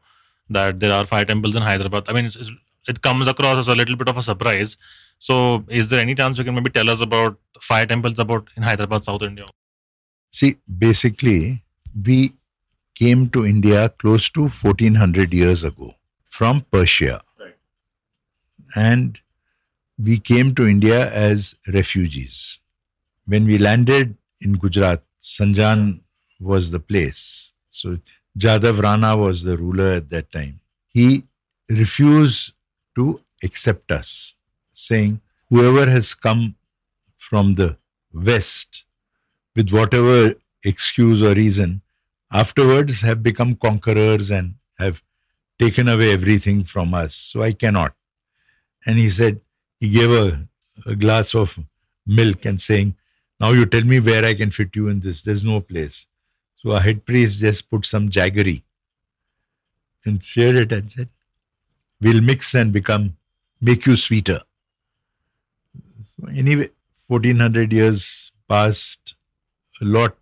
that 0.50 0.80
there 0.80 0.92
are 0.92 1.06
fire 1.06 1.26
temples 1.26 1.56
in 1.56 1.62
Hyderabad. 1.62 2.06
I 2.08 2.14
mean, 2.14 2.26
it's, 2.26 2.36
it's, 2.36 2.52
it 2.88 3.02
comes 3.02 3.28
across 3.28 3.58
as 3.58 3.68
a 3.68 3.76
little 3.76 3.96
bit 3.96 4.08
of 4.08 4.18
a 4.18 4.24
surprise. 4.24 4.78
So, 5.28 5.36
is 5.68 5.88
there 5.88 6.00
any 6.00 6.14
chance 6.14 6.38
you 6.38 6.44
can 6.44 6.54
maybe 6.54 6.70
tell 6.70 6.90
us 6.94 7.02
about 7.02 7.38
fire 7.60 7.86
temples 7.88 8.20
about 8.20 8.50
in 8.56 8.62
Hyderabad, 8.62 9.06
South 9.06 9.24
India? 9.24 9.48
See, 10.32 10.58
basically, 10.88 11.64
we 12.08 12.34
came 12.94 13.30
to 13.30 13.44
India 13.44 13.90
close 13.90 14.30
to 14.36 14.42
1400 14.42 15.34
years 15.34 15.64
ago 15.64 15.96
from 16.30 16.62
Persia. 16.70 17.22
Right. 17.40 17.56
And 18.76 19.20
we 19.98 20.20
came 20.20 20.54
to 20.60 20.68
India 20.68 21.12
as 21.12 21.56
refugees. 21.74 22.60
When 23.26 23.46
we 23.46 23.58
landed 23.58 24.16
in 24.42 24.54
Gujarat, 24.54 25.04
Sanjan 25.22 26.02
was 26.40 26.70
the 26.70 26.80
place. 26.80 27.52
So 27.72 27.98
Jadav 28.38 28.80
Rana 28.80 29.18
was 29.18 29.42
the 29.42 29.58
ruler 29.58 29.92
at 29.94 30.10
that 30.10 30.32
time. 30.32 30.60
He 30.88 31.24
refused 31.68 32.52
to 32.96 33.22
accept 33.42 33.92
us, 33.92 34.36
saying, 34.72 35.22
Whoever 35.56 35.90
has 35.90 36.14
come 36.14 36.56
from 37.16 37.54
the 37.54 37.78
West 38.12 38.84
with 39.56 39.72
whatever 39.72 40.36
excuse 40.62 41.22
or 41.22 41.34
reason, 41.34 41.82
afterwards 42.30 43.00
have 43.00 43.24
become 43.24 43.56
conquerors 43.56 44.32
and 44.32 44.56
have 44.78 45.02
taken 45.58 45.88
away 45.88 46.12
everything 46.12 46.66
from 46.66 46.94
us. 46.94 47.16
So 47.16 47.42
I 47.42 47.54
cannot. 47.54 47.94
And 48.86 48.98
he 48.98 49.10
said, 49.10 49.40
he 49.80 49.88
gave 49.88 50.12
a, 50.12 50.46
a 50.86 50.94
glass 50.94 51.34
of 51.34 51.58
milk 52.06 52.44
and 52.44 52.60
saying, 52.60 52.96
Now 53.40 53.52
you 53.52 53.66
tell 53.66 53.86
me 53.86 54.02
where 54.02 54.26
I 54.26 54.34
can 54.34 54.52
fit 54.52 54.76
you 54.76 54.90
in 54.90 55.00
this. 55.00 55.22
There's 55.22 55.46
no 55.46 55.62
place. 55.62 56.06
So 56.58 56.72
our 56.72 56.82
head 56.82 57.06
priest 57.06 57.40
just 57.40 57.70
put 57.70 57.86
some 57.86 58.10
jaggery 58.10 58.64
and 60.04 60.22
shared 60.22 60.58
it 60.58 60.74
and 60.74 60.92
said, 60.92 61.08
We'll 62.02 62.20
mix 62.20 62.54
and 62.54 62.74
become, 62.74 63.16
make 63.62 63.86
you 63.86 63.96
sweeter. 63.96 64.42
Anyway, 66.30 66.70
1400 67.08 67.74
years 67.74 68.32
passed, 68.48 69.16
a 69.82 69.86
lot 69.86 70.16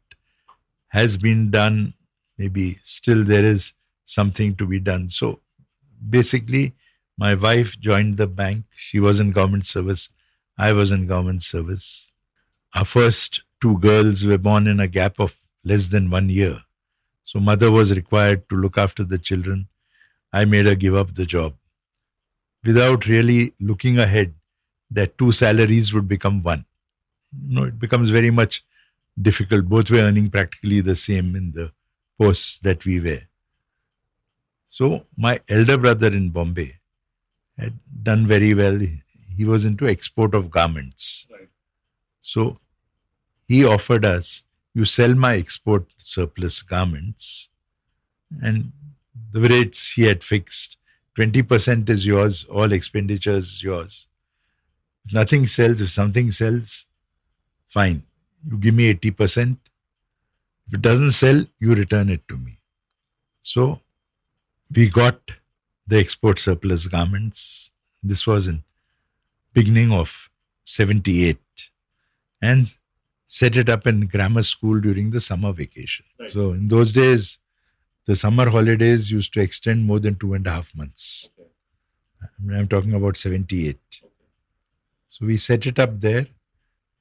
has 0.89 1.17
been 1.17 1.51
done. 1.51 1.93
Maybe 2.38 2.79
still 2.84 3.23
there 3.23 3.45
is 3.45 3.73
something 4.03 4.56
to 4.56 4.65
be 4.65 4.79
done. 4.79 5.10
So 5.10 5.39
basically, 6.10 6.73
my 7.17 7.36
wife 7.36 7.79
joined 7.79 8.17
the 8.17 8.27
bank. 8.27 8.65
She 8.75 8.99
was 8.99 9.19
in 9.19 9.32
government 9.32 9.65
service. 9.65 10.10
I 10.58 10.71
was 10.71 10.91
in 10.91 11.08
government 11.08 11.43
service. 11.43 12.12
Our 12.73 12.86
first 12.86 13.43
two 13.62 13.77
girls 13.77 14.25
were 14.25 14.38
born 14.38 14.67
in 14.67 14.79
a 14.79 14.88
gap 14.88 15.19
of 15.19 15.38
less 15.63 15.89
than 15.89 16.10
one 16.10 16.29
year. 16.29 16.63
So 17.23 17.39
mother 17.39 17.71
was 17.71 17.95
required 17.95 18.49
to 18.49 18.56
look 18.56 18.77
after 18.77 19.03
the 19.03 19.17
children. 19.17 19.67
I 20.32 20.45
made 20.45 20.65
her 20.65 20.75
give 20.75 20.95
up 20.95 21.13
the 21.13 21.25
job 21.25 21.56
without 22.63 23.06
really 23.06 23.53
looking 23.60 23.99
ahead 23.99 24.34
that 24.93 25.17
two 25.17 25.32
salaries 25.32 25.93
would 25.93 26.08
become 26.08 26.41
one. 26.41 26.65
No, 27.47 27.63
it 27.63 27.79
becomes 27.79 28.10
very 28.10 28.32
much 28.32 28.63
difficult. 29.19 29.65
Both 29.65 29.89
were 29.89 29.99
earning 29.99 30.29
practically 30.29 30.82
the 30.82 30.95
same 30.95 31.36
in 31.36 31.51
the 31.51 31.71
posts 32.17 32.60
that 32.60 32.86
we 32.86 32.99
were. 32.99 33.21
So 34.67 35.06
my 35.17 35.39
elder 35.49 35.77
brother 35.77 36.08
in 36.08 36.29
Bombay 36.29 36.77
had 37.58 37.73
done 38.01 38.25
very 38.25 38.53
well. 38.53 38.79
He 39.36 39.45
was 39.45 39.65
into 39.65 39.88
export 39.88 40.34
of 40.34 40.49
garments. 40.49 41.27
Right. 41.32 41.49
So 42.21 42.60
he 43.47 43.65
offered 43.65 44.06
us, 44.06 44.43
you 44.73 44.86
sell 44.86 45.13
my 45.13 45.36
export 45.36 45.86
surplus 45.97 46.62
garments, 46.62 47.49
and 48.41 48.71
the 49.32 49.41
rates 49.41 49.93
he 49.93 50.03
had 50.03 50.23
fixed 50.23 50.77
20% 51.17 51.89
is 51.89 52.08
yours, 52.08 52.45
all 52.45 52.71
expenditures 52.71 53.62
yours. 53.62 54.08
If 55.05 55.13
nothing 55.13 55.47
sells, 55.47 55.81
if 55.81 55.89
something 55.89 56.31
sells, 56.31 56.85
fine. 57.67 58.03
You 58.49 58.57
give 58.57 58.73
me 58.73 58.93
80%. 58.93 59.57
If 60.67 60.73
it 60.75 60.81
doesn't 60.81 61.11
sell, 61.11 61.45
you 61.59 61.75
return 61.75 62.09
it 62.09 62.27
to 62.27 62.37
me. 62.37 62.57
So 63.41 63.81
we 64.73 64.89
got 64.89 65.19
the 65.85 65.99
export 65.99 66.39
surplus 66.39 66.87
garments. 66.87 67.71
This 68.01 68.25
was 68.25 68.47
in 68.47 68.63
beginning 69.53 69.91
of 69.91 70.29
78 70.63 71.37
and 72.41 72.73
set 73.27 73.57
it 73.57 73.69
up 73.69 73.85
in 73.87 74.07
grammar 74.07 74.43
school 74.43 74.79
during 74.79 75.11
the 75.11 75.21
summer 75.21 75.51
vacation. 75.51 76.05
Right. 76.19 76.29
So 76.29 76.51
in 76.51 76.67
those 76.67 76.93
days, 76.93 77.39
the 78.05 78.15
summer 78.15 78.49
holidays 78.49 79.11
used 79.11 79.33
to 79.33 79.41
extend 79.41 79.85
more 79.85 79.99
than 79.99 80.15
two 80.15 80.33
and 80.33 80.45
a 80.47 80.51
half 80.51 80.75
months. 80.75 81.31
I 82.21 82.27
mean, 82.39 82.57
I'm 82.57 82.67
talking 82.67 82.93
about 82.93 83.17
78. 83.17 83.77
So 85.13 85.28
we 85.30 85.38
set 85.38 85.65
it 85.71 85.78
up 85.86 85.99
there 86.04 86.26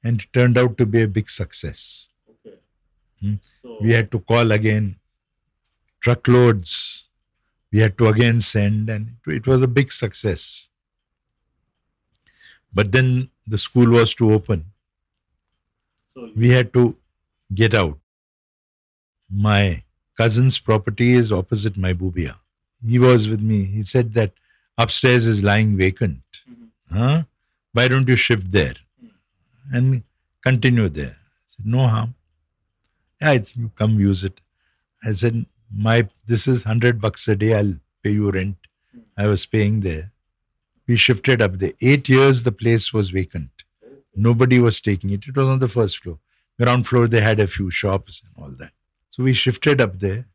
and 0.03 0.21
it 0.21 0.31
turned 0.37 0.57
out 0.61 0.77
to 0.79 0.85
be 0.85 1.01
a 1.01 1.07
big 1.07 1.29
success. 1.35 2.11
Okay. 2.31 2.57
Hmm. 3.21 3.35
So, 3.61 3.77
We 3.81 3.89
had 3.97 4.11
to 4.11 4.19
call 4.19 4.51
again 4.57 4.97
truckloads. 5.99 6.73
We 7.71 7.79
had 7.79 7.97
to 7.97 8.07
again 8.09 8.39
send, 8.47 8.89
and 8.95 9.07
it 9.27 9.37
it 9.37 9.47
was 9.51 9.63
a 9.67 9.71
big 9.77 9.91
success. 9.99 10.43
But 12.81 12.91
then 12.97 13.09
the 13.55 13.57
school 13.65 13.95
was 13.97 14.13
to 14.19 14.31
open. 14.37 14.61
so 16.13 16.29
We 16.43 16.49
had 16.57 16.71
to 16.77 16.85
get 17.61 17.73
out. 17.81 17.97
My 19.47 19.83
cousin's 20.21 20.59
property 20.69 21.11
is 21.23 21.31
opposite 21.41 21.83
my 21.89 21.93
bubia. 22.05 22.35
He 22.95 22.99
was 23.09 23.27
with 23.35 23.41
me. 23.53 23.59
He 23.77 23.83
said 23.95 24.13
that 24.19 24.33
upstairs 24.85 25.25
is 25.35 25.43
lying 25.51 25.77
vacant. 25.85 26.41
Mhm. 26.51 26.67
Huh? 26.99 27.23
Why 27.73 27.87
don't 27.87 28.07
you 28.07 28.15
shift 28.15 28.51
there 28.51 28.75
and 29.71 30.03
continue 30.43 30.89
there? 30.89 31.15
I 31.17 31.45
said, 31.47 31.65
no 31.65 31.87
harm. 31.87 32.15
Yeah, 33.21 33.39
you 33.55 33.71
come 33.75 33.99
use 33.99 34.23
it. 34.23 34.41
I 35.03 35.11
said, 35.13 35.45
my 35.75 36.07
this 36.25 36.47
is 36.47 36.63
hundred 36.63 37.01
bucks 37.01 37.27
a 37.27 37.35
day. 37.35 37.53
I'll 37.55 37.75
pay 38.03 38.11
you 38.11 38.29
rent. 38.29 38.57
I 39.17 39.27
was 39.27 39.45
paying 39.45 39.79
there. 39.79 40.11
We 40.87 40.97
shifted 40.97 41.41
up 41.41 41.57
there. 41.57 41.73
Eight 41.81 42.09
years 42.09 42.43
the 42.43 42.51
place 42.51 42.93
was 42.93 43.09
vacant. 43.09 43.49
Nobody 44.15 44.59
was 44.59 44.79
taking 44.81 45.09
it. 45.09 45.27
It 45.27 45.35
was 45.35 45.47
on 45.47 45.59
the 45.59 45.67
first 45.67 46.03
floor. 46.03 46.19
Ground 46.59 46.85
floor, 46.85 47.07
they 47.07 47.21
had 47.21 47.39
a 47.39 47.47
few 47.47 47.71
shops 47.71 48.21
and 48.23 48.43
all 48.43 48.51
that. 48.57 48.71
So 49.09 49.23
we 49.23 49.33
shifted 49.33 49.81
up 49.81 49.99
there. 49.99 50.27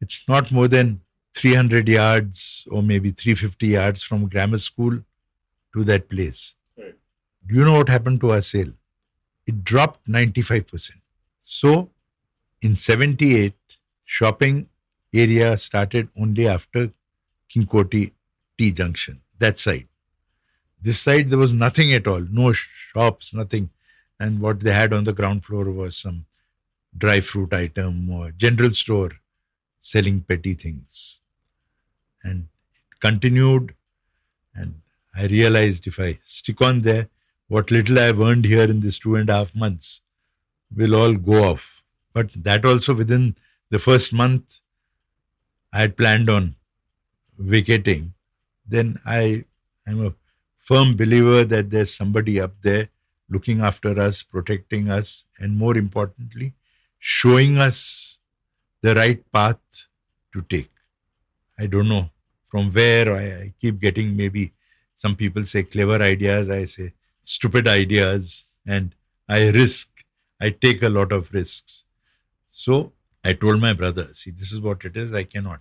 It's 0.00 0.22
not 0.26 0.50
more 0.50 0.66
than 0.66 1.02
300 1.34 1.88
yards 1.88 2.66
or 2.70 2.82
maybe 2.82 3.10
350 3.10 3.66
yards 3.68 4.02
from 4.02 4.28
grammar 4.28 4.58
school 4.58 4.98
to 5.72 5.84
that 5.84 6.08
place. 6.08 6.56
Do 7.46 7.54
you 7.54 7.64
know 7.64 7.74
what 7.74 7.88
happened 7.88 8.20
to 8.20 8.32
our 8.32 8.42
sale? 8.42 8.72
It 9.46 9.64
dropped 9.64 10.06
95%. 10.08 10.92
So 11.42 11.90
in 12.60 12.76
78, 12.76 13.54
shopping 14.04 14.68
area 15.12 15.56
started 15.56 16.08
only 16.18 16.46
after 16.46 16.92
King 17.48 17.66
Koti 17.66 18.12
T 18.56 18.72
junction, 18.72 19.20
that 19.38 19.58
side. 19.58 19.88
This 20.80 21.00
side, 21.00 21.30
there 21.30 21.38
was 21.38 21.54
nothing 21.54 21.92
at 21.92 22.06
all, 22.06 22.20
no 22.20 22.52
shops, 22.52 23.34
nothing. 23.34 23.70
And 24.18 24.40
what 24.40 24.60
they 24.60 24.72
had 24.72 24.92
on 24.92 25.04
the 25.04 25.12
ground 25.12 25.44
floor 25.44 25.64
was 25.64 25.96
some 25.96 26.26
dry 26.96 27.20
fruit 27.20 27.52
item 27.52 28.10
or 28.10 28.30
general 28.30 28.70
store 28.70 29.12
selling 29.78 30.20
petty 30.20 30.54
things. 30.54 31.20
And 32.22 32.48
it 32.90 33.00
continued. 33.00 33.74
And 34.54 34.80
I 35.14 35.26
realized 35.26 35.86
if 35.86 35.98
I 35.98 36.18
stick 36.22 36.60
on 36.60 36.82
there, 36.82 37.08
what 37.52 37.70
little 37.70 37.98
I've 37.98 38.20
earned 38.26 38.46
here 38.46 38.64
in 38.72 38.80
these 38.80 38.98
two 38.98 39.14
and 39.14 39.28
a 39.28 39.34
half 39.34 39.54
months 39.54 40.00
will 40.74 40.94
all 40.94 41.12
go 41.12 41.44
off. 41.44 41.82
But 42.14 42.30
that 42.44 42.64
also 42.64 42.94
within 42.94 43.36
the 43.68 43.78
first 43.78 44.10
month, 44.20 44.60
I 45.70 45.80
had 45.82 45.98
planned 45.98 46.30
on 46.30 46.54
vacating. 47.38 48.14
Then 48.66 49.00
I 49.04 49.44
am 49.86 50.06
a 50.06 50.14
firm 50.56 50.96
believer 50.96 51.44
that 51.44 51.68
there's 51.68 51.94
somebody 51.94 52.40
up 52.40 52.54
there 52.62 52.88
looking 53.28 53.60
after 53.60 54.00
us, 54.00 54.22
protecting 54.22 54.88
us, 54.90 55.26
and 55.38 55.58
more 55.58 55.76
importantly, 55.76 56.54
showing 56.98 57.58
us 57.58 58.20
the 58.80 58.94
right 58.94 59.22
path 59.30 59.60
to 60.32 60.40
take. 60.48 60.70
I 61.58 61.66
don't 61.66 61.90
know 61.90 62.08
from 62.46 62.70
where 62.70 63.14
I, 63.14 63.52
keep 63.60 63.78
getting 63.78 64.16
maybe 64.16 64.52
some 64.94 65.16
people 65.16 65.42
say 65.42 65.64
clever 65.64 66.02
ideas, 66.02 66.48
I 66.48 66.64
say 66.64 66.94
stupid 67.22 67.68
ideas, 67.68 68.46
and 68.66 68.94
I 69.28 69.48
risk, 69.48 70.04
I 70.40 70.50
take 70.50 70.82
a 70.82 70.88
lot 70.88 71.12
of 71.12 71.32
risks. 71.32 71.84
So 72.48 72.92
I 73.24 73.32
told 73.32 73.60
my 73.60 73.72
brother, 73.72 74.08
see, 74.12 74.30
this 74.30 74.52
is 74.52 74.60
what 74.60 74.84
it 74.84 74.96
is, 74.96 75.12
I 75.14 75.24
cannot. 75.24 75.60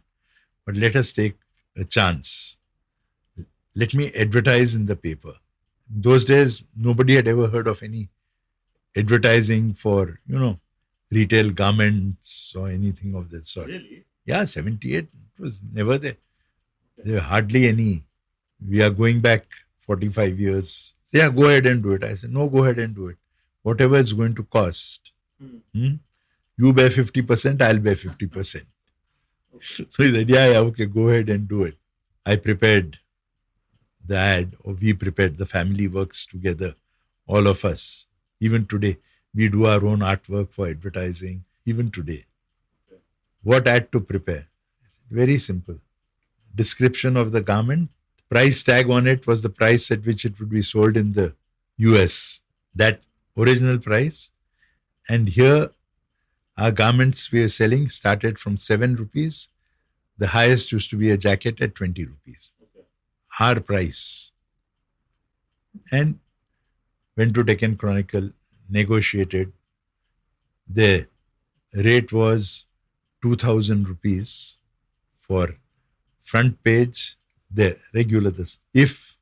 But 0.65 0.75
let 0.75 0.95
us 0.95 1.13
take 1.13 1.37
a 1.77 1.83
chance. 1.83 2.57
Let 3.75 3.93
me 3.93 4.11
advertise 4.13 4.75
in 4.75 4.85
the 4.85 4.95
paper. 4.95 5.35
In 5.93 6.01
those 6.01 6.25
days, 6.25 6.65
nobody 6.75 7.15
had 7.15 7.27
ever 7.27 7.47
heard 7.47 7.67
of 7.67 7.81
any 7.83 8.09
advertising 8.95 9.73
for, 9.73 10.19
you 10.27 10.37
know, 10.37 10.59
retail 11.09 11.51
garments 11.51 12.53
or 12.55 12.69
anything 12.69 13.15
of 13.15 13.29
that 13.29 13.45
sort. 13.45 13.67
Really? 13.67 14.05
Yeah, 14.25 14.43
78 14.45 14.97
it 14.97 15.09
was 15.41 15.61
never 15.73 15.97
there. 15.97 16.17
There 16.97 17.15
were 17.15 17.21
hardly 17.21 17.67
any. 17.67 18.03
We 18.65 18.81
are 18.81 18.89
going 18.89 19.21
back 19.21 19.45
45 19.79 20.39
years. 20.39 20.95
Yeah, 21.11 21.29
go 21.29 21.45
ahead 21.45 21.65
and 21.65 21.83
do 21.83 21.91
it. 21.93 22.03
I 22.03 22.15
said, 22.15 22.31
no, 22.31 22.47
go 22.47 22.63
ahead 22.63 22.79
and 22.79 22.95
do 22.95 23.07
it. 23.07 23.17
Whatever 23.63 23.97
it's 23.97 24.13
going 24.13 24.35
to 24.35 24.43
cost. 24.43 25.11
Hmm? 25.73 25.95
You 26.57 26.73
bear 26.73 26.89
50%, 26.89 27.61
I'll 27.61 27.79
bear 27.79 27.95
50%. 27.95 28.65
So 29.59 29.85
he 30.03 30.11
said, 30.11 30.29
yeah, 30.29 30.51
yeah, 30.51 30.59
okay, 30.59 30.85
go 30.85 31.09
ahead 31.09 31.29
and 31.29 31.47
do 31.47 31.63
it. 31.63 31.77
I 32.25 32.35
prepared 32.35 32.99
the 34.05 34.15
ad, 34.15 34.55
or 34.63 34.73
we 34.73 34.93
prepared, 34.93 35.37
the 35.37 35.45
family 35.45 35.87
works 35.87 36.25
together, 36.25 36.75
all 37.27 37.47
of 37.47 37.63
us. 37.65 38.07
Even 38.39 38.65
today, 38.65 38.97
we 39.33 39.49
do 39.49 39.65
our 39.65 39.85
own 39.85 39.99
artwork 39.99 40.51
for 40.51 40.67
advertising, 40.67 41.43
even 41.65 41.91
today. 41.91 42.25
What 43.43 43.67
ad 43.67 43.91
to 43.91 43.99
prepare? 43.99 44.47
Very 45.09 45.37
simple. 45.37 45.77
Description 46.55 47.17
of 47.17 47.31
the 47.31 47.41
garment, 47.41 47.89
price 48.31 48.63
tag 48.63 48.89
on 48.89 49.07
it 49.07 49.27
was 49.27 49.41
the 49.41 49.49
price 49.49 49.91
at 49.91 50.05
which 50.05 50.23
it 50.23 50.39
would 50.39 50.49
be 50.49 50.61
sold 50.61 50.95
in 50.95 51.11
the 51.13 51.35
US. 51.77 52.41
That 52.73 53.01
original 53.37 53.77
price. 53.77 54.31
And 55.09 55.27
here, 55.29 55.71
our 56.57 56.71
garments 56.71 57.31
we 57.31 57.43
are 57.43 57.49
selling 57.49 57.89
started 57.89 58.39
from 58.39 58.55
7 58.55 58.95
rupees. 58.95 59.49
The 60.17 60.27
highest 60.27 60.71
used 60.71 60.89
to 60.91 60.95
be 60.95 61.11
a 61.11 61.17
jacket 61.17 61.61
at 61.61 61.75
20 61.75 62.05
rupees. 62.05 62.53
Our 63.39 63.59
price. 63.59 64.31
And 65.91 66.19
went 67.17 67.33
to 67.35 67.43
Deccan 67.43 67.75
Chronicle, 67.75 68.29
negotiated. 68.69 69.51
The 70.67 71.07
rate 71.73 72.13
was 72.13 72.67
2000 73.23 73.87
rupees 73.89 74.59
for 75.19 75.55
front 76.21 76.63
page, 76.63 77.17
the 77.53 77.77
regular 77.93 78.31
this. 78.31 78.59
If 78.73 79.17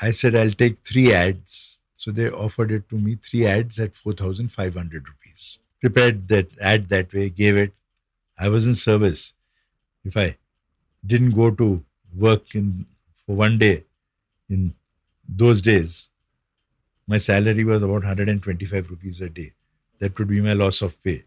I 0.00 0.10
said 0.10 0.34
I'll 0.34 0.50
take 0.50 0.78
three 0.78 1.12
ads, 1.12 1.80
so 1.94 2.10
they 2.10 2.30
offered 2.30 2.70
it 2.70 2.88
to 2.90 2.96
me 2.96 3.16
three 3.16 3.46
ads 3.46 3.78
at 3.78 3.94
4,500 3.94 5.08
rupees. 5.08 5.60
Prepared 5.80 6.28
that 6.28 6.48
ad 6.60 6.88
that 6.88 7.12
way, 7.12 7.28
gave 7.30 7.56
it. 7.56 7.72
I 8.38 8.48
was 8.48 8.66
in 8.66 8.74
service. 8.74 9.34
If 10.04 10.16
I 10.16 10.36
didn't 11.04 11.32
go 11.32 11.50
to 11.50 11.84
work 12.14 12.54
in 12.54 12.86
for 13.26 13.36
one 13.36 13.58
day 13.58 13.84
in 14.48 14.74
those 15.28 15.60
days, 15.60 16.10
my 17.06 17.18
salary 17.18 17.64
was 17.64 17.82
about 17.82 18.02
125 18.02 18.90
rupees 18.90 19.20
a 19.20 19.28
day. 19.28 19.50
That 19.98 20.18
would 20.18 20.28
be 20.28 20.40
my 20.40 20.52
loss 20.52 20.82
of 20.82 21.02
pay. 21.02 21.24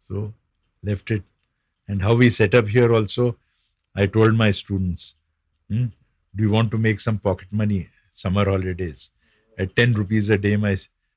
So 0.00 0.32
left 0.82 1.10
it. 1.10 1.22
And 1.86 2.02
how 2.02 2.14
we 2.14 2.30
set 2.30 2.54
up 2.54 2.68
here 2.68 2.94
also, 2.94 3.36
I 3.94 4.06
told 4.06 4.34
my 4.34 4.50
students, 4.50 5.14
hmm, 5.68 5.86
do 6.34 6.44
you 6.44 6.50
want 6.50 6.70
to 6.70 6.78
make 6.78 7.00
some 7.00 7.18
pocket 7.18 7.48
money 7.50 7.88
summer 8.10 8.44
holidays? 8.44 9.10
At 9.58 9.74
10 9.74 9.94
rupees 9.94 10.30
a 10.30 10.38
day, 10.38 10.56
my 10.56 10.76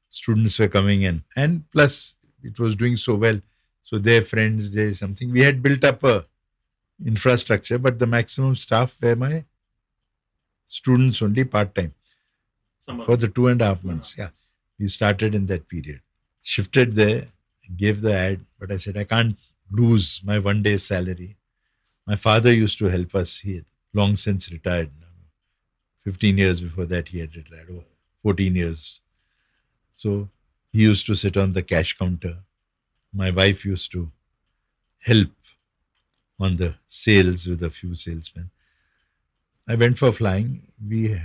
students 0.10 0.57
were 0.60 0.67
coming 0.67 1.03
in. 1.03 1.23
And 1.36 1.69
plus, 1.71 2.15
it 2.43 2.60
was 2.60 2.75
doing 2.75 2.97
so 2.97 3.15
well. 3.15 3.39
So 3.84 3.97
their 3.97 4.21
friends, 4.21 4.71
they 4.71 4.93
something. 4.93 5.31
We 5.31 5.41
had 5.41 5.62
built 5.62 5.84
up 5.84 6.03
a 6.03 6.25
infrastructure, 7.05 7.77
but 7.77 7.99
the 7.99 8.07
maximum 8.07 8.55
staff 8.55 8.95
were 9.01 9.15
my 9.15 9.43
students 10.65 11.21
only 11.21 11.43
part 11.43 11.75
time 11.75 11.93
for 13.05 13.17
the 13.17 13.27
two 13.27 13.47
and 13.47 13.62
a 13.62 13.65
half 13.65 13.84
months. 13.84 14.15
Yeah. 14.17 14.29
We 14.79 14.88
started 14.88 15.36
in 15.36 15.45
that 15.47 15.67
period. 15.67 16.01
Shifted 16.41 16.95
there, 16.95 17.27
gave 17.75 18.01
the 18.01 18.13
ad, 18.13 18.45
but 18.60 18.71
I 18.71 18.77
said, 18.77 18.97
I 18.97 19.03
can't 19.03 19.38
lose 19.71 20.21
my 20.23 20.39
one 20.39 20.63
day's 20.63 20.84
salary. 20.84 21.38
My 22.12 22.17
father 22.17 22.52
used 22.52 22.78
to 22.80 22.88
help 22.93 23.15
us. 23.15 23.39
He 23.39 23.54
had 23.56 23.65
long 23.93 24.17
since 24.17 24.52
retired. 24.52 24.91
15 26.04 26.38
years 26.38 26.60
before 26.60 26.86
that, 26.88 27.08
he 27.08 27.19
had 27.19 27.34
retired. 27.34 27.69
Oh, 27.74 27.86
14 28.21 28.54
years. 28.54 29.00
So 29.93 30.28
he 30.74 30.82
used 30.82 31.06
to 31.06 31.15
sit 31.15 31.38
on 31.38 31.54
the 31.54 31.63
cash 31.63 31.97
counter. 31.97 32.39
My 33.13 33.32
wife 33.32 33.63
used 33.63 33.93
to 33.93 34.12
help 35.00 35.30
on 36.38 36.58
the 36.58 36.74
sales 36.86 37.47
with 37.47 37.63
a 37.63 37.69
few 37.69 37.95
salesmen. 37.95 38.50
I 39.65 39.76
went 39.76 39.97
for 39.97 40.12
flying. 40.12 40.67
We 40.86 41.17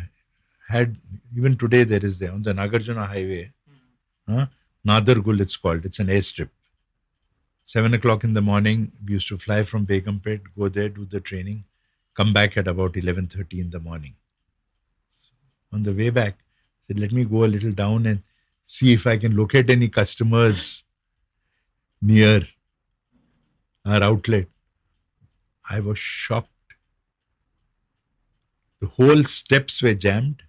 had 0.68 0.98
even 1.36 1.56
today 1.56 1.82
there 1.82 2.04
is 2.04 2.20
there 2.20 2.30
on 2.30 2.44
the 2.44 2.52
Nagarjuna 2.52 3.08
highway, 3.08 3.52
hmm. 3.68 4.34
huh? 4.34 4.46
Nadargul 4.86 5.40
it's 5.40 5.56
called. 5.56 5.84
It's 5.84 5.98
an 5.98 6.06
airstrip. 6.06 6.50
Seven 7.68 7.94
o'clock 7.94 8.22
in 8.22 8.32
the 8.32 8.40
morning, 8.40 8.92
we 9.04 9.14
used 9.14 9.26
to 9.26 9.36
fly 9.36 9.64
from 9.64 9.86
Begumpet, 9.86 10.40
go 10.56 10.68
there, 10.68 10.88
do 10.88 11.04
the 11.04 11.18
training, 11.18 11.64
come 12.14 12.32
back 12.32 12.56
at 12.56 12.68
about 12.68 12.96
eleven 12.96 13.26
thirty 13.26 13.58
in 13.58 13.70
the 13.70 13.80
morning. 13.80 14.14
On 15.72 15.82
the 15.82 15.92
way 15.92 16.10
back, 16.10 16.34
I 16.38 16.82
said, 16.82 17.00
"Let 17.00 17.10
me 17.10 17.24
go 17.24 17.44
a 17.44 17.50
little 17.56 17.72
down 17.72 18.06
and 18.06 18.22
see 18.62 18.92
if 18.92 19.04
I 19.04 19.16
can 19.16 19.36
locate 19.36 19.68
any 19.68 19.88
customers 19.88 20.84
near 22.00 22.46
our 23.84 24.00
outlet." 24.00 24.46
I 25.68 25.80
was 25.80 25.98
shocked. 25.98 26.78
The 28.78 28.86
whole 28.86 29.24
steps 29.24 29.82
were 29.82 29.94
jammed 29.94 30.44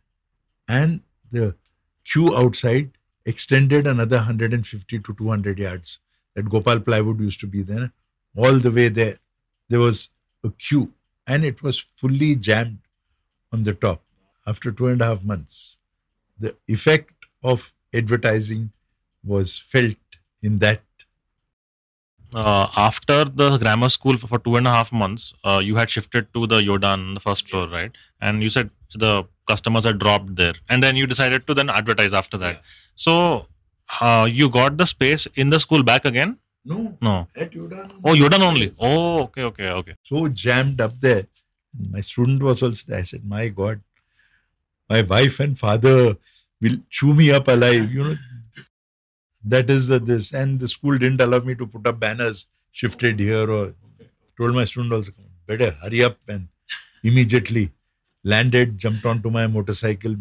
and 0.67 1.01
the 1.31 1.55
queue 2.03 2.37
outside 2.37 2.91
extended 3.25 3.87
another 3.87 4.17
150 4.17 4.99
to 4.99 5.13
200 5.13 5.57
yards. 5.57 5.99
That 6.37 6.49
Gopal 6.49 6.79
plywood 6.79 7.19
used 7.19 7.39
to 7.41 7.47
be 7.47 7.63
there. 7.63 7.91
All 8.35 8.59
the 8.59 8.71
way 8.71 8.89
there, 8.89 9.17
there 9.69 9.79
was 9.79 10.09
a 10.43 10.51
queue 10.51 10.93
and 11.25 11.43
it 11.43 11.63
was 11.63 11.79
fully 11.79 12.35
jammed 12.35 12.77
on 13.51 13.63
the 13.63 13.73
top 13.73 14.03
after 14.45 14.71
two 14.71 14.87
and 14.87 15.01
a 15.01 15.05
half 15.05 15.23
months. 15.23 15.79
The 16.39 16.55
effect 16.67 17.25
of 17.43 17.73
advertising 17.93 18.71
was 19.23 19.57
felt 19.57 19.95
in 20.43 20.59
that 20.59 20.81
uh, 22.33 22.67
after 22.77 23.25
the 23.25 23.57
grammar 23.57 23.89
school 23.89 24.17
for, 24.17 24.27
for 24.27 24.39
two 24.39 24.55
and 24.57 24.67
a 24.67 24.69
half 24.69 24.91
months, 24.91 25.33
uh, 25.43 25.59
you 25.63 25.75
had 25.75 25.89
shifted 25.89 26.31
to 26.33 26.45
the 26.45 26.59
Yodan, 26.59 27.13
the 27.13 27.19
first 27.19 27.49
floor, 27.49 27.67
right? 27.67 27.91
And 28.21 28.43
you 28.43 28.49
said 28.49 28.69
the 28.95 29.23
customers 29.47 29.85
had 29.85 29.99
dropped 29.99 30.35
there, 30.35 30.53
and 30.69 30.83
then 30.83 30.95
you 30.95 31.07
decided 31.07 31.47
to 31.47 31.53
then 31.53 31.69
advertise 31.69 32.13
after 32.13 32.37
that. 32.37 32.55
Yeah. 32.55 32.61
So, 32.95 33.47
uh, 34.01 34.27
you 34.29 34.49
got 34.49 34.77
the 34.77 34.85
space 34.85 35.27
in 35.35 35.49
the 35.49 35.59
school 35.59 35.83
back 35.83 36.05
again? 36.05 36.37
No, 36.65 36.97
No. 37.01 37.27
at 37.35 37.51
Yoda. 37.51 37.89
Oh, 38.03 38.29
done 38.29 38.41
only. 38.41 38.73
Oh, 38.79 39.23
okay, 39.23 39.43
okay, 39.43 39.69
okay. 39.69 39.95
so 40.03 40.27
jammed 40.27 40.81
up 40.81 40.99
there. 40.99 41.27
My 41.89 42.01
student 42.01 42.43
was 42.43 42.61
also 42.61 42.83
there. 42.87 42.99
I 42.99 43.03
said, 43.03 43.25
My 43.25 43.47
God, 43.47 43.81
my 44.89 45.01
wife 45.01 45.39
and 45.39 45.57
father 45.57 46.17
will 46.61 46.77
chew 46.89 47.13
me 47.13 47.31
up 47.31 47.47
alive. 47.47 47.91
You 47.93 48.03
know, 48.03 48.15
that 49.45 49.69
is 49.69 49.87
the 49.87 49.99
this. 49.99 50.33
And 50.33 50.59
the 50.59 50.67
school 50.67 50.97
didn't 50.97 51.21
allow 51.21 51.39
me 51.39 51.55
to 51.55 51.67
put 51.67 51.87
up 51.87 51.99
banners 51.99 52.47
shifted 52.71 53.19
here 53.19 53.49
or 53.49 53.73
told 54.37 54.53
my 54.53 54.65
student 54.65 54.93
also, 54.93 55.11
better 55.45 55.71
hurry 55.81 56.03
up 56.03 56.17
and 56.27 56.47
immediately 57.03 57.71
landed, 58.23 58.77
jumped 58.77 59.05
onto 59.05 59.29
my 59.29 59.47
motorcycle. 59.47 60.15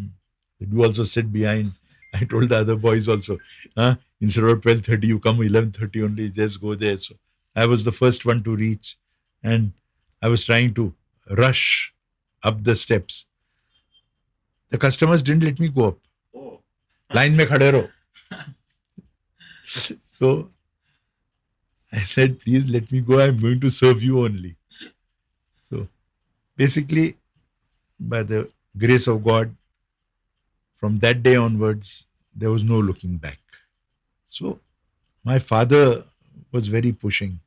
You 0.60 0.84
also 0.84 1.04
sit 1.04 1.32
behind. 1.32 1.72
I 2.20 2.24
told 2.24 2.48
the 2.48 2.58
other 2.58 2.76
boys 2.76 3.08
also, 3.08 3.38
huh? 3.76 3.96
instead 4.20 4.44
of 4.44 4.60
12.30, 4.60 5.04
you 5.04 5.18
come 5.20 5.38
11.30 5.38 6.04
only, 6.04 6.30
just 6.30 6.60
go 6.60 6.74
there. 6.74 6.96
So 6.96 7.14
I 7.54 7.66
was 7.66 7.84
the 7.84 7.92
first 7.92 8.24
one 8.24 8.42
to 8.44 8.56
reach 8.56 8.96
and 9.42 9.72
I 10.22 10.28
was 10.28 10.44
trying 10.44 10.72
to 10.74 10.94
rush 11.30 11.94
up 12.42 12.64
the 12.64 12.74
steps. 12.74 13.26
The 14.70 14.78
customers 14.78 15.22
didn't 15.22 15.44
let 15.44 15.60
me 15.60 15.68
go 15.68 15.88
up. 15.88 15.98
Oh. 16.34 16.60
Line 17.12 17.36
mein 17.36 17.46
khade 17.46 17.68
raho. 17.74 17.90
so 20.04 20.50
I 21.92 21.98
said, 21.98 22.38
please 22.38 22.66
let 22.68 22.90
me 22.90 23.00
go. 23.00 23.20
I'm 23.20 23.38
going 23.38 23.60
to 23.60 23.70
serve 23.70 24.02
you 24.02 24.24
only. 24.24 24.56
So 25.68 25.88
basically, 26.56 27.16
by 28.00 28.22
the 28.22 28.50
grace 28.76 29.06
of 29.06 29.22
God, 29.24 29.54
from 30.76 30.98
that 30.98 31.22
day 31.22 31.36
onwards, 31.36 32.06
there 32.34 32.50
was 32.50 32.62
no 32.62 32.78
looking 32.78 33.16
back. 33.16 33.40
So 34.26 34.60
my 35.24 35.38
father 35.38 36.04
was 36.52 36.68
very 36.68 36.92
pushing. 36.92 37.40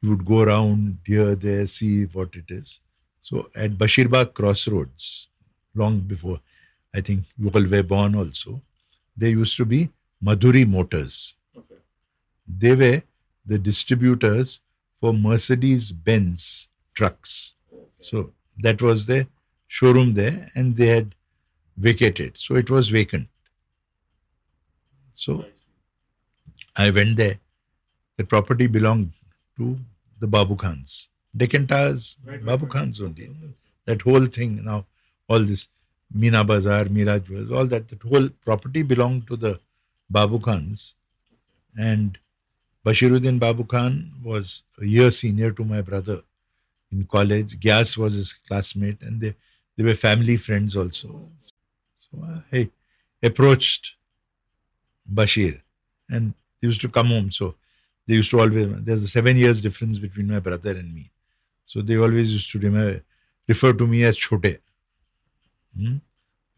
He 0.00 0.08
would 0.08 0.24
go 0.24 0.42
around 0.42 0.98
here, 1.04 1.34
there, 1.34 1.66
see 1.66 2.04
what 2.04 2.36
it 2.36 2.50
is. 2.50 2.80
So 3.20 3.50
at 3.56 3.72
Bashirbagh 3.72 4.34
Crossroads, 4.34 5.28
long 5.74 6.00
before 6.00 6.40
I 6.94 7.00
think 7.00 7.24
you 7.36 7.50
all 7.50 7.66
were 7.66 7.82
born 7.82 8.14
also, 8.14 8.62
there 9.16 9.30
used 9.30 9.56
to 9.56 9.64
be 9.64 9.90
Madhuri 10.22 10.68
Motors. 10.68 11.36
Okay. 11.56 11.80
They 12.46 12.74
were 12.74 13.02
the 13.44 13.58
distributors 13.58 14.60
for 14.94 15.12
Mercedes 15.12 15.90
Benz 15.92 16.68
trucks. 16.94 17.54
So 17.98 18.32
that 18.58 18.80
was 18.82 19.06
the 19.06 19.26
showroom 19.66 20.14
there, 20.14 20.50
and 20.54 20.76
they 20.76 20.88
had 20.88 21.14
vacated. 21.78 22.36
So 22.36 22.56
it 22.56 22.70
was 22.70 22.88
vacant. 22.88 23.28
So 25.12 25.44
I 26.76 26.90
went 26.90 27.16
there. 27.16 27.38
The 28.16 28.24
property 28.24 28.66
belonged 28.66 29.12
to 29.56 29.78
the 30.18 30.26
Babu 30.26 30.56
Khans. 30.56 31.08
Deccan 31.36 31.66
Towers, 31.66 32.16
Babu 32.44 32.66
Khans 32.66 33.00
only. 33.00 33.30
That 33.84 34.02
whole 34.02 34.26
thing 34.26 34.64
now, 34.64 34.86
all 35.28 35.40
this 35.40 35.68
Meena 36.16 36.44
Bazaar, 36.46 36.84
Jewels, 36.84 37.50
all 37.52 37.66
that, 37.66 37.88
that 37.88 38.02
whole 38.02 38.28
property 38.28 38.82
belonged 38.82 39.26
to 39.28 39.36
the 39.36 39.60
Babu 40.10 40.40
Khans. 40.40 40.94
And 41.76 42.18
Bashiruddin 42.84 43.38
Babu 43.38 43.64
Khan 43.64 44.12
was 44.22 44.64
a 44.80 44.86
year 44.86 45.10
senior 45.10 45.52
to 45.52 45.64
my 45.64 45.82
brother 45.82 46.22
in 46.90 47.04
college. 47.04 47.58
Gyas 47.60 47.96
was 47.96 48.14
his 48.14 48.32
classmate, 48.32 49.02
and 49.02 49.20
they, 49.20 49.34
they 49.76 49.84
were 49.84 49.94
family 49.94 50.36
friends 50.36 50.76
also. 50.76 51.30
So 52.07 52.23
I 52.51 52.69
approached 53.23 53.95
Bashir, 55.07 55.61
and 56.09 56.33
he 56.61 56.67
used 56.67 56.81
to 56.81 56.89
come 56.89 57.07
home. 57.07 57.31
So 57.31 57.55
they 58.07 58.15
used 58.15 58.31
to 58.31 58.39
always, 58.39 58.67
there's 58.79 59.03
a 59.03 59.07
seven 59.07 59.37
years 59.37 59.61
difference 59.61 59.99
between 59.99 60.27
my 60.27 60.39
brother 60.39 60.71
and 60.71 60.93
me. 60.93 61.05
So 61.65 61.81
they 61.81 61.97
always 61.97 62.31
used 62.31 62.51
to 62.51 62.59
remember, 62.59 63.03
refer 63.47 63.73
to 63.73 63.87
me 63.87 64.03
as 64.03 64.17
Chote. 64.17 64.57
Hmm? 65.73 65.97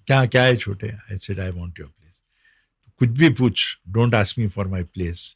क्या 0.07 0.25
क्या 0.25 0.43
है 0.43 0.55
छोटे 0.57 0.87
I 0.87 1.17
said 1.17 1.39
I 1.39 1.49
want 1.51 1.79
your 1.79 1.87
place 1.89 2.21
कुछ 2.99 3.09
भी 3.19 3.29
पूछ 3.39 3.77
don't 3.93 4.15
ask 4.15 4.37
me 4.39 4.47
for 4.55 4.67
my 4.67 4.83
place 4.93 5.35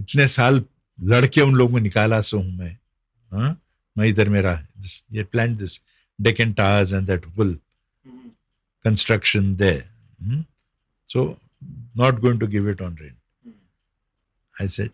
इतने 0.00 0.26
साल 0.28 0.64
लड़के 0.98 1.40
उन 1.40 1.54
लोग 1.54 1.72
में 1.72 1.80
निकाला 1.80 2.20
सो 2.28 2.38
हूं 2.38 2.52
मैं 2.58 2.76
हाँ 3.32 3.60
मैं 3.98 4.06
इधर 4.08 4.28
मेरा 4.28 4.54
this, 4.62 5.02
ये 5.12 5.24
plan 5.24 5.56
this 5.56 5.80
Deccan 6.20 6.52
towers 6.52 6.92
and 6.92 7.06
that 7.06 7.26
whole 7.38 7.58
construction 8.85 9.55
there. 9.57 9.83
Hmm? 10.23 10.41
So, 11.13 11.21
not 12.01 12.21
going 12.21 12.39
to 12.39 12.47
give 12.55 12.67
it 12.73 12.81
on 12.87 12.97
rent. 13.01 13.19
I 14.59 14.65
said, 14.67 14.91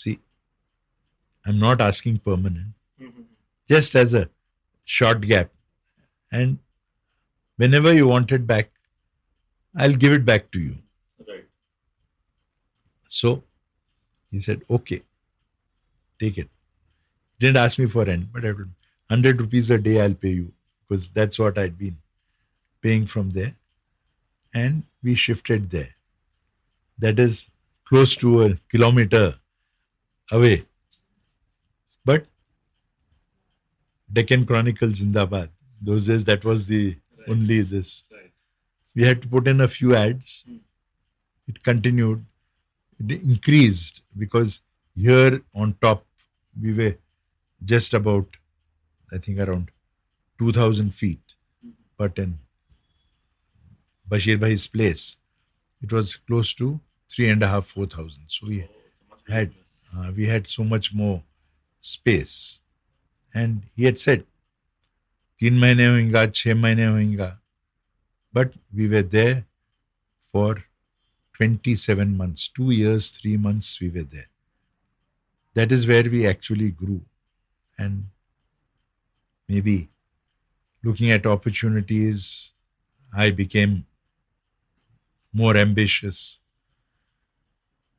see, 0.00 0.18
I'm 1.44 1.58
not 1.58 1.80
asking 1.86 2.18
permanent, 2.18 2.74
just 3.68 3.96
as 4.02 4.14
a 4.14 4.28
short 4.84 5.20
gap. 5.32 5.50
And 6.32 6.58
whenever 7.56 7.92
you 7.92 8.06
want 8.06 8.32
it 8.32 8.46
back, 8.46 8.70
I'll 9.76 9.98
give 10.04 10.12
it 10.12 10.24
back 10.24 10.50
to 10.52 10.60
you. 10.60 10.76
Right. 11.28 11.46
So 13.08 13.42
he 14.30 14.40
said, 14.40 14.62
okay, 14.78 15.02
take 16.20 16.38
it. 16.38 16.48
Didn't 17.38 17.56
ask 17.64 17.78
me 17.78 17.86
for 17.86 18.04
rent, 18.04 18.28
but 18.32 18.44
I 18.44 18.52
told 18.52 18.70
100 19.08 19.40
rupees 19.40 19.70
a 19.70 19.78
day 19.78 20.00
I'll 20.00 20.14
pay 20.14 20.34
you 20.40 20.52
because 20.88 21.10
that's 21.10 21.38
what 21.38 21.58
I'd 21.58 21.76
been 21.76 21.98
paying 22.82 23.06
from 23.06 23.30
there. 23.30 23.54
And 24.52 24.82
we 25.02 25.14
shifted 25.14 25.70
there. 25.70 25.94
That 26.98 27.18
is 27.18 27.50
close 27.84 28.16
to 28.16 28.42
a 28.42 28.56
kilometer 28.68 29.34
away. 30.30 30.64
But 32.04 32.26
Deccan 34.12 34.46
Chronicles 34.46 35.00
Zindabad, 35.00 35.50
those 35.80 36.06
days 36.06 36.24
that 36.24 36.44
was 36.44 36.66
the 36.66 36.96
only 37.28 37.62
this. 37.62 38.04
Right. 38.10 38.32
We 38.94 39.02
had 39.02 39.22
to 39.22 39.28
put 39.28 39.46
in 39.46 39.60
a 39.60 39.68
few 39.68 39.94
ads. 39.94 40.44
Hmm. 40.46 40.56
It 41.48 41.62
continued. 41.62 42.24
It 42.98 43.22
increased 43.22 44.02
because 44.16 44.60
here 44.94 45.42
on 45.54 45.74
top 45.80 46.04
we 46.60 46.72
were 46.72 46.96
just 47.64 47.94
about, 47.94 48.36
I 49.12 49.18
think, 49.18 49.38
around 49.38 49.70
2,000 50.38 50.94
feet. 50.94 51.34
Hmm. 51.62 51.70
But 51.96 52.18
in 52.18 52.38
Bashir 54.09 54.39
Bhai's 54.39 54.67
place, 54.67 55.17
it 55.81 55.91
was 55.91 56.15
close 56.15 56.53
to 56.55 56.79
three 57.09 57.29
and 57.29 57.41
a 57.41 57.47
half, 57.47 57.65
four 57.65 57.85
thousand. 57.85 58.25
So 58.27 58.47
we 58.47 58.67
had 59.27 59.51
uh, 59.95 60.11
we 60.15 60.27
had 60.27 60.47
so 60.47 60.63
much 60.63 60.93
more 60.93 61.23
space, 61.79 62.61
and 63.33 63.63
he 63.75 63.85
had 63.85 63.97
said, 63.97 64.25
तीन 65.39 65.57
महीने 65.59 65.85
होएगा 65.87 66.25
छह 66.31 66.55
महीने 66.55 66.85
होएगा 66.85 67.37
but 68.37 68.55
we 68.77 68.87
were 68.91 69.01
there 69.01 69.35
for 70.29 70.65
27 71.37 72.15
months 72.21 72.47
two 72.57 72.71
years 72.77 73.09
three 73.17 73.35
months 73.45 73.69
we 73.81 73.89
were 73.97 74.07
there 74.15 74.27
that 75.59 75.75
is 75.75 75.87
where 75.91 76.09
we 76.15 76.25
actually 76.31 76.69
grew 76.81 76.99
and 77.77 78.03
maybe 79.53 79.75
looking 80.83 81.11
at 81.17 81.29
opportunities 81.35 82.27
i 83.25 83.29
became 83.41 83.77
more 85.32 85.56
ambitious 85.56 86.40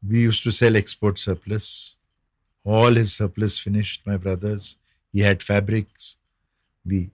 we 0.08 0.22
used 0.22 0.44
to 0.44 0.52
sell 0.52 0.76
export 0.76 1.17
surplus 1.17 1.98
all 2.63 2.94
his 2.94 3.13
surplus 3.15 3.58
finished 3.58 4.02
my 4.06 4.17
brothers 4.17 4.78
he 5.12 5.22
had 5.22 5.44
fabrics 5.44 6.17
we 6.86 7.12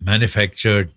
manufactured, 0.00 0.92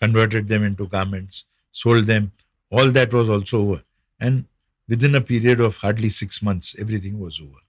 converted 0.00 0.48
them 0.48 0.64
into 0.64 0.86
garments, 0.86 1.44
sold 1.70 2.06
them. 2.06 2.32
All 2.70 2.90
that 2.90 3.12
was 3.12 3.28
also 3.28 3.60
over. 3.60 3.82
And 4.20 4.46
within 4.88 5.14
a 5.14 5.20
period 5.20 5.60
of 5.60 5.76
hardly 5.78 6.08
six 6.08 6.42
months, 6.42 6.74
everything 6.78 7.18
was 7.18 7.40
over. 7.40 7.60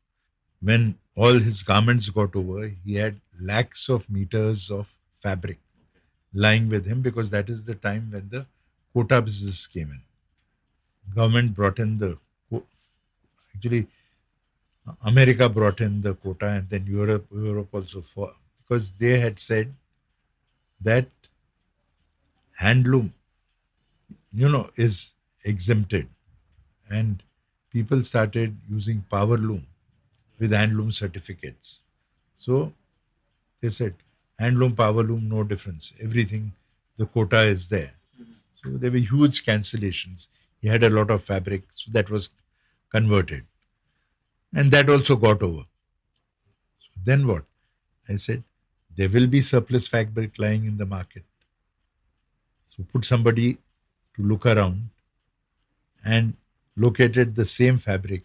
When 0.61 0.97
all 1.15 1.33
his 1.39 1.63
garments 1.63 2.09
got 2.09 2.35
over, 2.35 2.71
he 2.85 2.95
had 2.95 3.19
lakhs 3.39 3.89
of 3.89 4.09
meters 4.09 4.69
of 4.69 4.93
fabric 5.21 5.59
lying 6.33 6.69
with 6.69 6.85
him 6.85 7.01
because 7.01 7.29
that 7.31 7.49
is 7.49 7.65
the 7.65 7.75
time 7.75 8.09
when 8.11 8.29
the 8.29 8.45
quota 8.93 9.21
business 9.21 9.67
came 9.67 9.91
in. 9.91 10.01
Government 11.15 11.53
brought 11.53 11.79
in 11.79 11.97
the 11.97 12.17
actually 13.55 13.87
America 15.03 15.47
brought 15.49 15.81
in 15.81 16.01
the 16.01 16.13
quota 16.13 16.47
and 16.47 16.69
then 16.69 16.85
Europe 16.87 17.27
Europe 17.31 17.69
also 17.71 18.01
for 18.01 18.33
because 18.61 18.91
they 18.91 19.19
had 19.19 19.39
said 19.39 19.73
that 20.81 21.07
handloom, 22.61 23.11
you 24.33 24.49
know, 24.49 24.69
is 24.75 25.13
exempted. 25.43 26.07
And 26.89 27.23
people 27.71 28.01
started 28.03 28.57
using 28.69 29.05
power 29.09 29.37
loom 29.37 29.67
with 30.39 30.51
handloom 30.51 30.93
certificates. 30.93 31.81
So 32.35 32.73
they 33.61 33.69
said, 33.69 33.95
handloom, 34.39 34.75
power 34.75 35.03
loom, 35.03 35.29
no 35.29 35.43
difference. 35.43 35.93
Everything, 36.01 36.53
the 36.97 37.05
quota 37.05 37.43
is 37.43 37.69
there. 37.69 37.93
So 38.63 38.71
there 38.71 38.91
were 38.91 38.97
huge 38.97 39.45
cancellations. 39.45 40.27
He 40.61 40.67
had 40.67 40.83
a 40.83 40.89
lot 40.89 41.09
of 41.09 41.23
fabric, 41.23 41.63
so 41.69 41.91
that 41.91 42.09
was 42.09 42.29
converted. 42.89 43.45
And 44.53 44.71
that 44.71 44.89
also 44.89 45.15
got 45.15 45.41
over. 45.41 45.63
So 46.79 46.89
then 47.03 47.25
what? 47.27 47.43
I 48.07 48.17
said, 48.17 48.43
there 48.97 49.09
will 49.09 49.27
be 49.27 49.41
surplus 49.41 49.87
fabric 49.87 50.37
lying 50.37 50.65
in 50.65 50.77
the 50.77 50.85
market. 50.85 51.23
So 52.75 52.83
put 52.91 53.05
somebody 53.05 53.57
to 54.15 54.23
look 54.23 54.45
around 54.45 54.89
and 56.03 56.33
located 56.75 57.35
the 57.35 57.45
same 57.45 57.77
fabric, 57.77 58.23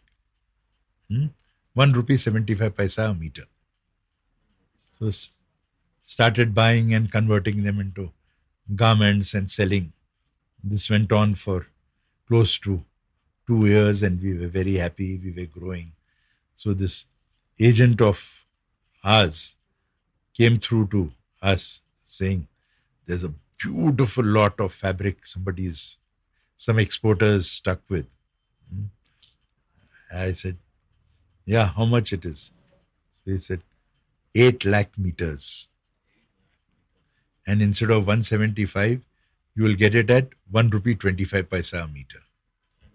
hmm, 1.08 1.26
one 1.74 1.92
rupee 1.92 2.16
seventy 2.16 2.54
five 2.54 2.74
paisa 2.74 3.10
a 3.10 3.14
meter. 3.14 3.44
So 4.98 5.10
started 6.00 6.54
buying 6.54 6.94
and 6.94 7.10
converting 7.10 7.64
them 7.64 7.80
into 7.80 8.12
garments 8.74 9.34
and 9.34 9.50
selling. 9.50 9.92
This 10.72 10.88
went 10.88 11.12
on 11.12 11.34
for 11.34 11.66
close 12.26 12.58
to 12.60 12.84
two 13.46 13.66
years, 13.66 14.02
and 14.02 14.22
we 14.22 14.32
were 14.38 14.48
very 14.48 14.76
happy. 14.76 15.10
We 15.24 15.32
were 15.38 15.60
growing. 15.60 15.92
So 16.56 16.72
this 16.72 17.06
agent 17.68 18.00
of 18.00 18.46
ours 19.02 19.56
came 20.32 20.58
through 20.58 20.86
to 20.94 21.02
us 21.42 21.82
saying, 22.04 22.48
"There's 23.04 23.24
a 23.24 23.34
beautiful 23.64 24.24
lot 24.38 24.58
of 24.66 24.72
fabric 24.72 25.26
somebody's, 25.26 25.98
some 26.56 26.78
exporters 26.86 27.50
stuck 27.50 27.82
with." 27.96 28.06
Hmm. 28.72 28.86
I 30.24 30.32
said, 30.32 30.56
"Yeah, 31.44 31.66
how 31.78 31.84
much 31.94 32.12
it 32.18 32.24
is?" 32.24 32.50
So 33.14 33.30
he 33.32 33.38
said, 33.38 33.62
8 34.34 34.64
lakh 34.64 34.98
meters. 34.98 35.68
And 37.46 37.62
instead 37.62 37.90
of 37.90 38.06
175, 38.06 39.02
you 39.54 39.64
will 39.64 39.74
get 39.74 39.94
it 39.94 40.10
at 40.10 40.28
1 40.50 40.70
rupee 40.70 40.94
25 40.94 41.48
paisa 41.48 41.84
a 41.84 41.88
meter. 41.88 42.22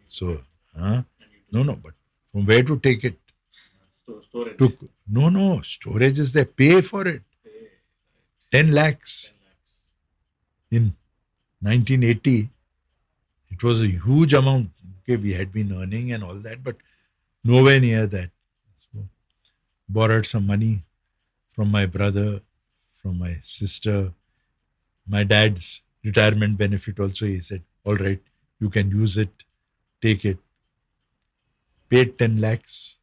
So, 0.05 0.41
huh? 0.77 1.03
no, 1.51 1.63
no, 1.63 1.75
but 1.75 1.93
from 2.31 2.45
where 2.45 2.63
to 2.63 2.79
take 2.79 3.03
it? 3.03 3.17
To, 4.57 4.73
no, 5.07 5.29
no, 5.29 5.61
storage 5.61 6.19
is 6.19 6.33
there. 6.33 6.45
Pay 6.45 6.81
for 6.81 7.07
it. 7.07 7.21
10 8.51 8.71
lakhs. 8.71 9.33
In 10.71 10.95
1980, 11.61 12.49
it 13.51 13.63
was 13.63 13.81
a 13.81 13.87
huge 13.87 14.33
amount. 14.33 14.69
Okay, 15.01 15.15
we 15.15 15.33
had 15.33 15.51
been 15.51 15.73
earning 15.73 16.11
and 16.11 16.23
all 16.23 16.35
that, 16.35 16.63
but 16.63 16.75
nowhere 17.43 17.79
near 17.79 18.05
that. 18.07 18.29
So, 18.77 19.07
borrowed 19.87 20.25
some 20.25 20.45
money 20.45 20.83
from 21.51 21.71
my 21.71 21.85
brother, 21.85 22.41
from 22.95 23.17
my 23.19 23.37
sister, 23.41 24.13
my 25.07 25.23
dad's 25.23 25.81
retirement 26.02 26.58
benefit 26.58 27.00
also. 27.00 27.26
He 27.26 27.40
said, 27.40 27.62
All 27.84 27.96
right, 27.96 28.20
you 28.60 28.70
can 28.70 28.90
use 28.90 29.16
it, 29.18 29.44
take 30.02 30.24
it. 30.24 30.38
Paid 31.90 32.18
10 32.18 32.40
lakhs, 32.40 32.98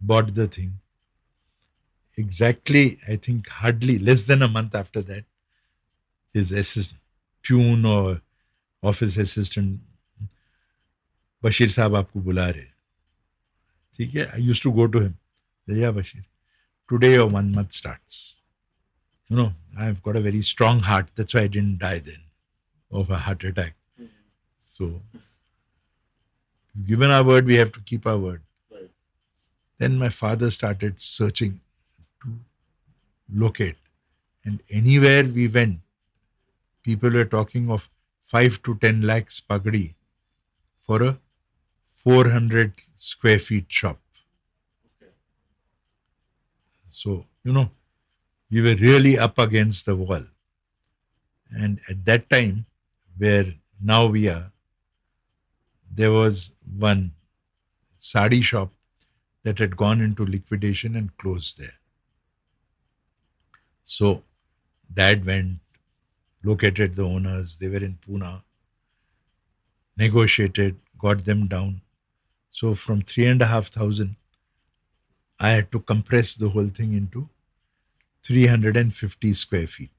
bought 0.00 0.34
the 0.34 0.46
thing. 0.46 0.78
Exactly, 2.16 2.98
I 3.06 3.16
think 3.16 3.48
hardly 3.48 3.98
less 3.98 4.24
than 4.24 4.42
a 4.42 4.48
month 4.48 4.74
after 4.74 5.02
that, 5.02 5.24
his 6.32 6.52
assistant, 6.52 7.00
peon 7.42 7.84
or 7.84 8.22
office 8.82 9.16
assistant, 9.16 9.80
Bashir 11.44 11.68
साहब 11.68 11.94
आपको 11.96 12.20
बुला 12.26 12.48
रहे 12.50 12.62
ठीक 13.96 14.14
है 14.14 14.24
आई 14.26 14.42
use 14.42 14.62
to 14.62 14.70
go 14.78 14.86
to 14.94 15.00
him 15.00 15.76
या 15.80 15.90
Bashir 15.98 16.24
today 16.88 17.16
or 17.18 17.26
one 17.26 17.52
month 17.52 17.72
starts. 17.72 18.39
you 19.31 19.37
know, 19.37 19.53
I've 19.79 20.03
got 20.03 20.17
a 20.17 20.19
very 20.19 20.41
strong 20.41 20.81
heart. 20.81 21.07
That's 21.15 21.33
why 21.33 21.41
I 21.43 21.47
didn't 21.47 21.77
die 21.79 21.99
then 21.99 22.23
of 22.91 23.09
a 23.09 23.19
heart 23.19 23.45
attack. 23.45 23.75
So, 24.59 25.03
given 26.85 27.09
our 27.09 27.23
word, 27.23 27.45
we 27.45 27.55
have 27.55 27.71
to 27.77 27.79
keep 27.79 28.05
our 28.05 28.17
word. 28.17 28.41
Then 29.77 29.97
my 29.97 30.09
father 30.09 30.51
started 30.51 30.99
searching 30.99 31.61
to 32.23 32.33
locate. 33.33 33.77
And 34.43 34.59
anywhere 34.69 35.23
we 35.23 35.47
went, 35.47 35.79
people 36.83 37.11
were 37.11 37.23
talking 37.23 37.71
of 37.71 37.89
5 38.23 38.61
to 38.63 38.75
10 38.75 39.01
lakhs 39.03 39.39
pagdi 39.39 39.93
for 40.77 41.01
a 41.03 41.17
400 41.85 42.73
square 42.97 43.39
feet 43.39 43.67
shop. 43.69 43.97
So, 46.89 47.25
you 47.45 47.53
know, 47.53 47.71
we 48.51 48.61
were 48.61 48.75
really 48.75 49.17
up 49.17 49.39
against 49.39 49.85
the 49.85 49.95
wall. 49.95 50.25
And 51.51 51.79
at 51.89 52.05
that 52.05 52.29
time, 52.29 52.65
where 53.17 53.53
now 53.81 54.07
we 54.07 54.27
are, 54.27 54.51
there 55.89 56.11
was 56.11 56.51
one 56.77 57.11
sari 57.97 58.41
shop 58.41 58.71
that 59.43 59.59
had 59.59 59.77
gone 59.77 60.01
into 60.01 60.25
liquidation 60.25 60.95
and 60.95 61.15
closed 61.17 61.59
there. 61.59 61.77
So, 63.83 64.23
dad 64.93 65.25
went, 65.25 65.59
located 66.43 66.95
the 66.95 67.03
owners, 67.03 67.57
they 67.57 67.67
were 67.67 67.83
in 67.83 67.97
Pune, 68.05 68.41
negotiated, 69.97 70.77
got 70.99 71.25
them 71.25 71.47
down. 71.47 71.81
So, 72.51 72.75
from 72.75 73.01
three 73.01 73.25
and 73.25 73.41
a 73.41 73.47
half 73.47 73.67
thousand, 73.67 74.15
I 75.39 75.49
had 75.51 75.71
to 75.71 75.79
compress 75.79 76.35
the 76.35 76.49
whole 76.49 76.67
thing 76.67 76.93
into 76.93 77.29
350 78.23 79.33
square 79.33 79.67
feet. 79.67 79.89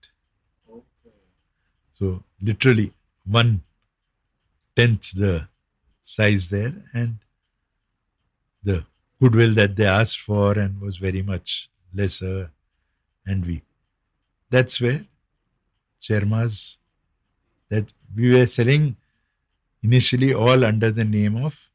So 1.92 2.24
literally 2.40 2.92
one 3.24 3.62
tenth 4.76 5.12
the 5.12 5.48
size 6.00 6.48
there, 6.48 6.74
and 6.92 7.18
the 8.62 8.84
goodwill 9.20 9.54
that 9.54 9.76
they 9.76 9.86
asked 9.86 10.18
for 10.18 10.58
and 10.58 10.80
was 10.80 10.96
very 10.96 11.22
much 11.22 11.70
lesser, 11.94 12.50
and 13.26 13.46
we. 13.46 13.62
That's 14.50 14.80
where 14.80 15.06
Chermas 16.00 16.78
that 17.68 17.92
we 18.14 18.34
were 18.34 18.46
selling 18.46 18.96
initially 19.82 20.34
all 20.34 20.64
under 20.64 20.90
the 20.90 21.04
name 21.04 21.36
of 21.36 21.70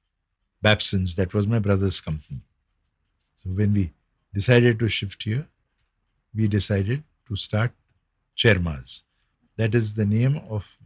Babson's. 0.61 1.15
That 1.15 1.33
was 1.33 1.47
my 1.47 1.59
brother's 1.59 2.01
company. 2.01 2.41
So 3.37 3.49
when 3.49 3.73
we 3.73 3.93
decided 4.33 4.79
to 4.79 4.89
shift 4.89 5.23
here, 5.23 5.47
we 6.37 6.47
decided 6.47 7.03
to 7.27 7.35
start 7.35 7.71
Chermas. 8.35 9.01
That 9.57 9.73
is 9.73 9.95
the 9.95 10.05
name 10.05 10.39
of 10.49 10.77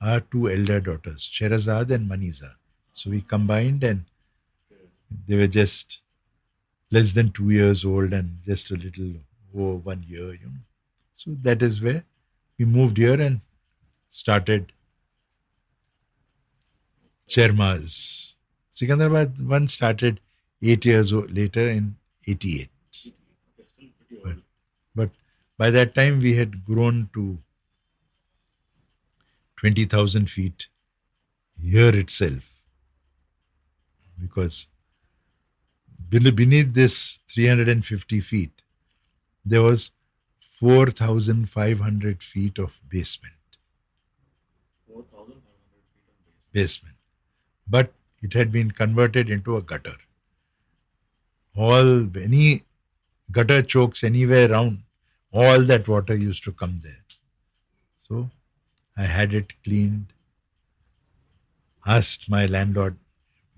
our 0.00 0.20
two 0.20 0.50
elder 0.50 0.80
daughters, 0.80 1.28
Sherazad 1.28 1.90
and 1.90 2.10
Maniza. 2.10 2.54
So 2.92 3.10
we 3.10 3.20
combined 3.20 3.84
and 3.84 4.04
they 5.26 5.36
were 5.36 5.46
just 5.46 6.00
less 6.90 7.12
than 7.12 7.30
two 7.30 7.50
years 7.50 7.84
old 7.84 8.12
and 8.12 8.38
just 8.44 8.70
a 8.70 8.74
little 8.74 9.12
over 9.54 9.76
one 9.76 10.04
year, 10.08 10.32
you 10.32 10.46
know. 10.46 10.64
So 11.14 11.36
that 11.42 11.62
is 11.62 11.80
where 11.80 12.04
we 12.58 12.64
moved 12.64 12.96
here 12.96 13.20
and 13.20 13.40
started 14.08 14.72
Chermas. 17.28 18.36
Sikandrabad 18.72 19.40
one 19.46 19.68
started 19.68 20.20
eight 20.62 20.84
years 20.84 21.12
later 21.12 21.68
in 21.68 21.96
88. 22.26 22.71
By 25.62 25.70
that 25.70 25.94
time 25.94 26.18
we 26.18 26.34
had 26.34 26.64
grown 26.64 27.08
to 27.14 27.38
20,000 29.58 30.28
feet 30.28 30.66
here 31.66 31.94
itself. 31.94 32.64
Because 34.20 34.66
beneath 36.10 36.74
this 36.74 37.20
350 37.28 38.18
feet, 38.18 38.62
there 39.44 39.62
was 39.62 39.92
4,500 40.40 42.24
feet 42.24 42.58
of 42.58 42.82
basement. 42.88 43.34
Basement. 46.50 46.96
But 47.68 47.92
it 48.20 48.32
had 48.34 48.50
been 48.50 48.72
converted 48.72 49.30
into 49.30 49.56
a 49.56 49.62
gutter. 49.62 49.98
All, 51.56 52.08
any 52.16 52.62
gutter 53.30 53.62
chokes 53.62 54.02
anywhere 54.02 54.50
around, 54.50 54.82
all 55.32 55.60
that 55.62 55.88
water 55.88 56.14
used 56.14 56.44
to 56.44 56.52
come 56.52 56.80
there. 56.82 57.04
So 57.98 58.30
I 58.96 59.04
had 59.04 59.32
it 59.32 59.54
cleaned, 59.64 60.12
asked 61.86 62.28
my 62.28 62.46
landlord, 62.46 62.96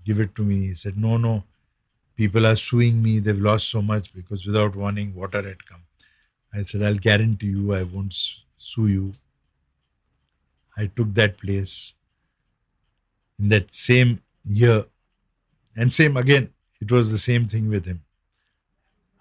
give 0.05 0.19
it 0.19 0.35
to 0.35 0.43
me. 0.43 0.67
He 0.67 0.73
said, 0.73 0.97
no, 0.97 1.17
no, 1.17 1.43
people 2.15 2.47
are 2.47 2.55
suing 2.55 3.03
me. 3.03 3.19
They've 3.19 3.37
lost 3.39 3.69
so 3.69 3.81
much 3.81 4.13
because 4.13 4.45
without 4.45 4.75
warning, 4.75 5.13
water 5.13 5.41
had 5.41 5.65
come. 5.65 5.81
I 6.53 6.63
said, 6.63 6.81
I'll 6.83 6.95
guarantee 6.95 7.47
you 7.47 7.73
I 7.73 7.83
won't 7.83 8.15
sue 8.57 8.87
you. 8.87 9.11
I 10.77 10.87
took 10.87 11.13
that 11.15 11.37
place 11.37 11.95
in 13.37 13.49
that 13.49 13.71
same 13.71 14.21
year. 14.43 14.85
And 15.75 15.93
same 15.93 16.15
again, 16.15 16.53
it 16.79 16.91
was 16.91 17.11
the 17.11 17.17
same 17.17 17.47
thing 17.47 17.69
with 17.69 17.85
him. 17.85 18.03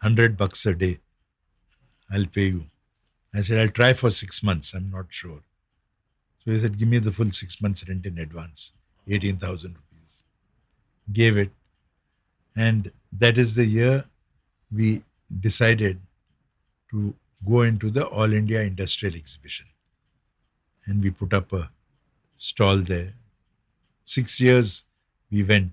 100 0.00 0.36
bucks 0.36 0.64
a 0.66 0.74
day. 0.74 0.98
I'll 2.14 2.26
pay 2.26 2.46
you. 2.46 2.66
I 3.34 3.42
said, 3.42 3.58
I'll 3.58 3.76
try 3.80 3.92
for 3.92 4.10
six 4.10 4.42
months. 4.42 4.72
I'm 4.74 4.90
not 4.90 5.06
sure. 5.08 5.40
So 6.44 6.52
he 6.52 6.60
said, 6.60 6.78
Give 6.78 6.88
me 6.88 6.98
the 6.98 7.10
full 7.10 7.30
six 7.30 7.60
months 7.60 7.86
rent 7.88 8.06
in 8.06 8.18
advance, 8.18 8.72
18,000 9.08 9.74
rupees. 9.74 10.24
Gave 11.12 11.36
it. 11.36 11.50
And 12.56 12.92
that 13.12 13.36
is 13.36 13.56
the 13.56 13.64
year 13.64 14.04
we 14.72 15.02
decided 15.40 15.98
to 16.90 17.14
go 17.48 17.62
into 17.62 17.90
the 17.90 18.06
All 18.06 18.32
India 18.32 18.62
Industrial 18.62 19.14
Exhibition. 19.16 19.66
And 20.86 21.02
we 21.02 21.10
put 21.10 21.34
up 21.34 21.52
a 21.52 21.70
stall 22.36 22.76
there. 22.76 23.14
Six 24.04 24.40
years 24.40 24.84
we 25.30 25.42
went. 25.42 25.72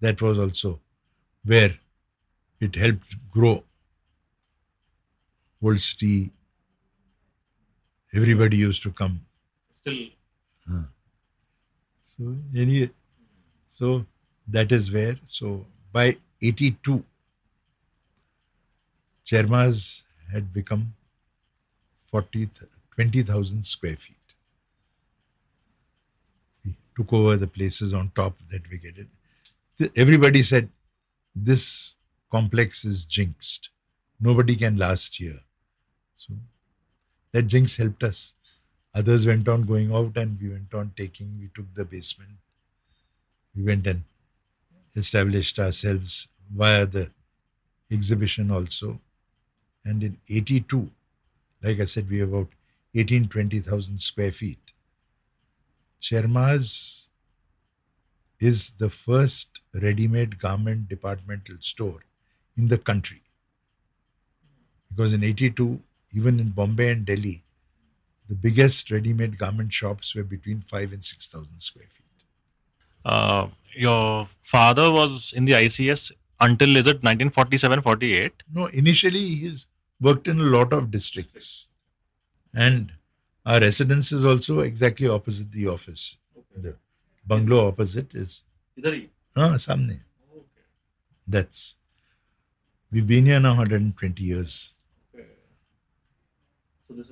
That 0.00 0.22
was 0.22 0.38
also 0.38 0.80
where 1.44 1.74
it 2.60 2.76
helped 2.76 3.16
grow. 3.30 3.64
Wolsty, 5.62 6.30
everybody 8.12 8.56
used 8.56 8.82
to 8.82 8.92
come. 8.92 9.20
Still, 9.80 9.98
So 12.02 12.36
any, 12.56 12.90
so 13.66 14.06
that 14.46 14.72
is 14.72 14.90
where. 14.92 15.16
So 15.24 15.66
by 15.92 16.16
'82, 16.42 17.04
Chermas 19.24 20.02
had 20.32 20.52
become 20.52 20.94
40, 21.96 22.46
th- 22.46 22.70
20,000 22.94 23.64
square 23.64 23.96
feet. 23.96 24.16
We 26.64 26.76
took 26.96 27.12
over 27.12 27.36
the 27.36 27.46
places 27.46 27.92
on 27.92 28.10
top 28.14 28.38
that 28.50 28.68
we 28.70 28.78
get 28.78 28.94
it. 28.98 29.92
Everybody 29.96 30.42
said, 30.42 30.70
this 31.36 31.96
complex 32.30 32.84
is 32.84 33.04
jinxed. 33.04 33.70
Nobody 34.20 34.56
can 34.56 34.76
last 34.76 35.16
here. 35.16 35.40
So 36.18 36.34
that 37.32 37.42
jinx 37.42 37.76
helped 37.76 38.02
us. 38.02 38.34
Others 38.92 39.26
went 39.26 39.48
on 39.48 39.62
going 39.62 39.92
out 39.94 40.16
and 40.16 40.40
we 40.40 40.48
went 40.48 40.74
on 40.74 40.92
taking, 40.96 41.38
we 41.40 41.48
took 41.54 41.72
the 41.74 41.84
basement. 41.84 42.38
We 43.54 43.62
went 43.62 43.86
and 43.86 44.02
established 44.96 45.58
ourselves 45.60 46.28
via 46.52 46.86
the 46.86 47.10
exhibition 47.90 48.50
also. 48.50 49.00
And 49.84 50.02
in 50.02 50.18
82, 50.28 50.90
like 51.62 51.78
I 51.78 51.84
said, 51.84 52.10
we 52.10 52.18
have 52.18 52.32
about 52.32 52.48
18, 52.94 53.28
20,000 53.28 53.98
square 53.98 54.32
feet. 54.32 54.72
Cherma's 56.00 57.08
is 58.40 58.70
the 58.70 58.90
first 58.90 59.60
ready-made 59.72 60.38
garment 60.38 60.88
departmental 60.88 61.56
store 61.60 62.04
in 62.56 62.68
the 62.68 62.78
country. 62.78 63.22
Because 64.90 65.12
in 65.12 65.22
82, 65.22 65.80
even 66.14 66.40
in 66.40 66.50
Bombay 66.50 66.90
and 66.90 67.04
Delhi, 67.04 67.44
the 68.28 68.34
biggest 68.34 68.90
ready-made 68.90 69.38
garment 69.38 69.72
shops 69.72 70.14
were 70.14 70.22
between 70.24 70.60
five 70.60 70.92
and 70.92 71.02
6,000 71.02 71.58
square 71.58 71.86
feet. 71.90 72.04
uh, 73.04 73.48
your 73.74 74.26
father 74.42 74.90
was 74.90 75.32
in 75.34 75.44
the 75.44 75.52
ICS 75.52 76.12
until 76.40 76.76
is 76.76 76.86
it 76.86 77.02
1947 77.02 77.80
48? 77.82 78.32
No, 78.52 78.66
initially 78.66 79.18
he's 79.18 79.66
worked 80.00 80.28
in 80.28 80.40
a 80.40 80.44
lot 80.44 80.72
of 80.72 80.90
districts. 80.90 81.70
And 82.54 82.92
our 83.46 83.60
residence 83.60 84.12
is 84.12 84.24
also 84.24 84.60
exactly 84.60 85.08
opposite 85.08 85.52
the 85.52 85.68
office. 85.68 86.18
The 86.56 86.74
bungalow 87.26 87.68
opposite 87.68 88.14
is 88.14 88.42
ah, 89.36 89.54
Samne. 89.56 90.00
Okay. 90.34 90.66
That's 91.26 91.76
we've 92.90 93.06
been 93.06 93.26
here 93.26 93.38
now 93.40 93.50
120 93.50 94.22
years. 94.22 94.74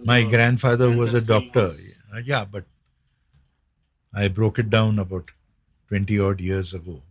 My 0.04 0.22
grandfather 0.22 0.90
was 0.90 1.14
a 1.14 1.20
doctor. 1.20 1.74
Uh, 2.14 2.18
Yeah, 2.18 2.44
but 2.44 2.64
I 4.12 4.26
broke 4.28 4.58
it 4.58 4.68
down 4.70 4.98
about 4.98 5.30
20 5.88 6.18
odd 6.18 6.40
years 6.40 6.74
ago. 6.74 7.02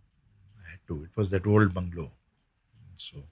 I 0.66 0.72
had 0.72 0.80
to. 0.88 1.03
It 1.05 1.16
was 1.16 1.30
that 1.30 1.47
old 1.47 1.74
bungalow. 1.74 2.11
So 2.95 3.24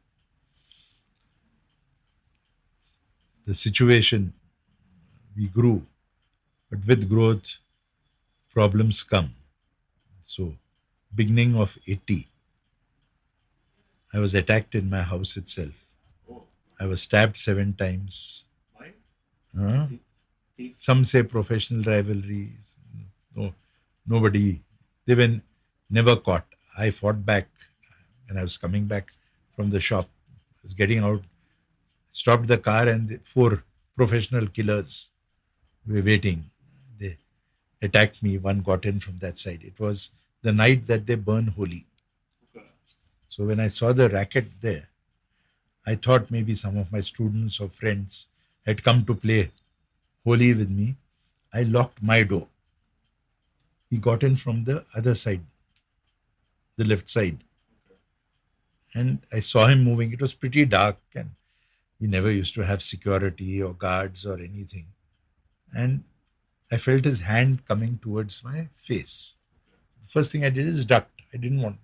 the 3.46 3.54
situation, 3.54 4.34
we 5.36 5.48
grew, 5.48 5.86
but 6.70 6.86
with 6.88 7.10
growth, 7.10 7.58
problems 8.52 9.04
come. 9.04 9.36
So, 10.22 10.56
beginning 11.16 11.56
of 11.56 11.78
80, 11.88 12.28
I 14.14 14.20
was 14.20 14.34
attacked 14.36 14.76
in 14.76 14.90
my 14.90 15.02
house 15.04 15.36
itself. 15.38 15.74
I 16.80 16.86
was 16.86 17.02
stabbed 17.02 17.38
seven 17.38 17.74
times. 17.74 18.46
Huh? 19.58 19.88
Some 20.76 21.04
say 21.04 21.24
professional 21.24 21.84
rivalries. 21.84 22.78
No, 23.36 23.54
nobody. 24.08 24.62
They 25.06 25.16
were 25.16 25.42
never 25.90 26.16
caught. 26.16 26.46
I 26.78 26.90
fought 26.92 27.26
back 27.26 27.48
when 28.28 28.38
I 28.38 28.44
was 28.44 28.58
coming 28.58 28.86
back 28.86 29.12
from 29.56 29.70
the 29.70 29.80
shop. 29.80 30.10
I 30.30 30.60
was 30.64 30.74
getting 30.74 31.00
out, 31.00 31.24
stopped 32.10 32.48
the 32.48 32.58
car, 32.58 32.88
and 32.88 33.10
the 33.10 33.20
four 33.24 33.64
professional 33.96 34.48
killers 34.48 35.12
were 35.88 36.02
waiting. 36.02 36.50
They 37.00 37.18
attacked 37.82 38.24
me. 38.24 38.38
One 38.38 38.62
got 38.62 38.86
in 38.86 39.00
from 39.00 39.20
that 39.20 39.38
side. 39.38 39.62
It 39.64 39.80
was 39.80 40.12
the 40.42 40.52
night 40.52 40.88
that 40.88 41.06
they 41.06 41.16
burn 41.16 41.48
Holi. 41.48 41.86
So 43.28 43.46
when 43.46 43.60
I 43.60 43.68
saw 43.68 43.94
the 43.94 44.10
racket 44.10 44.62
there, 44.62 44.90
I 45.86 45.96
thought 45.96 46.32
maybe 46.32 46.56
some 46.56 46.78
of 46.78 46.92
my 46.92 47.02
students 47.02 47.60
or 47.60 47.68
friends 47.68 48.30
had 48.66 48.84
come 48.84 49.06
to 49.06 49.16
play 49.16 49.52
Holi 50.26 50.54
with 50.54 50.70
me. 50.70 50.96
I 51.54 51.64
locked 51.64 52.02
my 52.02 52.24
door. 52.24 52.48
He 53.90 53.98
got 53.98 54.24
in 54.24 54.36
from 54.36 54.64
the 54.64 54.86
other 54.96 55.14
side, 55.14 55.42
the 56.78 56.84
left 56.84 57.10
side. 57.10 57.44
And 58.96 59.20
I 59.32 59.40
saw 59.40 59.68
him 59.68 59.84
moving. 59.84 60.12
It 60.14 60.22
was 60.22 60.34
pretty 60.34 60.66
dark, 60.66 60.98
and 61.16 61.32
we 62.00 62.08
never 62.08 62.32
used 62.32 62.56
to 62.56 62.66
have 62.66 62.82
security 62.82 63.62
or 63.62 63.74
guards 63.74 64.26
or 64.26 64.40
anything. 64.40 64.88
And 65.76 66.04
I 66.72 66.78
felt 66.78 67.06
his 67.06 67.22
hand 67.22 67.66
coming 67.68 68.00
towards 68.02 68.44
my 68.44 68.68
face. 68.74 69.38
The 70.02 70.08
first 70.08 70.32
thing 70.32 70.44
I 70.44 70.50
did 70.50 70.68
is 70.68 70.86
ducked. 70.86 71.22
I 71.34 71.38
didn't 71.38 71.62
want. 71.62 71.78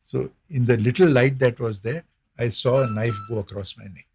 So, 0.00 0.30
in 0.48 0.64
the 0.64 0.76
little 0.76 1.08
light 1.08 1.38
that 1.40 1.60
was 1.60 1.80
there, 1.80 2.04
I 2.38 2.48
saw 2.48 2.82
a 2.82 2.86
knife 2.86 3.18
go 3.28 3.38
across 3.38 3.76
my 3.76 3.84
neck. 3.84 4.06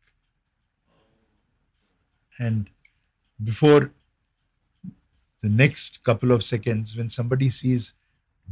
And 2.39 2.69
before 3.43 3.91
the 5.41 5.49
next 5.49 6.03
couple 6.03 6.31
of 6.31 6.43
seconds, 6.43 6.97
when 6.97 7.09
somebody 7.09 7.49
sees 7.49 7.93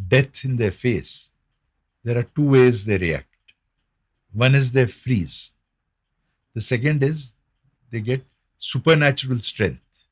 death 0.07 0.43
in 0.45 0.57
their 0.57 0.71
face, 0.71 1.31
there 2.03 2.17
are 2.17 2.23
two 2.23 2.49
ways 2.49 2.85
they 2.85 2.97
react. 2.97 3.27
One 4.31 4.55
is 4.55 4.71
they 4.71 4.85
freeze. 4.87 5.53
The 6.53 6.61
second 6.61 7.03
is 7.03 7.33
they 7.91 8.01
get 8.01 8.25
supernatural 8.57 9.39
strength 9.39 10.05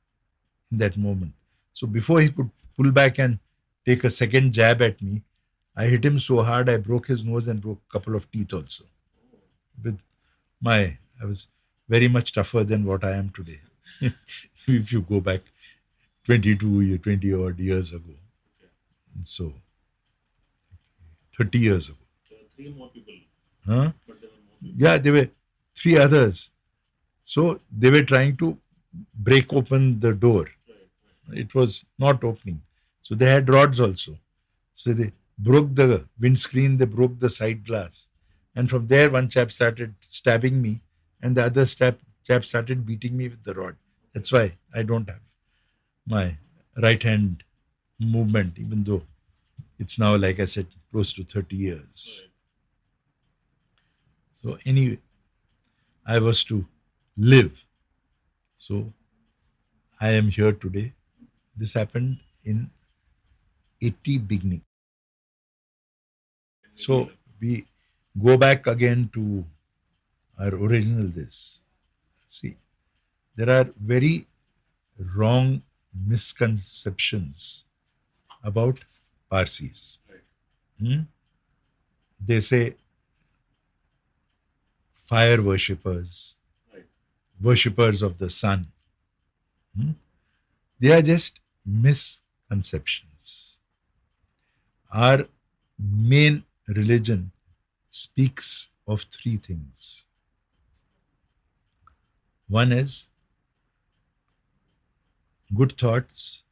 in 0.72 0.78
that 0.80 0.98
moment. 0.98 1.34
So 1.74 1.88
before 1.88 2.22
he 2.22 2.30
could 2.30 2.50
pull 2.76 2.92
back 2.92 3.20
and 3.20 3.40
take 3.86 4.04
a 4.04 4.10
second 4.10 4.54
jab 4.54 4.82
at 4.82 5.02
me, 5.02 5.24
I 5.76 5.86
hit 5.86 6.04
him 6.06 6.20
so 6.20 6.42
hard 6.42 6.70
I 6.70 6.78
broke 6.78 7.08
his 7.08 7.24
nose 7.24 7.48
and 7.48 7.62
broke 7.62 7.82
a 7.90 7.94
couple 7.94 8.16
of 8.16 8.30
teeth 8.32 8.54
also. 8.54 8.86
With 9.84 10.00
my, 10.62 10.98
I 11.22 11.26
was 11.26 11.48
very 11.94 12.08
much 12.08 12.34
tougher 12.34 12.64
than 12.64 12.86
what 12.86 13.04
I 13.04 13.12
am 13.22 13.30
today. 13.38 13.60
if 14.02 14.92
you 14.94 15.02
go 15.02 15.20
back 15.20 15.42
22 16.26 16.82
year, 16.82 16.98
20 16.98 17.34
odd 17.34 17.60
years 17.60 17.92
ago. 17.94 18.14
And 19.16 19.28
so 19.28 19.54
30 21.38 21.60
years 21.60 21.90
ago. 21.90 21.98
Three 22.56 22.74
more 22.74 22.90
people, 22.90 23.14
Huh? 23.66 23.92
but 24.08 24.22
there 24.22 24.30
were 24.30 24.44
more. 24.62 24.74
Yeah, 24.86 24.98
there 24.98 25.14
were 25.14 25.30
three 25.76 25.98
others. 25.98 26.50
So 27.24 27.60
they 27.72 27.90
were 27.90 28.04
trying 28.04 28.38
to 28.38 28.58
break 29.14 29.54
open 29.54 30.00
the 30.00 30.14
door. 30.14 30.48
It 31.32 31.56
was 31.56 31.86
not 31.98 32.24
opening. 32.24 32.62
So 33.02 33.16
they 33.16 33.30
had 33.30 33.50
rods 33.50 33.80
also. 33.80 34.18
So 34.74 34.94
they 34.94 35.12
broke 35.38 35.76
the 35.76 36.06
windscreen, 36.20 36.78
they 36.78 36.86
broke 36.86 37.20
the 37.20 37.30
side 37.30 37.66
glass. 37.66 38.10
And 38.56 38.70
from 38.70 38.88
there, 38.88 39.10
one 39.10 39.30
chap 39.30 39.52
started 39.52 39.96
stabbing 40.02 40.62
me, 40.62 40.82
and 41.22 41.36
the 41.36 41.46
other 41.46 41.66
chap, 41.66 42.00
chap 42.26 42.46
started 42.46 42.86
beating 42.86 43.16
me 43.16 43.28
with 43.28 43.44
the 43.44 43.54
rod. 43.54 43.76
That's 44.14 44.32
why 44.32 44.58
I 44.74 44.84
don't 44.84 45.10
have 45.10 45.22
my 46.06 46.38
right 46.78 47.02
hand 47.02 47.44
movement, 48.00 48.58
even 48.58 48.84
though 48.84 49.04
it's 49.80 49.98
now, 50.00 50.16
like 50.16 50.40
I 50.40 50.46
said, 50.46 50.68
close 50.92 51.14
to 51.14 51.24
30 51.24 51.56
years. 51.56 52.28
So, 54.42 54.58
anyway, 54.66 55.00
I 56.06 56.20
was 56.20 56.44
to 56.46 56.66
live. 57.18 57.64
So, 58.58 58.94
I 60.00 60.10
am 60.12 60.30
here 60.30 60.52
today. 60.52 60.94
This 61.56 61.74
happened 61.74 62.20
in 62.44 62.70
80 63.82 64.18
beginning. 64.20 64.62
So, 66.74 67.12
we 67.40 67.66
go 68.20 68.38
back 68.38 68.68
again 68.68 69.10
to 69.14 69.46
our 70.42 70.54
original 70.56 71.08
this. 71.08 71.62
See, 72.28 72.58
there 73.36 73.50
are 73.58 73.68
very 73.94 74.28
wrong 75.16 75.62
misconceptions 76.08 77.66
about 78.44 78.80
Parsis. 79.30 80.00
Hmm? 80.80 81.02
They 82.20 82.40
say 82.40 82.76
fire 84.92 85.42
worshippers, 85.42 86.38
worshippers 87.40 88.02
of 88.02 88.18
the 88.18 88.30
sun. 88.30 88.68
Hmm? 89.78 89.92
They 90.80 90.92
are 90.92 91.02
just 91.02 91.40
misconceptions. 91.66 93.60
Our 94.92 95.28
main 95.80 96.44
religion 96.68 97.32
speaks 97.90 98.70
of 98.88 99.02
three 99.04 99.38
things. 99.38 100.06
One 102.52 102.74
is 102.74 103.08
good 105.60 105.78
thoughts, 105.78 106.44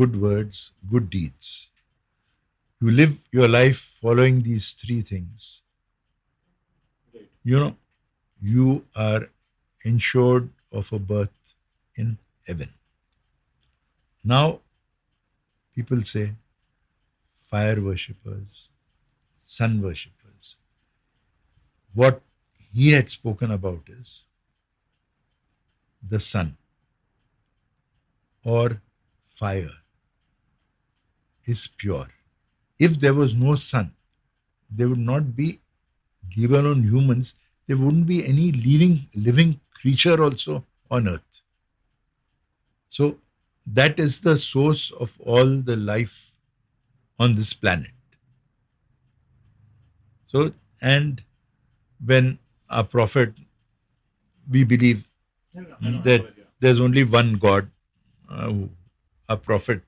good 0.00 0.20
words, 0.24 0.70
good 0.88 1.10
deeds. 1.10 1.72
You 2.80 2.92
live 2.92 3.16
your 3.32 3.48
life 3.48 3.80
following 4.02 4.42
these 4.42 4.70
three 4.72 5.00
things. 5.00 5.64
You 7.42 7.58
know, 7.58 7.76
you 8.40 8.84
are 8.94 9.30
ensured 9.84 10.48
of 10.70 10.92
a 10.92 11.00
birth 11.00 11.56
in 11.96 12.18
heaven. 12.46 12.72
Now, 14.22 14.60
people 15.74 16.04
say 16.04 16.34
fire 17.50 17.80
worshippers, 17.80 18.70
sun 19.40 19.82
worshippers. 19.82 20.58
What 21.94 22.22
he 22.72 22.92
had 22.92 23.10
spoken 23.10 23.50
about 23.50 23.82
is 23.88 24.27
the 26.02 26.20
sun 26.20 26.56
or 28.44 28.80
fire 29.28 29.70
is 31.44 31.66
pure. 31.66 32.08
If 32.78 33.00
there 33.00 33.14
was 33.14 33.34
no 33.34 33.54
sun, 33.56 33.94
there 34.70 34.88
would 34.88 34.98
not 34.98 35.34
be, 35.34 35.60
given 36.30 36.66
on 36.66 36.82
humans, 36.82 37.34
there 37.66 37.76
wouldn't 37.76 38.06
be 38.06 38.24
any 38.26 38.52
living, 38.52 39.08
living 39.14 39.60
creature 39.72 40.22
also 40.22 40.64
on 40.90 41.08
earth. 41.08 41.42
So 42.88 43.18
that 43.66 43.98
is 43.98 44.20
the 44.20 44.36
source 44.36 44.90
of 44.92 45.18
all 45.20 45.46
the 45.46 45.76
life 45.76 46.32
on 47.18 47.34
this 47.34 47.52
planet. 47.52 47.90
So, 50.28 50.52
and 50.80 51.22
when 52.04 52.38
a 52.70 52.84
prophet, 52.84 53.34
we 54.48 54.64
believe 54.64 55.07
that 56.04 56.26
there's 56.60 56.80
only 56.80 57.04
one 57.04 57.34
God, 57.34 57.70
uh, 58.30 58.52
a 59.28 59.36
prophet, 59.36 59.82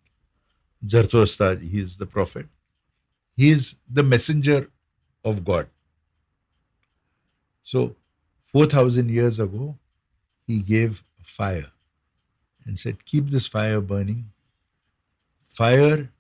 Zarathustra, 0.87 1.57
he 1.57 1.81
is 1.81 1.97
the 1.97 2.07
prophet. 2.07 2.47
He 3.37 3.51
is 3.51 3.77
the 3.89 4.03
messenger 4.03 4.69
of 5.25 5.45
God. 5.45 5.69
So, 7.63 7.97
4,000 8.45 9.11
years 9.11 9.39
ago, 9.39 9.79
he 10.47 10.61
gave 10.61 11.05
fire 11.23 11.71
and 12.67 12.79
said, 12.79 13.05
Keep 13.05 13.29
this 13.29 13.47
fire 13.47 13.81
burning. 13.81 14.33
Fire 15.49 16.11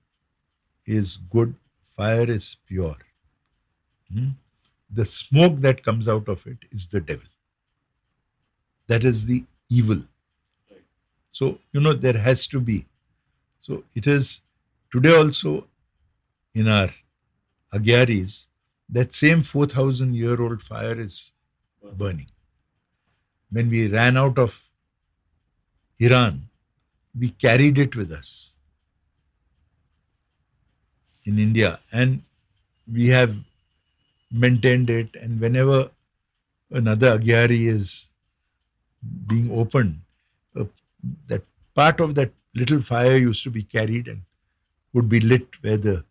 is 0.86 1.16
good, 1.16 1.54
fire 1.82 2.30
is 2.30 2.56
pure. 2.66 2.96
Hmm? 4.12 4.30
The 4.90 5.04
smoke 5.04 5.60
that 5.60 5.82
comes 5.82 6.08
out 6.08 6.28
of 6.28 6.46
it 6.46 6.58
is 6.70 6.86
the 6.88 7.00
devil. 7.00 7.28
That 8.90 9.04
is 9.04 9.26
the 9.26 9.44
evil. 9.68 10.00
So, 11.28 11.58
you 11.72 11.80
know, 11.80 11.92
there 11.92 12.18
has 12.18 12.46
to 12.48 12.60
be. 12.60 12.86
So, 13.58 13.84
it 13.94 14.06
is 14.06 14.40
today 14.92 15.14
also 15.16 15.66
in 16.54 16.66
our 16.68 16.90
Agiaries, 17.72 18.48
that 18.88 19.14
same 19.14 19.42
4,000 19.42 20.14
year 20.14 20.42
old 20.42 20.60
fire 20.60 20.98
is 21.00 21.32
burning. 22.02 22.26
When 23.50 23.70
we 23.70 23.86
ran 23.86 24.16
out 24.16 24.38
of 24.38 24.68
Iran, 26.00 26.48
we 27.16 27.28
carried 27.28 27.78
it 27.78 27.94
with 27.94 28.10
us 28.10 28.56
in 31.24 31.38
India 31.38 31.78
and 31.92 32.22
we 32.92 33.08
have 33.08 33.36
maintained 34.32 34.90
it. 34.90 35.14
And 35.14 35.40
whenever 35.40 35.90
another 36.70 37.18
Agiary 37.18 37.66
is 37.68 38.08
being 39.26 39.50
opened, 39.50 40.00
uh, 40.56 40.64
that 41.26 41.42
part 41.74 42.00
of 42.00 42.14
that 42.14 42.32
little 42.54 42.80
fire 42.80 43.16
used 43.16 43.42
to 43.44 43.50
be 43.50 43.62
carried 43.62 44.08
and 44.08 44.22
would 44.92 45.08
be 45.08 45.20
lit 45.20 45.46
where 45.62 45.76
the 45.76 46.04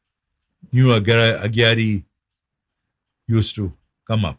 new 0.71 0.87
Agiary, 0.87 1.39
Agiary 1.39 2.05
used 3.27 3.55
to 3.55 3.71
come 4.07 4.25
up. 4.25 4.37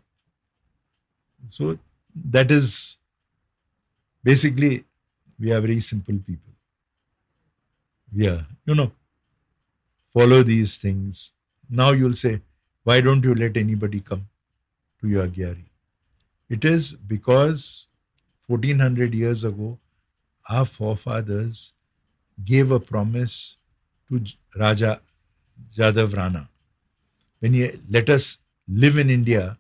So 1.49 1.79
that 2.15 2.51
is 2.51 2.99
basically 4.23 4.85
we 5.39 5.53
are 5.53 5.61
very 5.61 5.81
simple 5.81 6.19
people. 6.19 6.53
We 8.15 8.27
are, 8.29 8.47
you 8.67 8.75
know, 8.75 8.93
follow 10.13 10.43
these 10.43 10.77
things. 10.77 11.33
Now 11.69 11.93
you'll 11.93 12.15
say, 12.15 12.41
why 12.83 13.01
don't 13.01 13.25
you 13.25 13.35
let 13.35 13.57
anybody 13.57 14.01
come 14.01 14.29
to 15.01 15.09
your 15.09 15.27
Agiary? 15.27 15.67
It 16.49 16.65
is 16.65 16.95
because 16.95 17.89
1400 18.51 19.15
years 19.15 19.45
ago, 19.45 19.79
our 20.49 20.65
forefathers 20.65 21.73
gave 22.45 22.73
a 22.73 22.81
promise 22.81 23.59
to 24.09 24.25
Raja 24.59 25.01
Jadav 25.77 26.17
Rana. 26.17 26.49
When 27.39 27.53
he 27.53 27.71
let 27.89 28.11
us 28.11 28.39
live 28.69 28.99
in 28.99 29.09
India, 29.09 29.59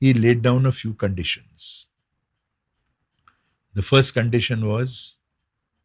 he 0.00 0.14
laid 0.14 0.40
down 0.42 0.64
a 0.64 0.72
few 0.72 0.94
conditions. 0.94 1.88
The 3.74 3.82
first 3.82 4.14
condition 4.14 4.66
was 4.66 5.18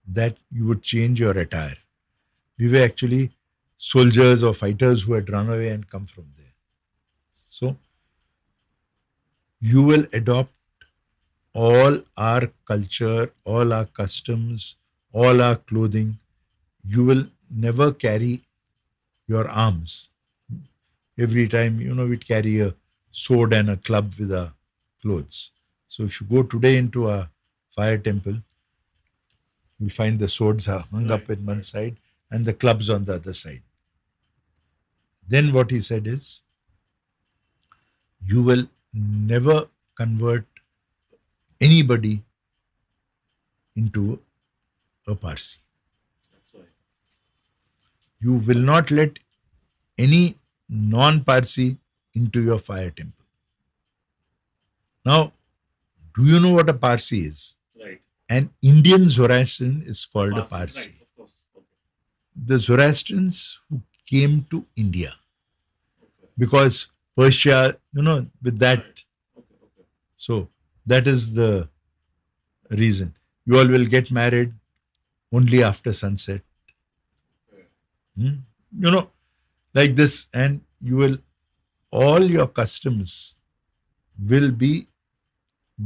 that 0.08 0.38
you 0.50 0.66
would 0.68 0.82
change 0.82 1.20
your 1.20 1.38
attire. 1.38 1.78
We 2.58 2.70
were 2.70 2.84
actually 2.84 3.32
soldiers 3.76 4.44
or 4.44 4.54
fighters 4.54 5.04
who 5.04 5.14
had 5.14 5.30
run 5.30 5.50
away 5.50 5.70
and 5.70 5.90
come 5.90 6.06
from 6.06 6.32
there. 6.38 6.56
So, 7.50 7.76
you 9.60 9.82
will 9.82 10.06
adopt 10.14 10.54
all 11.66 11.95
our 12.16 12.49
culture, 12.72 13.32
all 13.43 13.74
our 13.78 13.86
customs, 14.01 14.78
all 15.12 15.41
our 15.47 15.55
clothing. 15.72 16.18
You 16.95 17.03
will 17.03 17.24
never 17.66 17.91
carry 17.91 18.41
your 19.28 19.47
arms. 19.49 20.12
Every 21.18 21.47
time, 21.55 21.82
you 21.82 21.93
know, 21.93 22.05
we'd 22.12 22.28
carry 22.28 22.60
a 22.68 22.74
sword 23.12 23.53
and 23.53 23.70
a 23.70 23.78
club 23.78 24.14
with 24.20 24.32
our 24.41 24.53
clothes. 25.01 25.51
So 25.88 26.03
if 26.03 26.22
you 26.22 26.28
go 26.28 26.43
today 26.43 26.78
into 26.78 27.10
a 27.10 27.30
fire 27.76 27.97
temple, 27.97 28.38
you'll 29.78 29.97
find 29.97 30.20
the 30.20 30.30
swords 30.30 30.68
are 30.68 30.86
hung 30.91 31.12
up 31.12 31.30
in 31.30 31.45
one 31.45 31.64
side 31.64 31.97
and 32.32 32.45
the 32.45 32.53
clubs 32.53 32.89
on 32.89 33.05
the 33.05 33.16
other 33.16 33.34
side. 33.34 33.64
Then 35.28 35.51
what 35.51 35.72
he 35.72 35.82
said 35.82 36.07
is, 36.07 36.43
you 38.26 38.43
will 38.43 38.66
never 38.93 39.68
convert 39.97 40.45
anybody 41.62 42.24
into 43.76 44.22
a 45.07 45.16
Parsi. 45.16 45.57
You 48.22 48.34
will 48.34 48.60
not 48.60 48.91
let 48.91 49.18
any 49.97 50.36
non 50.68 51.24
Parsi 51.24 51.78
into 52.14 52.41
your 52.41 52.57
fire 52.60 52.89
temple. 52.89 53.26
Now, 55.05 55.32
do 56.16 56.26
you 56.26 56.39
know 56.39 56.53
what 56.53 56.70
a 56.70 56.74
Parsi 56.74 57.20
is? 57.20 57.55
Right. 57.82 58.01
An 58.28 58.49
Indian 58.62 59.07
Zoroastrian 59.07 59.84
is 59.86 60.03
called 60.05 60.38
a 60.38 60.43
Parsi. 60.43 60.80
Right, 60.80 61.01
of 61.01 61.16
course. 61.16 61.36
Okay. 61.55 61.66
The 62.45 62.60
Zoroastrians 62.60 63.60
who 63.70 63.82
came 64.05 64.45
to 64.49 64.66
India 64.76 65.14
because 66.38 66.89
Persia, 67.16 67.78
you 67.93 68.01
know, 68.01 68.28
with 68.41 68.60
that. 68.60 68.80
Okay, 69.38 69.55
okay. 69.64 69.86
So 70.16 70.49
that 70.86 71.08
is 71.08 71.34
the 71.34 71.70
reason. 72.70 73.16
You 73.46 73.60
all 73.60 73.68
will 73.68 73.86
get 73.86 74.12
married 74.12 74.54
only 75.32 75.64
after 75.64 75.94
sunset. 75.94 76.42
Hmm? 78.18 78.36
You 78.78 78.92
know, 78.92 79.10
like 79.74 79.96
this, 79.96 80.28
and 80.34 80.62
you 80.82 80.96
will, 80.96 81.18
all 81.92 82.22
your 82.22 82.48
customs 82.48 83.36
will 84.28 84.52
be 84.52 84.88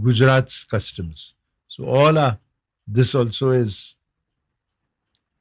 Gujarat's 0.02 0.64
customs. 0.64 1.36
So 1.68 1.86
all 1.86 2.18
are, 2.18 2.40
this 2.88 3.16
also 3.16 3.52
is 3.52 3.98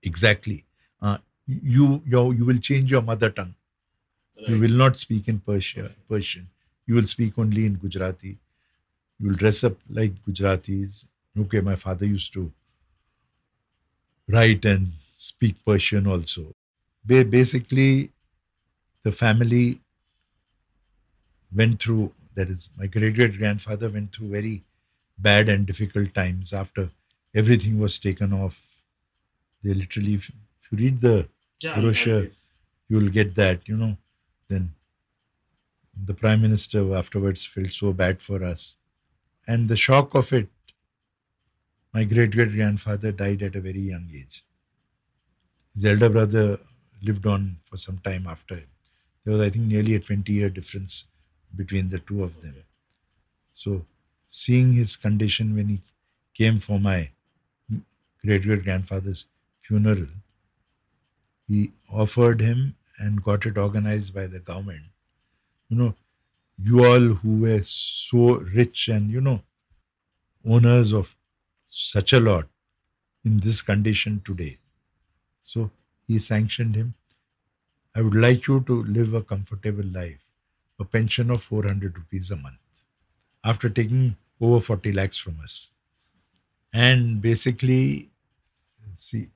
exactly. 0.02 0.64
Uh, 1.00 1.18
you, 1.46 2.02
your, 2.06 2.34
you 2.34 2.44
will 2.44 2.58
change 2.58 2.90
your 2.90 3.02
mother 3.02 3.30
tongue. 3.30 3.54
You 4.48 4.58
will 4.58 4.72
not 4.72 4.96
speak 4.96 5.28
in 5.28 5.38
Persia, 5.38 5.92
Persian. 6.08 6.48
You 6.86 6.96
will 6.96 7.06
speak 7.06 7.38
only 7.38 7.64
in 7.64 7.74
Gujarati. 7.74 8.38
You 9.18 9.28
will 9.28 9.36
dress 9.36 9.64
up 9.64 9.76
like 9.88 10.22
Gujaratis. 10.24 11.06
Okay, 11.38 11.60
my 11.60 11.76
father 11.76 12.06
used 12.06 12.32
to 12.34 12.52
write 14.28 14.64
and 14.64 14.92
speak 15.04 15.64
Persian 15.64 16.06
also. 16.06 16.54
Basically, 17.06 18.10
the 19.02 19.12
family 19.12 19.80
went 21.54 21.80
through, 21.82 22.12
that 22.34 22.48
is, 22.48 22.68
my 22.76 22.86
great 22.86 23.14
great 23.14 23.36
grandfather 23.38 23.88
went 23.88 24.14
through 24.14 24.30
very 24.30 24.62
bad 25.18 25.48
and 25.48 25.66
difficult 25.66 26.14
times 26.14 26.52
after 26.52 26.90
everything 27.34 27.78
was 27.78 27.98
taken 27.98 28.32
off. 28.32 28.82
They 29.62 29.74
literally, 29.74 30.14
if, 30.14 30.30
if 30.60 30.72
you 30.72 30.78
read 30.78 31.00
the 31.00 31.28
brochure, 31.74 32.28
you 32.88 32.96
will 32.98 33.08
get 33.08 33.34
that, 33.36 33.68
you 33.68 33.76
know. 33.76 33.96
Then 34.48 34.74
the 35.94 36.14
prime 36.14 36.42
minister 36.42 36.94
afterwards 36.94 37.44
felt 37.46 37.72
so 37.72 37.92
bad 37.92 38.20
for 38.22 38.42
us. 38.44 38.76
And 39.46 39.68
the 39.68 39.76
shock 39.76 40.14
of 40.14 40.32
it, 40.32 40.48
my 41.92 42.04
great 42.04 42.32
great 42.32 42.52
grandfather 42.52 43.12
died 43.12 43.42
at 43.42 43.56
a 43.56 43.60
very 43.60 43.80
young 43.80 44.08
age. 44.14 44.44
His 45.74 45.84
elder 45.84 46.08
brother 46.08 46.60
lived 47.02 47.26
on 47.26 47.58
for 47.64 47.76
some 47.76 47.98
time 47.98 48.26
after 48.26 48.56
him. 48.56 48.68
There 49.24 49.32
was, 49.32 49.42
I 49.46 49.50
think, 49.50 49.66
nearly 49.66 49.94
a 49.94 50.00
20 50.00 50.32
year 50.32 50.50
difference 50.50 51.06
between 51.54 51.88
the 51.88 51.98
two 51.98 52.22
of 52.22 52.40
them. 52.42 52.64
So, 53.52 53.86
seeing 54.26 54.72
his 54.72 54.96
condition 54.96 55.54
when 55.54 55.68
he 55.68 55.82
came 56.34 56.58
for 56.58 56.80
my 56.80 57.10
great 58.24 58.42
great 58.42 58.64
grandfather's 58.64 59.26
funeral, 59.60 60.06
he 61.46 61.72
offered 61.90 62.40
him 62.40 62.76
and 62.98 63.22
got 63.22 63.46
it 63.46 63.58
organized 63.58 64.14
by 64.14 64.26
the 64.26 64.40
government. 64.40 64.84
You 65.68 65.76
know, 65.76 65.94
you 66.64 66.84
all 66.84 67.00
who 67.00 67.40
were 67.40 67.62
so 67.62 68.36
rich 68.54 68.88
and, 68.88 69.10
you 69.10 69.20
know, 69.20 69.42
owners 70.46 70.92
of 70.92 71.16
such 71.68 72.12
a 72.12 72.20
lot 72.20 72.48
in 73.24 73.40
this 73.40 73.62
condition 73.62 74.20
today. 74.24 74.58
So 75.42 75.70
he 76.06 76.18
sanctioned 76.18 76.74
him. 76.74 76.94
I 77.94 78.00
would 78.00 78.14
like 78.14 78.46
you 78.46 78.60
to 78.66 78.82
live 78.84 79.14
a 79.14 79.22
comfortable 79.22 79.84
life, 79.84 80.24
a 80.78 80.84
pension 80.84 81.30
of 81.30 81.42
400 81.42 81.98
rupees 81.98 82.30
a 82.30 82.36
month, 82.36 82.56
after 83.44 83.68
taking 83.68 84.16
over 84.40 84.60
40 84.60 84.92
lakhs 84.92 85.16
from 85.16 85.38
us. 85.42 85.72
And 86.72 87.20
basically, 87.20 88.10
see, 88.96 89.28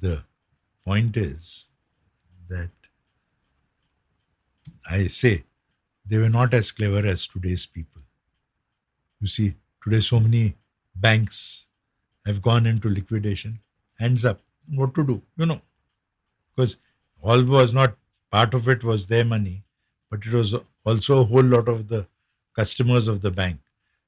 the 0.00 0.22
point 0.84 1.16
is 1.16 1.68
that 2.48 2.70
I 4.88 5.06
say 5.06 5.44
they 6.10 6.18
were 6.18 6.34
not 6.36 6.54
as 6.58 6.72
clever 6.72 7.06
as 7.06 7.26
today's 7.26 7.64
people. 7.66 8.02
You 9.20 9.28
see, 9.28 9.54
today 9.82 10.00
so 10.00 10.18
many 10.20 10.56
banks 10.94 11.66
have 12.26 12.42
gone 12.42 12.66
into 12.66 12.90
liquidation. 12.90 13.60
Hands 13.98 14.24
up, 14.24 14.40
what 14.74 14.94
to 14.96 15.04
do? 15.04 15.22
You 15.36 15.46
know, 15.46 15.60
because 16.50 16.78
all 17.22 17.44
was 17.44 17.72
not 17.72 17.96
part 18.30 18.54
of 18.54 18.68
it 18.68 18.82
was 18.82 19.06
their 19.06 19.24
money, 19.24 19.62
but 20.10 20.26
it 20.26 20.32
was 20.32 20.54
also 20.84 21.20
a 21.20 21.24
whole 21.24 21.44
lot 21.44 21.68
of 21.68 21.88
the 21.88 22.06
customers 22.56 23.06
of 23.08 23.20
the 23.22 23.30
bank. 23.30 23.60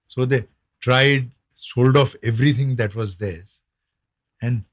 So 0.08 0.24
they 0.24 0.44
tried, 0.80 1.30
sold 1.54 1.96
off 1.96 2.16
everything 2.22 2.76
that 2.76 2.94
was 2.94 3.16
theirs, 3.16 3.60
and 4.40 4.64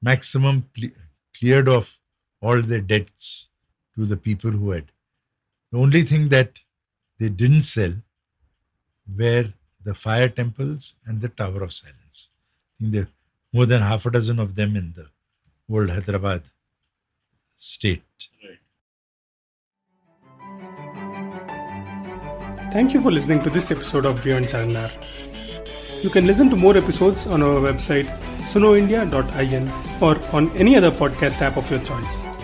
maximum 0.00 0.64
cle- 0.74 0.96
cleared 1.38 1.68
off 1.68 2.00
all 2.40 2.62
their 2.62 2.80
debts 2.80 3.50
to 3.94 4.06
the 4.06 4.16
people 4.16 4.50
who 4.52 4.70
had. 4.70 4.90
The 5.72 5.78
only 5.78 6.02
thing 6.02 6.28
that 6.30 6.60
they 7.18 7.28
didn't 7.28 7.62
sell 7.62 7.94
were 9.16 9.52
the 9.84 9.94
fire 9.94 10.28
temples 10.28 10.94
and 11.06 11.20
the 11.20 11.28
Tower 11.28 11.62
of 11.62 11.72
Silence. 11.72 12.30
I 12.30 12.64
think 12.78 12.92
there 12.92 13.02
are 13.02 13.08
more 13.52 13.66
than 13.66 13.82
half 13.82 14.06
a 14.06 14.10
dozen 14.10 14.38
of 14.38 14.54
them 14.54 14.76
in 14.76 14.92
the 14.92 15.06
old 15.70 15.90
Hyderabad 15.90 16.42
state. 17.56 18.02
Thank 22.72 22.92
you 22.92 23.00
for 23.00 23.10
listening 23.10 23.42
to 23.44 23.50
this 23.50 23.70
episode 23.70 24.04
of 24.04 24.22
Beyond 24.22 24.46
Charminar. 24.46 24.92
You 26.04 26.10
can 26.10 26.26
listen 26.26 26.50
to 26.50 26.56
more 26.56 26.76
episodes 26.76 27.26
on 27.26 27.42
our 27.42 27.60
website 27.60 28.06
sunoindia.in 28.52 29.70
or 30.02 30.36
on 30.36 30.50
any 30.56 30.76
other 30.76 30.90
podcast 30.90 31.40
app 31.40 31.56
of 31.56 31.70
your 31.70 31.80
choice. 31.80 32.37